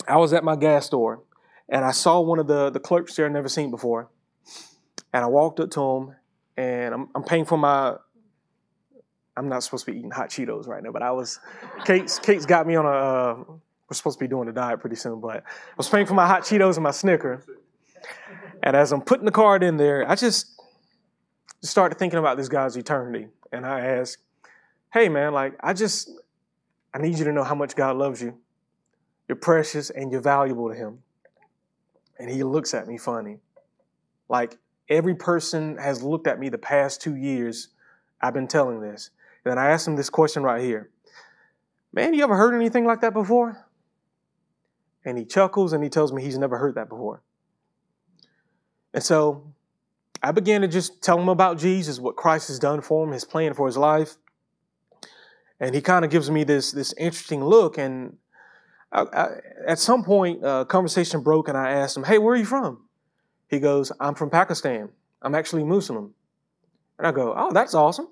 I 0.07 0.19
was 0.19 0.35
at 0.35 0.45
my 0.45 0.57
gas 0.57 0.85
store 0.85 1.23
and 1.71 1.87
I 1.87 1.93
saw 1.93 2.21
one 2.21 2.39
of 2.39 2.47
the, 2.47 2.69
the 2.69 2.79
clerks 2.79 3.17
there 3.17 3.25
I'd 3.25 3.33
never 3.33 3.49
seen 3.49 3.71
before. 3.71 4.11
And 5.15 5.25
I 5.25 5.27
walked 5.27 5.59
up 5.59 5.71
to 5.71 5.81
him 5.81 6.17
and 6.59 6.93
I'm, 6.93 7.09
I'm 7.15 7.23
paying 7.23 7.47
for 7.47 7.57
my, 7.57 7.95
I'm 9.39 9.49
not 9.49 9.63
supposed 9.63 9.87
to 9.87 9.93
be 9.93 9.97
eating 9.97 10.11
hot 10.11 10.29
Cheetos 10.29 10.67
right 10.69 10.83
now, 10.83 10.93
but 10.93 11.03
I 11.03 11.13
was, 11.13 11.41
Kate's, 11.87 12.19
Kate's 12.19 12.45
got 12.45 12.67
me 12.67 12.77
on 12.77 12.85
a, 12.85 12.89
uh, 12.89 13.35
we're 13.89 13.95
supposed 13.95 14.19
to 14.19 14.23
be 14.23 14.29
doing 14.29 14.49
a 14.49 14.53
diet 14.53 14.81
pretty 14.81 14.97
soon, 14.97 15.19
but 15.19 15.39
I 15.39 15.43
was 15.79 15.89
paying 15.89 16.05
for 16.05 16.13
my 16.13 16.27
hot 16.27 16.43
Cheetos 16.43 16.75
and 16.75 16.83
my 16.83 16.91
Snicker. 16.91 17.43
And 18.63 18.77
as 18.77 18.93
I'm 18.93 19.03
putting 19.03 19.25
the 19.25 19.33
card 19.33 19.63
in 19.63 19.77
there, 19.77 20.09
I 20.09 20.15
just, 20.15 20.57
started 21.63 21.99
thinking 21.99 22.19
about 22.19 22.37
this 22.37 22.49
guy's 22.49 22.77
eternity. 22.77 23.29
And 23.53 23.67
I 23.67 23.81
asked, 23.81 24.19
hey 24.93 25.09
man, 25.09 25.33
like, 25.33 25.55
I 25.61 25.73
just, 25.73 26.11
I 26.95 26.99
need 26.99 27.19
you 27.19 27.25
to 27.25 27.33
know 27.33 27.45
how 27.45 27.55
much 27.55 27.77
God 27.77 27.97
loves 27.97 28.23
you. 28.23 28.39
You're 29.29 29.37
precious 29.37 29.91
and 29.91 30.13
you're 30.13 30.21
valuable 30.21 30.69
to 30.69 30.75
Him. 30.75 30.99
And 32.19 32.31
He 32.31 32.43
looks 32.43 32.75
at 32.75 32.87
me 32.87 32.99
funny. 32.99 33.39
Like, 34.29 34.59
every 34.89 35.15
person 35.15 35.77
has 35.79 36.03
looked 36.03 36.27
at 36.27 36.39
me 36.39 36.49
the 36.49 36.59
past 36.59 37.01
two 37.01 37.17
years. 37.17 37.69
I've 38.21 38.35
been 38.35 38.49
telling 38.49 38.81
this. 38.81 39.11
And 39.45 39.51
then 39.51 39.59
I 39.59 39.71
asked 39.71 39.87
him 39.87 39.97
this 39.97 40.11
question 40.11 40.43
right 40.43 40.63
here 40.63 40.91
Man, 41.93 42.15
you 42.15 42.23
ever 42.25 42.37
heard 42.37 42.55
anything 42.55 42.85
like 42.85 43.01
that 43.01 43.13
before? 43.13 43.65
And 45.05 45.17
he 45.17 45.25
chuckles 45.25 45.73
and 45.73 45.85
he 45.85 45.89
tells 45.89 46.13
me 46.13 46.23
he's 46.23 46.39
never 46.39 46.59
heard 46.59 46.75
that 46.75 46.89
before. 46.89 47.23
And 48.97 49.05
so 49.05 49.45
I 50.23 50.33
began 50.33 50.63
to 50.63 50.69
just 50.69 51.03
tell 51.03 51.21
him 51.21 51.29
about 51.29 51.59
Jesus, 51.59 52.01
what 52.01 52.17
Christ 52.17 52.49
has 52.49 52.59
done 52.59 52.81
for 52.81 53.05
him, 53.05 53.13
his 53.13 53.27
plan 53.27 53.53
for 53.53 53.67
his 53.67 53.77
life. 53.77 54.17
And 55.61 55.75
he 55.75 55.83
kind 55.83 56.03
of 56.03 56.11
gives 56.11 56.31
me 56.31 56.45
this, 56.45 56.73
this 56.73 56.95
interesting 56.95 57.45
look. 57.45 57.77
And 57.77 58.17
I, 58.91 59.03
I, 59.03 59.29
at 59.67 59.79
some 59.79 60.03
point, 60.03 60.41
a 60.43 60.65
conversation 60.65 61.21
broke, 61.21 61.49
and 61.49 61.59
I 61.59 61.73
asked 61.73 61.95
him, 61.95 62.05
Hey, 62.05 62.17
where 62.17 62.33
are 62.33 62.39
you 62.39 62.47
from? 62.47 62.87
He 63.49 63.59
goes, 63.61 63.93
I'm 64.01 64.15
from 64.15 64.31
Pakistan. 64.31 64.89
I'm 65.21 65.35
actually 65.35 65.65
Muslim. 65.65 66.15
And 66.97 67.07
I 67.07 67.13
go, 67.13 67.35
Oh, 67.37 67.53
that's 67.53 67.75
awesome. 67.75 68.09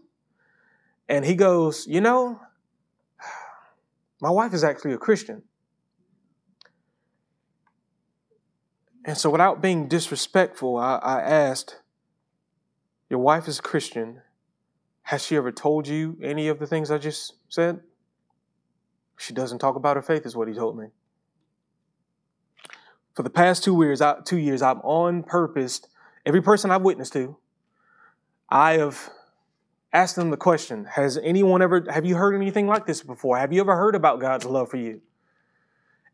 And 1.09 1.25
he 1.25 1.35
goes, 1.35 1.87
You 1.87 2.03
know, 2.03 2.39
my 4.21 4.31
wife 4.31 4.53
is 4.53 4.63
actually 4.63 4.93
a 4.93 4.99
Christian. 4.99 5.45
And 9.05 9.19
so, 9.19 9.29
without 9.29 9.61
being 9.61 9.87
disrespectful, 9.87 10.77
I, 10.77 10.97
I 10.97 11.21
asked, 11.21 11.81
Your 13.11 13.21
wife 13.21 13.47
is 13.47 13.59
a 13.59 13.63
Christian. 13.63 14.23
Has 15.03 15.25
she 15.25 15.37
ever 15.37 15.53
told 15.53 15.87
you 15.87 16.17
any 16.23 16.49
of 16.49 16.59
the 16.59 16.67
things 16.67 16.91
I 16.91 16.97
just 16.97 17.35
said? 17.51 17.81
She 19.19 19.35
doesn't 19.35 19.59
talk 19.59 19.77
about 19.77 19.97
her 19.97 20.03
faith, 20.03 20.25
is 20.25 20.35
what 20.35 20.49
he 20.49 20.55
told 20.55 20.79
me. 20.79 20.87
For 23.15 23.23
the 23.23 23.31
past 23.31 23.63
two 23.63 23.81
years, 23.83 24.01
I, 24.01 24.17
two 24.25 24.39
years, 24.39 24.63
I've 24.63 24.81
on 24.83 25.23
purpose, 25.23 25.83
every 26.25 26.43
person 26.43 26.71
I've 26.71 26.83
witnessed 26.83 27.13
to, 27.13 27.37
I 28.49 28.79
have 28.79 29.11
asked 29.93 30.17
them 30.17 30.31
the 30.31 30.37
question 30.39 30.87
Has 30.87 31.19
anyone 31.19 31.61
ever, 31.61 31.85
have 31.91 32.07
you 32.07 32.17
heard 32.17 32.35
anything 32.35 32.67
like 32.67 32.87
this 32.87 33.03
before? 33.03 33.37
Have 33.37 33.53
you 33.53 33.61
ever 33.61 33.77
heard 33.77 33.95
about 33.95 34.21
God's 34.21 34.47
love 34.47 34.71
for 34.71 34.79
you? 34.79 35.03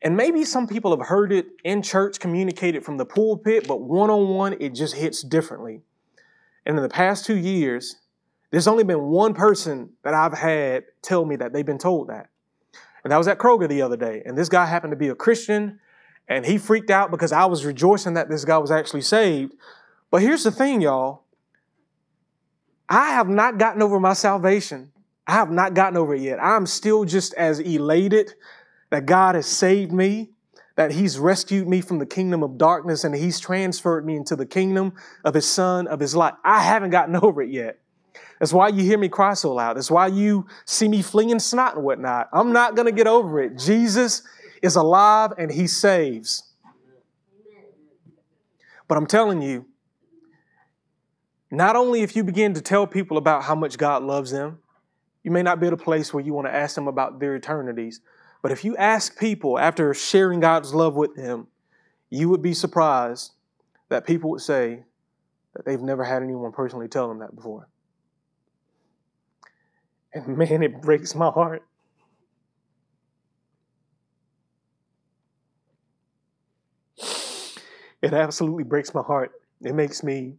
And 0.02 0.16
maybe 0.16 0.44
some 0.44 0.66
people 0.66 0.96
have 0.96 1.06
heard 1.06 1.32
it 1.32 1.46
in 1.62 1.82
church, 1.82 2.18
communicated 2.18 2.84
from 2.84 2.96
the 2.96 3.04
pulpit, 3.04 3.68
but 3.68 3.82
one 3.82 4.08
on 4.08 4.28
one, 4.28 4.56
it 4.58 4.74
just 4.74 4.94
hits 4.94 5.22
differently. 5.22 5.82
And 6.64 6.76
in 6.76 6.82
the 6.82 6.88
past 6.88 7.26
two 7.26 7.36
years, 7.36 7.96
there's 8.50 8.66
only 8.66 8.84
been 8.84 9.02
one 9.02 9.34
person 9.34 9.90
that 10.02 10.14
I've 10.14 10.32
had 10.32 10.84
tell 11.02 11.24
me 11.24 11.36
that 11.36 11.52
they've 11.52 11.66
been 11.66 11.78
told 11.78 12.08
that. 12.08 12.30
And 13.04 13.12
that 13.12 13.18
was 13.18 13.28
at 13.28 13.38
Kroger 13.38 13.68
the 13.68 13.82
other 13.82 13.96
day. 13.96 14.22
And 14.24 14.36
this 14.36 14.48
guy 14.48 14.66
happened 14.66 14.92
to 14.92 14.96
be 14.96 15.08
a 15.08 15.14
Christian, 15.14 15.80
and 16.28 16.46
he 16.46 16.58
freaked 16.58 16.90
out 16.90 17.10
because 17.10 17.32
I 17.32 17.44
was 17.44 17.64
rejoicing 17.64 18.14
that 18.14 18.28
this 18.28 18.44
guy 18.44 18.58
was 18.58 18.70
actually 18.70 19.02
saved. 19.02 19.54
But 20.10 20.22
here's 20.22 20.44
the 20.44 20.50
thing, 20.50 20.80
y'all. 20.80 21.24
I 22.88 23.10
have 23.10 23.28
not 23.28 23.58
gotten 23.58 23.82
over 23.82 24.00
my 24.00 24.14
salvation. 24.14 24.92
I 25.26 25.34
have 25.34 25.50
not 25.50 25.74
gotten 25.74 25.96
over 25.96 26.14
it 26.14 26.22
yet. 26.22 26.42
I'm 26.42 26.66
still 26.66 27.04
just 27.04 27.34
as 27.34 27.60
elated 27.60 28.34
that 28.90 29.06
God 29.06 29.34
has 29.34 29.46
saved 29.46 29.92
me, 29.92 30.30
that 30.76 30.92
He's 30.92 31.18
rescued 31.18 31.68
me 31.68 31.80
from 31.80 31.98
the 31.98 32.06
kingdom 32.06 32.42
of 32.42 32.58
darkness 32.58 33.04
and 33.04 33.14
He's 33.14 33.40
transferred 33.40 34.04
me 34.04 34.16
into 34.16 34.36
the 34.36 34.46
kingdom 34.46 34.92
of 35.24 35.34
His 35.34 35.48
Son, 35.48 35.86
of 35.86 36.00
His 36.00 36.14
light. 36.14 36.34
I 36.44 36.62
haven't 36.62 36.90
gotten 36.90 37.16
over 37.22 37.42
it 37.42 37.50
yet. 37.50 37.78
That's 38.38 38.52
why 38.52 38.68
you 38.68 38.82
hear 38.82 38.98
me 38.98 39.08
cry 39.08 39.34
so 39.34 39.52
loud. 39.52 39.76
That's 39.76 39.90
why 39.90 40.06
you 40.06 40.46
see 40.64 40.88
me 40.88 41.02
flinging 41.02 41.38
snot 41.38 41.76
and 41.76 41.84
whatnot. 41.84 42.28
I'm 42.32 42.52
not 42.52 42.74
going 42.74 42.86
to 42.86 42.92
get 42.92 43.06
over 43.06 43.40
it. 43.40 43.58
Jesus 43.58 44.22
is 44.62 44.76
alive 44.76 45.32
and 45.38 45.50
He 45.50 45.66
saves. 45.66 46.44
But 48.88 48.98
I'm 48.98 49.06
telling 49.06 49.40
you, 49.40 49.66
not 51.50 51.76
only 51.76 52.02
if 52.02 52.16
you 52.16 52.24
begin 52.24 52.54
to 52.54 52.60
tell 52.60 52.86
people 52.86 53.18
about 53.18 53.44
how 53.44 53.54
much 53.54 53.76
God 53.76 54.02
loves 54.02 54.30
them, 54.30 54.58
you 55.22 55.30
may 55.30 55.42
not 55.42 55.60
be 55.60 55.66
at 55.66 55.72
a 55.72 55.76
place 55.76 56.14
where 56.14 56.24
you 56.24 56.32
want 56.32 56.46
to 56.46 56.54
ask 56.54 56.74
them 56.74 56.88
about 56.88 57.20
their 57.20 57.36
eternities. 57.36 58.00
But 58.42 58.52
if 58.52 58.64
you 58.64 58.76
ask 58.76 59.18
people 59.18 59.58
after 59.58 59.92
sharing 59.92 60.40
God's 60.40 60.74
love 60.74 60.94
with 60.94 61.14
them, 61.14 61.48
you 62.08 62.28
would 62.28 62.42
be 62.42 62.54
surprised 62.54 63.32
that 63.88 64.06
people 64.06 64.30
would 64.30 64.40
say 64.40 64.84
that 65.54 65.64
they've 65.64 65.80
never 65.80 66.04
had 66.04 66.22
anyone 66.22 66.52
personally 66.52 66.88
tell 66.88 67.08
them 67.08 67.18
that 67.18 67.34
before. 67.34 67.68
And 70.12 70.36
man, 70.38 70.62
it 70.62 70.80
breaks 70.80 71.14
my 71.14 71.30
heart. 71.30 71.62
It 78.02 78.14
absolutely 78.14 78.64
breaks 78.64 78.94
my 78.94 79.02
heart. 79.02 79.32
It 79.60 79.74
makes 79.74 80.02
me 80.02 80.36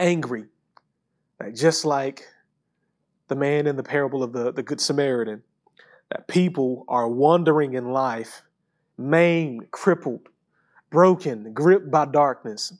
angry. 0.00 0.46
Just 1.54 1.84
like 1.84 2.26
the 3.28 3.36
man 3.36 3.68
in 3.68 3.76
the 3.76 3.82
parable 3.82 4.24
of 4.24 4.32
the, 4.32 4.52
the 4.52 4.62
Good 4.62 4.80
Samaritan, 4.80 5.42
that 6.10 6.28
people 6.28 6.84
are 6.88 7.08
wandering 7.08 7.74
in 7.74 7.92
life, 7.92 8.42
maimed, 8.98 9.70
crippled, 9.70 10.28
broken, 10.90 11.52
gripped 11.52 11.90
by 11.90 12.04
darkness, 12.04 12.72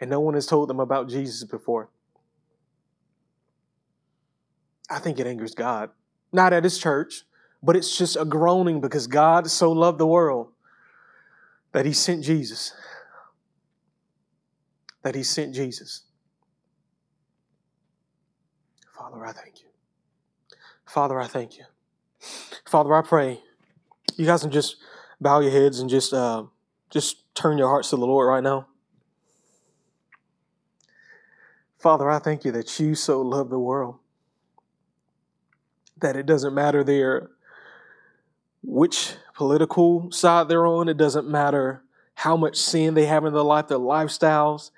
and 0.00 0.08
no 0.10 0.20
one 0.20 0.34
has 0.34 0.46
told 0.46 0.68
them 0.68 0.80
about 0.80 1.08
Jesus 1.08 1.44
before. 1.44 1.90
I 4.88 4.98
think 4.98 5.18
it 5.18 5.26
angers 5.26 5.54
God. 5.54 5.90
Not 6.32 6.52
at 6.52 6.64
his 6.64 6.78
church, 6.78 7.24
but 7.62 7.76
it's 7.76 7.96
just 7.96 8.16
a 8.16 8.24
groaning 8.24 8.80
because 8.80 9.06
God 9.06 9.50
so 9.50 9.70
loved 9.72 9.98
the 9.98 10.06
world 10.06 10.52
that 11.72 11.86
he 11.86 11.92
sent 11.92 12.24
Jesus. 12.24 12.72
That 15.02 15.14
he 15.14 15.22
sent 15.22 15.54
Jesus. 15.54 16.02
Father, 18.96 19.24
I 19.24 19.32
thank 19.32 19.62
you. 19.62 19.68
Father, 20.84 21.20
I 21.20 21.26
thank 21.26 21.58
you. 21.58 21.64
Father, 22.70 22.94
I 22.94 23.02
pray 23.02 23.40
you 24.16 24.24
guys 24.24 24.42
can 24.42 24.52
just 24.52 24.76
bow 25.20 25.40
your 25.40 25.50
heads 25.50 25.80
and 25.80 25.90
just 25.90 26.12
uh, 26.12 26.44
just 26.88 27.34
turn 27.34 27.58
your 27.58 27.66
hearts 27.66 27.90
to 27.90 27.96
the 27.96 28.06
Lord 28.06 28.28
right 28.28 28.44
now. 28.44 28.68
Father, 31.80 32.08
I 32.08 32.20
thank 32.20 32.44
you 32.44 32.52
that 32.52 32.78
you 32.78 32.94
so 32.94 33.22
love 33.22 33.50
the 33.50 33.58
world 33.58 33.96
that 35.98 36.14
it 36.14 36.26
doesn't 36.26 36.54
matter 36.54 36.84
their 36.84 37.30
which 38.62 39.14
political 39.34 40.12
side 40.12 40.48
they're 40.48 40.64
on. 40.64 40.88
It 40.88 40.96
doesn't 40.96 41.28
matter 41.28 41.82
how 42.14 42.36
much 42.36 42.54
sin 42.54 42.94
they 42.94 43.06
have 43.06 43.24
in 43.24 43.32
their 43.32 43.42
life, 43.42 43.66
their 43.66 43.78
lifestyles, 43.78 44.70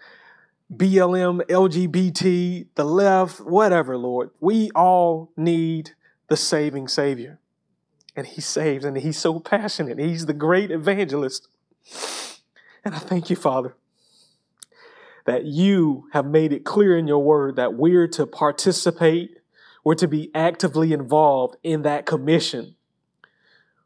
BLM, 0.74 1.42
LGBT, 1.42 2.68
the 2.74 2.84
left, 2.84 3.40
whatever, 3.40 3.98
Lord. 3.98 4.30
We 4.40 4.70
all 4.70 5.30
need 5.36 5.90
the 6.28 6.38
saving 6.38 6.88
Savior. 6.88 7.38
And 8.14 8.26
He 8.26 8.40
saves, 8.40 8.84
and 8.84 8.96
He's 8.96 9.18
so 9.18 9.40
passionate. 9.40 9.98
He's 9.98 10.26
the 10.26 10.34
great 10.34 10.70
evangelist. 10.70 11.48
And 12.84 12.94
I 12.94 12.98
thank 12.98 13.30
you, 13.30 13.36
Father, 13.36 13.74
that 15.24 15.44
you 15.44 16.08
have 16.12 16.26
made 16.26 16.52
it 16.52 16.64
clear 16.64 16.96
in 16.96 17.06
your 17.06 17.22
word 17.22 17.56
that 17.56 17.74
we're 17.74 18.08
to 18.08 18.26
participate, 18.26 19.38
we're 19.84 19.94
to 19.94 20.08
be 20.08 20.30
actively 20.34 20.92
involved 20.92 21.56
in 21.62 21.82
that 21.82 22.06
commission. 22.06 22.74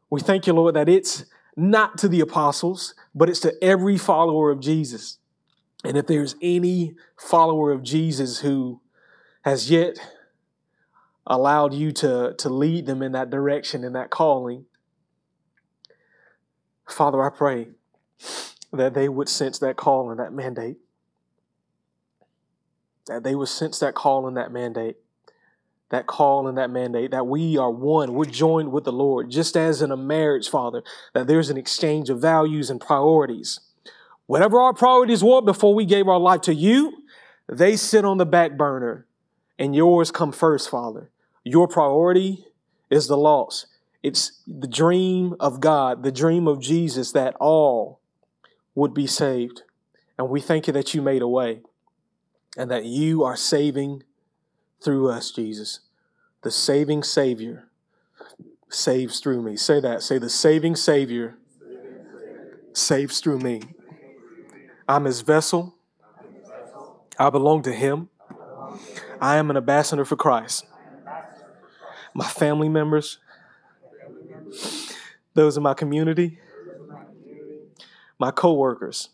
We 0.09 0.21
thank 0.21 0.47
you, 0.47 0.53
Lord, 0.53 0.75
that 0.75 0.89
it's 0.89 1.25
not 1.55 1.97
to 1.99 2.07
the 2.07 2.21
apostles, 2.21 2.93
but 3.13 3.29
it's 3.29 3.39
to 3.41 3.53
every 3.63 3.97
follower 3.97 4.51
of 4.51 4.59
Jesus. 4.59 5.17
And 5.83 5.97
if 5.97 6.07
there's 6.07 6.35
any 6.41 6.95
follower 7.17 7.71
of 7.71 7.83
Jesus 7.83 8.39
who 8.39 8.81
has 9.43 9.69
yet 9.69 9.97
allowed 11.27 11.73
you 11.73 11.91
to, 11.91 12.33
to 12.37 12.49
lead 12.49 12.85
them 12.85 13.03
in 13.03 13.11
that 13.11 13.29
direction, 13.29 13.83
in 13.83 13.93
that 13.93 14.09
calling, 14.09 14.65
Father, 16.89 17.21
I 17.21 17.29
pray 17.29 17.67
that 18.71 18.93
they 18.93 19.09
would 19.09 19.27
sense 19.29 19.59
that 19.59 19.75
call 19.75 20.09
and 20.09 20.19
that 20.19 20.31
mandate. 20.31 20.77
That 23.07 23.23
they 23.23 23.35
would 23.35 23.49
sense 23.49 23.79
that 23.79 23.93
call 23.93 24.27
and 24.27 24.37
that 24.37 24.51
mandate. 24.51 24.95
That 25.89 26.07
call 26.07 26.47
and 26.47 26.57
that 26.57 26.69
mandate, 26.69 27.11
that 27.11 27.27
we 27.27 27.57
are 27.57 27.71
one, 27.71 28.13
we're 28.13 28.25
joined 28.25 28.73
with 28.73 28.83
the 28.83 28.91
Lord, 28.91 29.29
just 29.29 29.55
as 29.55 29.81
in 29.81 29.89
a 29.89 29.95
marriage, 29.95 30.49
Father, 30.49 30.83
that 31.13 31.27
there's 31.27 31.49
an 31.49 31.55
exchange 31.55 32.09
of 32.09 32.19
values 32.19 32.69
and 32.69 32.81
priorities. 32.81 33.61
Whatever 34.25 34.59
our 34.59 34.73
priorities 34.73 35.23
were 35.23 35.41
before 35.41 35.73
we 35.73 35.85
gave 35.85 36.09
our 36.09 36.19
life 36.19 36.41
to 36.41 36.53
you, 36.53 37.03
they 37.47 37.77
sit 37.77 38.03
on 38.03 38.17
the 38.17 38.25
back 38.25 38.57
burner 38.57 39.07
and 39.57 39.73
yours 39.73 40.11
come 40.11 40.33
first, 40.33 40.69
Father. 40.69 41.09
Your 41.47 41.67
priority 41.67 42.45
is 42.89 43.07
the 43.07 43.17
lost. 43.17 43.67
It's 44.03 44.41
the 44.45 44.67
dream 44.67 45.35
of 45.39 45.61
God, 45.61 46.03
the 46.03 46.11
dream 46.11 46.47
of 46.47 46.59
Jesus 46.59 47.13
that 47.13 47.35
all 47.39 48.01
would 48.75 48.93
be 48.93 49.07
saved. 49.07 49.63
And 50.17 50.29
we 50.29 50.41
thank 50.41 50.67
you 50.67 50.73
that 50.73 50.93
you 50.93 51.01
made 51.01 51.21
a 51.21 51.27
way 51.27 51.61
and 52.57 52.69
that 52.69 52.85
you 52.85 53.23
are 53.23 53.37
saving 53.37 54.03
through 54.83 55.09
us, 55.09 55.31
Jesus. 55.31 55.79
The 56.43 56.51
saving 56.51 57.03
Savior 57.03 57.69
saves 58.69 59.19
through 59.19 59.41
me. 59.41 59.55
Say 59.55 59.79
that. 59.79 60.03
Say, 60.03 60.17
the 60.17 60.29
saving 60.29 60.75
Savior 60.75 61.37
saves 62.73 63.19
through 63.19 63.39
me. 63.39 63.61
I'm 64.87 65.05
his 65.05 65.21
vessel. 65.21 65.75
I 67.17 67.29
belong 67.29 67.63
to 67.63 67.73
him. 67.73 68.09
I 69.21 69.37
am 69.37 69.49
an 69.49 69.57
ambassador 69.57 70.03
for 70.03 70.15
Christ. 70.17 70.65
My 72.17 72.25
family 72.25 72.67
members, 72.67 73.19
those 75.35 75.55
in 75.55 75.61
my 75.61 75.75
community, 75.75 76.39
my 78.17 78.31
coworkers 78.31 79.09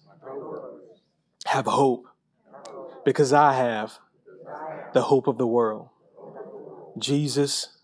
have 1.48 1.66
hope 1.66 2.06
because 3.04 3.34
I 3.34 3.56
have 3.56 4.00
the 4.94 5.02
hope 5.02 5.28
of 5.28 5.38
the 5.38 5.46
world. 5.46 5.90
Jesus, 6.98 7.76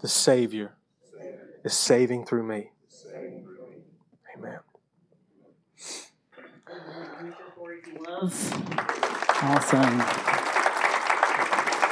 the 0.00 0.08
Savior, 0.08 0.72
is 1.62 1.74
saving 1.74 2.24
through 2.24 2.44
me. 2.44 2.70
Amen. 4.34 4.60
Awesome. 9.42 10.37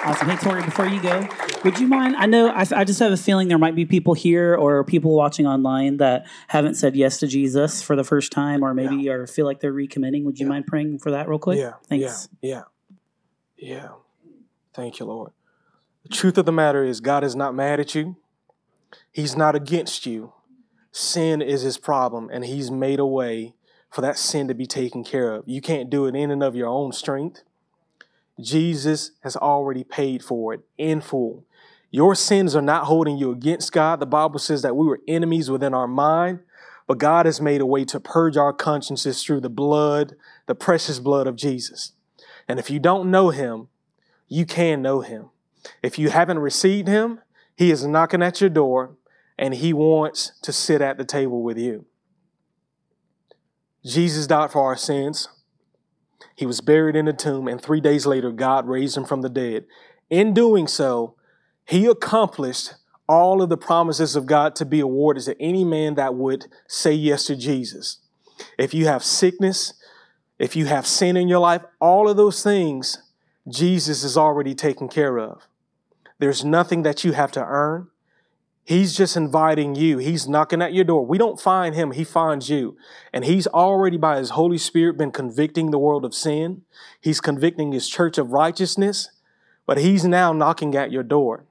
Awesome. 0.07 0.29
Hey, 0.29 0.37
Tori, 0.37 0.63
before 0.63 0.87
you 0.87 1.03
go, 1.03 1.29
would 1.65 1.81
you 1.81 1.89
mind? 1.89 2.15
I 2.15 2.27
know 2.27 2.47
I, 2.47 2.65
I, 2.77 2.85
just 2.85 3.01
have 3.01 3.11
a 3.11 3.17
feeling 3.17 3.49
there 3.49 3.59
might 3.59 3.75
be 3.75 3.85
people 3.85 4.15
here 4.15 4.55
or 4.55 4.85
people 4.85 5.17
watching 5.17 5.49
online 5.49 5.97
that 5.97 6.29
haven't 6.47 6.77
said 6.77 6.95
yes 6.95 7.19
to 7.19 7.27
Jesus 7.27 7.83
for 7.83 7.97
the 7.97 8.05
first 8.05 8.31
time 8.31 8.63
or 8.63 8.73
maybe 8.73 8.95
yeah. 8.95 9.15
or 9.15 9.27
feel 9.27 9.47
like 9.47 9.59
they're 9.59 9.73
recommitting. 9.73 10.23
Would 10.23 10.39
you 10.39 10.47
yeah. 10.47 10.51
mind 10.51 10.69
praying 10.69 11.01
for 11.01 11.11
that 11.11 11.29
real 11.29 11.41
quick? 11.41 11.59
Yeah. 11.59 11.73
Thanks. 11.89 12.29
Yeah. 12.41 12.63
Yeah. 13.59 13.73
Yeah. 13.73 13.89
Thank 14.75 15.01
you, 15.01 15.07
Lord. 15.07 15.33
The 16.05 16.11
truth 16.11 16.39
of 16.39 16.47
the 16.47 16.53
matter 16.53 16.85
is, 16.85 17.01
God 17.01 17.25
is 17.25 17.35
not 17.35 17.53
mad 17.53 17.81
at 17.81 17.97
you, 17.97 18.17
He's 19.11 19.37
not 19.37 19.57
against 19.57 20.07
you. 20.07 20.35
Sin 20.93 21.43
is 21.43 21.63
His 21.63 21.79
problem, 21.79 22.31
and 22.33 22.45
He's 22.45 22.71
made 22.71 23.01
a 23.01 23.07
way 23.07 23.55
for 23.91 24.03
that 24.03 24.19
sin 24.19 24.47
to 24.47 24.55
be 24.55 24.67
taken 24.67 25.03
care 25.03 25.35
of. 25.35 25.43
You 25.49 25.61
can't 25.61 25.91
do 25.91 26.07
it 26.07 26.15
in 26.15 26.31
and 26.31 26.45
of 26.45 26.55
your 26.55 26.69
own 26.69 26.93
strength. 26.93 27.43
Jesus 28.41 29.13
has 29.23 29.37
already 29.37 29.85
paid 29.85 30.23
for 30.23 30.53
it 30.55 30.61
in 30.77 31.01
full. 31.01 31.45
Your 31.91 32.15
sins 32.15 32.55
are 32.55 32.63
not 32.63 32.85
holding 32.85 33.17
you 33.17 33.31
against 33.31 33.73
God. 33.73 34.01
The 34.01 34.07
Bible 34.07 34.39
says 34.39 34.63
that 34.63 34.77
we 34.77 34.87
were 34.87 35.01
enemies 35.09 35.51
within 35.51 35.73
our 35.73 35.89
mind, 35.89 36.41
but 36.87 36.99
God 36.99 37.27
has 37.27 37.41
made 37.41 37.61
a 37.61 37.67
way 37.67 37.85
to 37.87 37.99
purge 38.01 38.37
our 38.37 38.53
consciences 38.53 39.23
through 39.23 39.41
the 39.41 39.49
blood, 39.49 40.15
the 40.47 40.55
precious 40.55 40.99
blood 40.99 41.27
of 41.27 41.37
Jesus. 41.37 41.93
And 42.49 42.59
if 42.59 42.71
you 42.71 42.79
don't 42.79 43.11
know 43.11 43.31
him, 43.31 43.69
you 44.29 44.45
can 44.45 44.83
know 44.83 45.01
him. 45.01 45.31
If 45.83 45.99
you 45.99 46.11
haven't 46.11 46.39
received 46.39 46.89
him, 46.89 47.21
he 47.57 47.71
is 47.71 47.87
knocking 47.87 48.23
at 48.23 48.41
your 48.41 48.51
door 48.51 48.97
and 49.39 49.55
he 49.55 49.73
wants 49.73 50.33
to 50.43 50.53
sit 50.53 50.81
at 50.81 50.99
the 50.99 51.05
table 51.05 51.43
with 51.43 51.59
you. 51.59 51.87
Jesus 53.85 54.27
died 54.27 54.51
for 54.51 54.63
our 54.63 54.77
sins. 54.77 55.29
He 56.35 56.47
was 56.47 56.61
buried 56.61 56.97
in 56.97 57.09
a 57.09 57.13
tomb, 57.13 57.49
and 57.49 57.61
three 57.61 57.81
days 57.81 58.07
later, 58.07 58.31
God 58.31 58.67
raised 58.67 58.97
him 58.97 59.05
from 59.05 59.23
the 59.23 59.29
dead. 59.29 59.65
In 60.11 60.35
doing 60.35 60.67
so, 60.67 61.15
he 61.65 61.87
accomplished 61.87 62.75
all 63.09 63.43
of 63.43 63.49
the 63.49 63.57
promises 63.57 64.17
of 64.17 64.27
God 64.27 64.55
to 64.57 64.65
be 64.65 64.81
awarded 64.81 65.25
to 65.25 65.41
any 65.41 65.65
man 65.65 65.95
that 65.95 66.15
would 66.15 66.47
say 66.69 66.93
yes 66.93 67.25
to 67.27 67.37
Jesus. 67.37 67.99
If 68.59 68.75
you 68.75 68.87
have 68.87 69.05
sickness, 69.05 69.75
if 70.39 70.57
you 70.57 70.67
have 70.67 70.87
sin 70.87 71.17
in 71.17 71.29
your 71.29 71.39
life, 71.39 71.63
all 71.81 72.09
of 72.09 72.17
those 72.17 72.43
things, 72.43 72.99
Jesus 73.49 74.03
is 74.03 74.17
already 74.17 74.55
taken 74.55 74.89
care 74.89 75.19
of. 75.19 75.47
There's 76.19 76.45
nothing 76.45 76.83
that 76.83 77.05
you 77.05 77.13
have 77.13 77.33
to 77.33 77.45
earn. 77.45 77.89
He's 78.67 78.97
just 78.97 79.17
inviting 79.17 79.77
you. 79.77 79.99
He's 79.99 80.27
knocking 80.27 80.61
at 80.61 80.75
your 80.75 80.85
door. 80.85 81.07
We 81.07 81.19
don't 81.19 81.41
find 81.41 81.73
him, 81.73 81.93
he 81.93 82.03
finds 82.03 82.51
you. 82.51 82.77
And 83.13 83.25
he's 83.25 83.47
already, 83.47 83.97
by 83.97 84.19
his 84.19 84.31
Holy 84.31 84.59
Spirit, 84.59 84.99
been 84.99 85.13
convicting 85.13 85.71
the 85.71 85.79
world 85.79 86.05
of 86.05 86.13
sin. 86.13 86.63
He's 87.01 87.21
convicting 87.21 87.71
his 87.71 87.89
church 87.89 88.19
of 88.19 88.33
righteousness, 88.33 89.11
but 89.67 89.79
he's 89.79 90.05
now 90.05 90.33
knocking 90.33 90.75
at 90.75 90.91
your 90.91 91.05
door. 91.05 91.45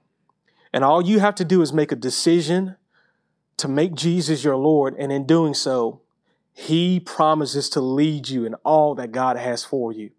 And 0.74 0.84
all 0.84 1.02
you 1.02 1.20
have 1.20 1.36
to 1.36 1.46
do 1.46 1.62
is 1.62 1.72
make 1.72 1.94
a 1.94 1.96
decision 1.96 2.76
to 3.56 3.70
make 3.70 3.96
Jesus 3.96 4.44
your 4.44 4.58
Lord. 4.58 4.94
And 5.00 5.10
in 5.10 5.26
doing 5.26 5.54
so, 5.54 6.02
he 6.52 7.00
promises 7.00 7.70
to 7.70 7.80
lead 7.80 8.28
you 8.28 8.44
in 8.44 8.56
all 8.56 8.94
that 8.96 9.14
God 9.14 9.38
has 9.38 9.64
for 9.64 9.94
you. 9.94 10.10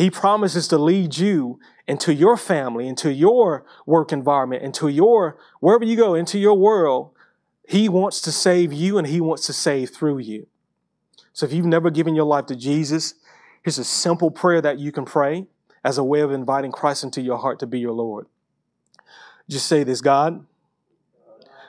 He 0.00 0.08
promises 0.08 0.66
to 0.68 0.78
lead 0.78 1.18
you 1.18 1.60
into 1.86 2.14
your 2.14 2.38
family, 2.38 2.88
into 2.88 3.12
your 3.12 3.66
work 3.84 4.14
environment, 4.14 4.62
into 4.62 4.88
your, 4.88 5.36
wherever 5.60 5.84
you 5.84 5.94
go, 5.94 6.14
into 6.14 6.38
your 6.38 6.54
world. 6.54 7.10
He 7.68 7.86
wants 7.86 8.22
to 8.22 8.32
save 8.32 8.72
you 8.72 8.96
and 8.96 9.06
He 9.06 9.20
wants 9.20 9.44
to 9.44 9.52
save 9.52 9.90
through 9.90 10.20
you. 10.20 10.46
So 11.34 11.44
if 11.44 11.52
you've 11.52 11.66
never 11.66 11.90
given 11.90 12.14
your 12.14 12.24
life 12.24 12.46
to 12.46 12.56
Jesus, 12.56 13.12
here's 13.62 13.76
a 13.76 13.84
simple 13.84 14.30
prayer 14.30 14.62
that 14.62 14.78
you 14.78 14.90
can 14.90 15.04
pray 15.04 15.44
as 15.84 15.98
a 15.98 16.02
way 16.02 16.20
of 16.20 16.32
inviting 16.32 16.72
Christ 16.72 17.04
into 17.04 17.20
your 17.20 17.36
heart 17.36 17.58
to 17.58 17.66
be 17.66 17.78
your 17.78 17.92
Lord. 17.92 18.24
Just 19.50 19.66
say 19.66 19.84
this 19.84 20.00
God, 20.00 20.46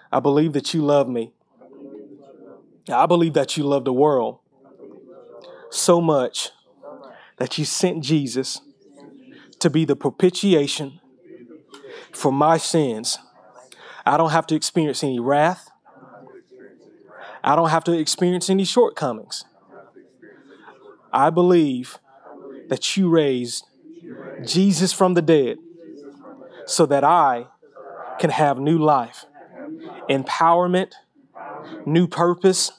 I 0.10 0.22
believe 0.22 0.54
that 0.54 0.74
you 0.74 0.82
love 0.82 1.10
me. 1.10 1.34
I 2.90 3.06
believe 3.08 3.34
that 3.34 3.58
you 3.58 3.66
love 3.66 3.84
the 3.84 3.92
world 3.92 4.40
so 5.70 6.00
much 6.00 6.52
that 7.42 7.58
you 7.58 7.66
sent 7.66 8.04
Jesus 8.04 8.62
to 9.58 9.68
be 9.68 9.84
the 9.84 9.96
propitiation 9.96 11.00
for 12.12 12.32
my 12.32 12.56
sins. 12.56 13.18
I 14.06 14.16
don't 14.16 14.30
have 14.30 14.46
to 14.46 14.56
experience 14.56 15.04
any 15.04 15.20
wrath. 15.20 15.68
I 17.44 17.56
don't 17.56 17.70
have 17.70 17.84
to 17.86 17.94
experience 17.94 18.48
any 18.48 18.64
shortcomings. 18.64 19.44
I 21.12 21.32
believe 21.32 21.98
that 22.70 22.96
you 22.96 23.10
raised 23.10 23.66
Jesus 24.46 24.94
from 24.94 25.16
the 25.16 25.24
dead 25.24 25.58
so 26.68 26.86
that 26.86 27.04
I 27.04 27.48
can 28.20 28.30
have 28.30 28.60
new 28.60 28.78
life, 28.78 29.26
empowerment, 30.08 30.92
new 31.88 32.08
purpose, 32.08 32.72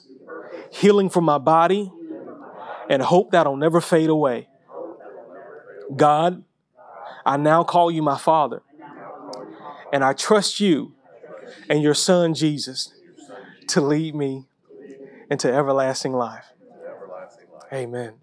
healing 0.71 1.09
for 1.09 1.19
my 1.19 1.37
body, 1.37 1.91
and 2.89 3.01
hope 3.01 3.31
that'll 3.31 3.57
never 3.57 3.81
fade 3.81 4.09
away. 4.09 4.47
God, 5.95 6.43
I 7.25 7.37
now 7.37 7.63
call 7.63 7.91
you 7.91 8.01
my 8.01 8.17
Father. 8.17 8.61
And 9.91 10.03
I 10.03 10.13
trust 10.13 10.59
you 10.59 10.93
and 11.69 11.81
your 11.81 11.93
Son, 11.93 12.33
Jesus, 12.33 12.93
to 13.67 13.81
lead 13.81 14.15
me 14.15 14.45
into 15.29 15.51
everlasting 15.51 16.13
life. 16.13 16.45
Amen. 17.71 18.22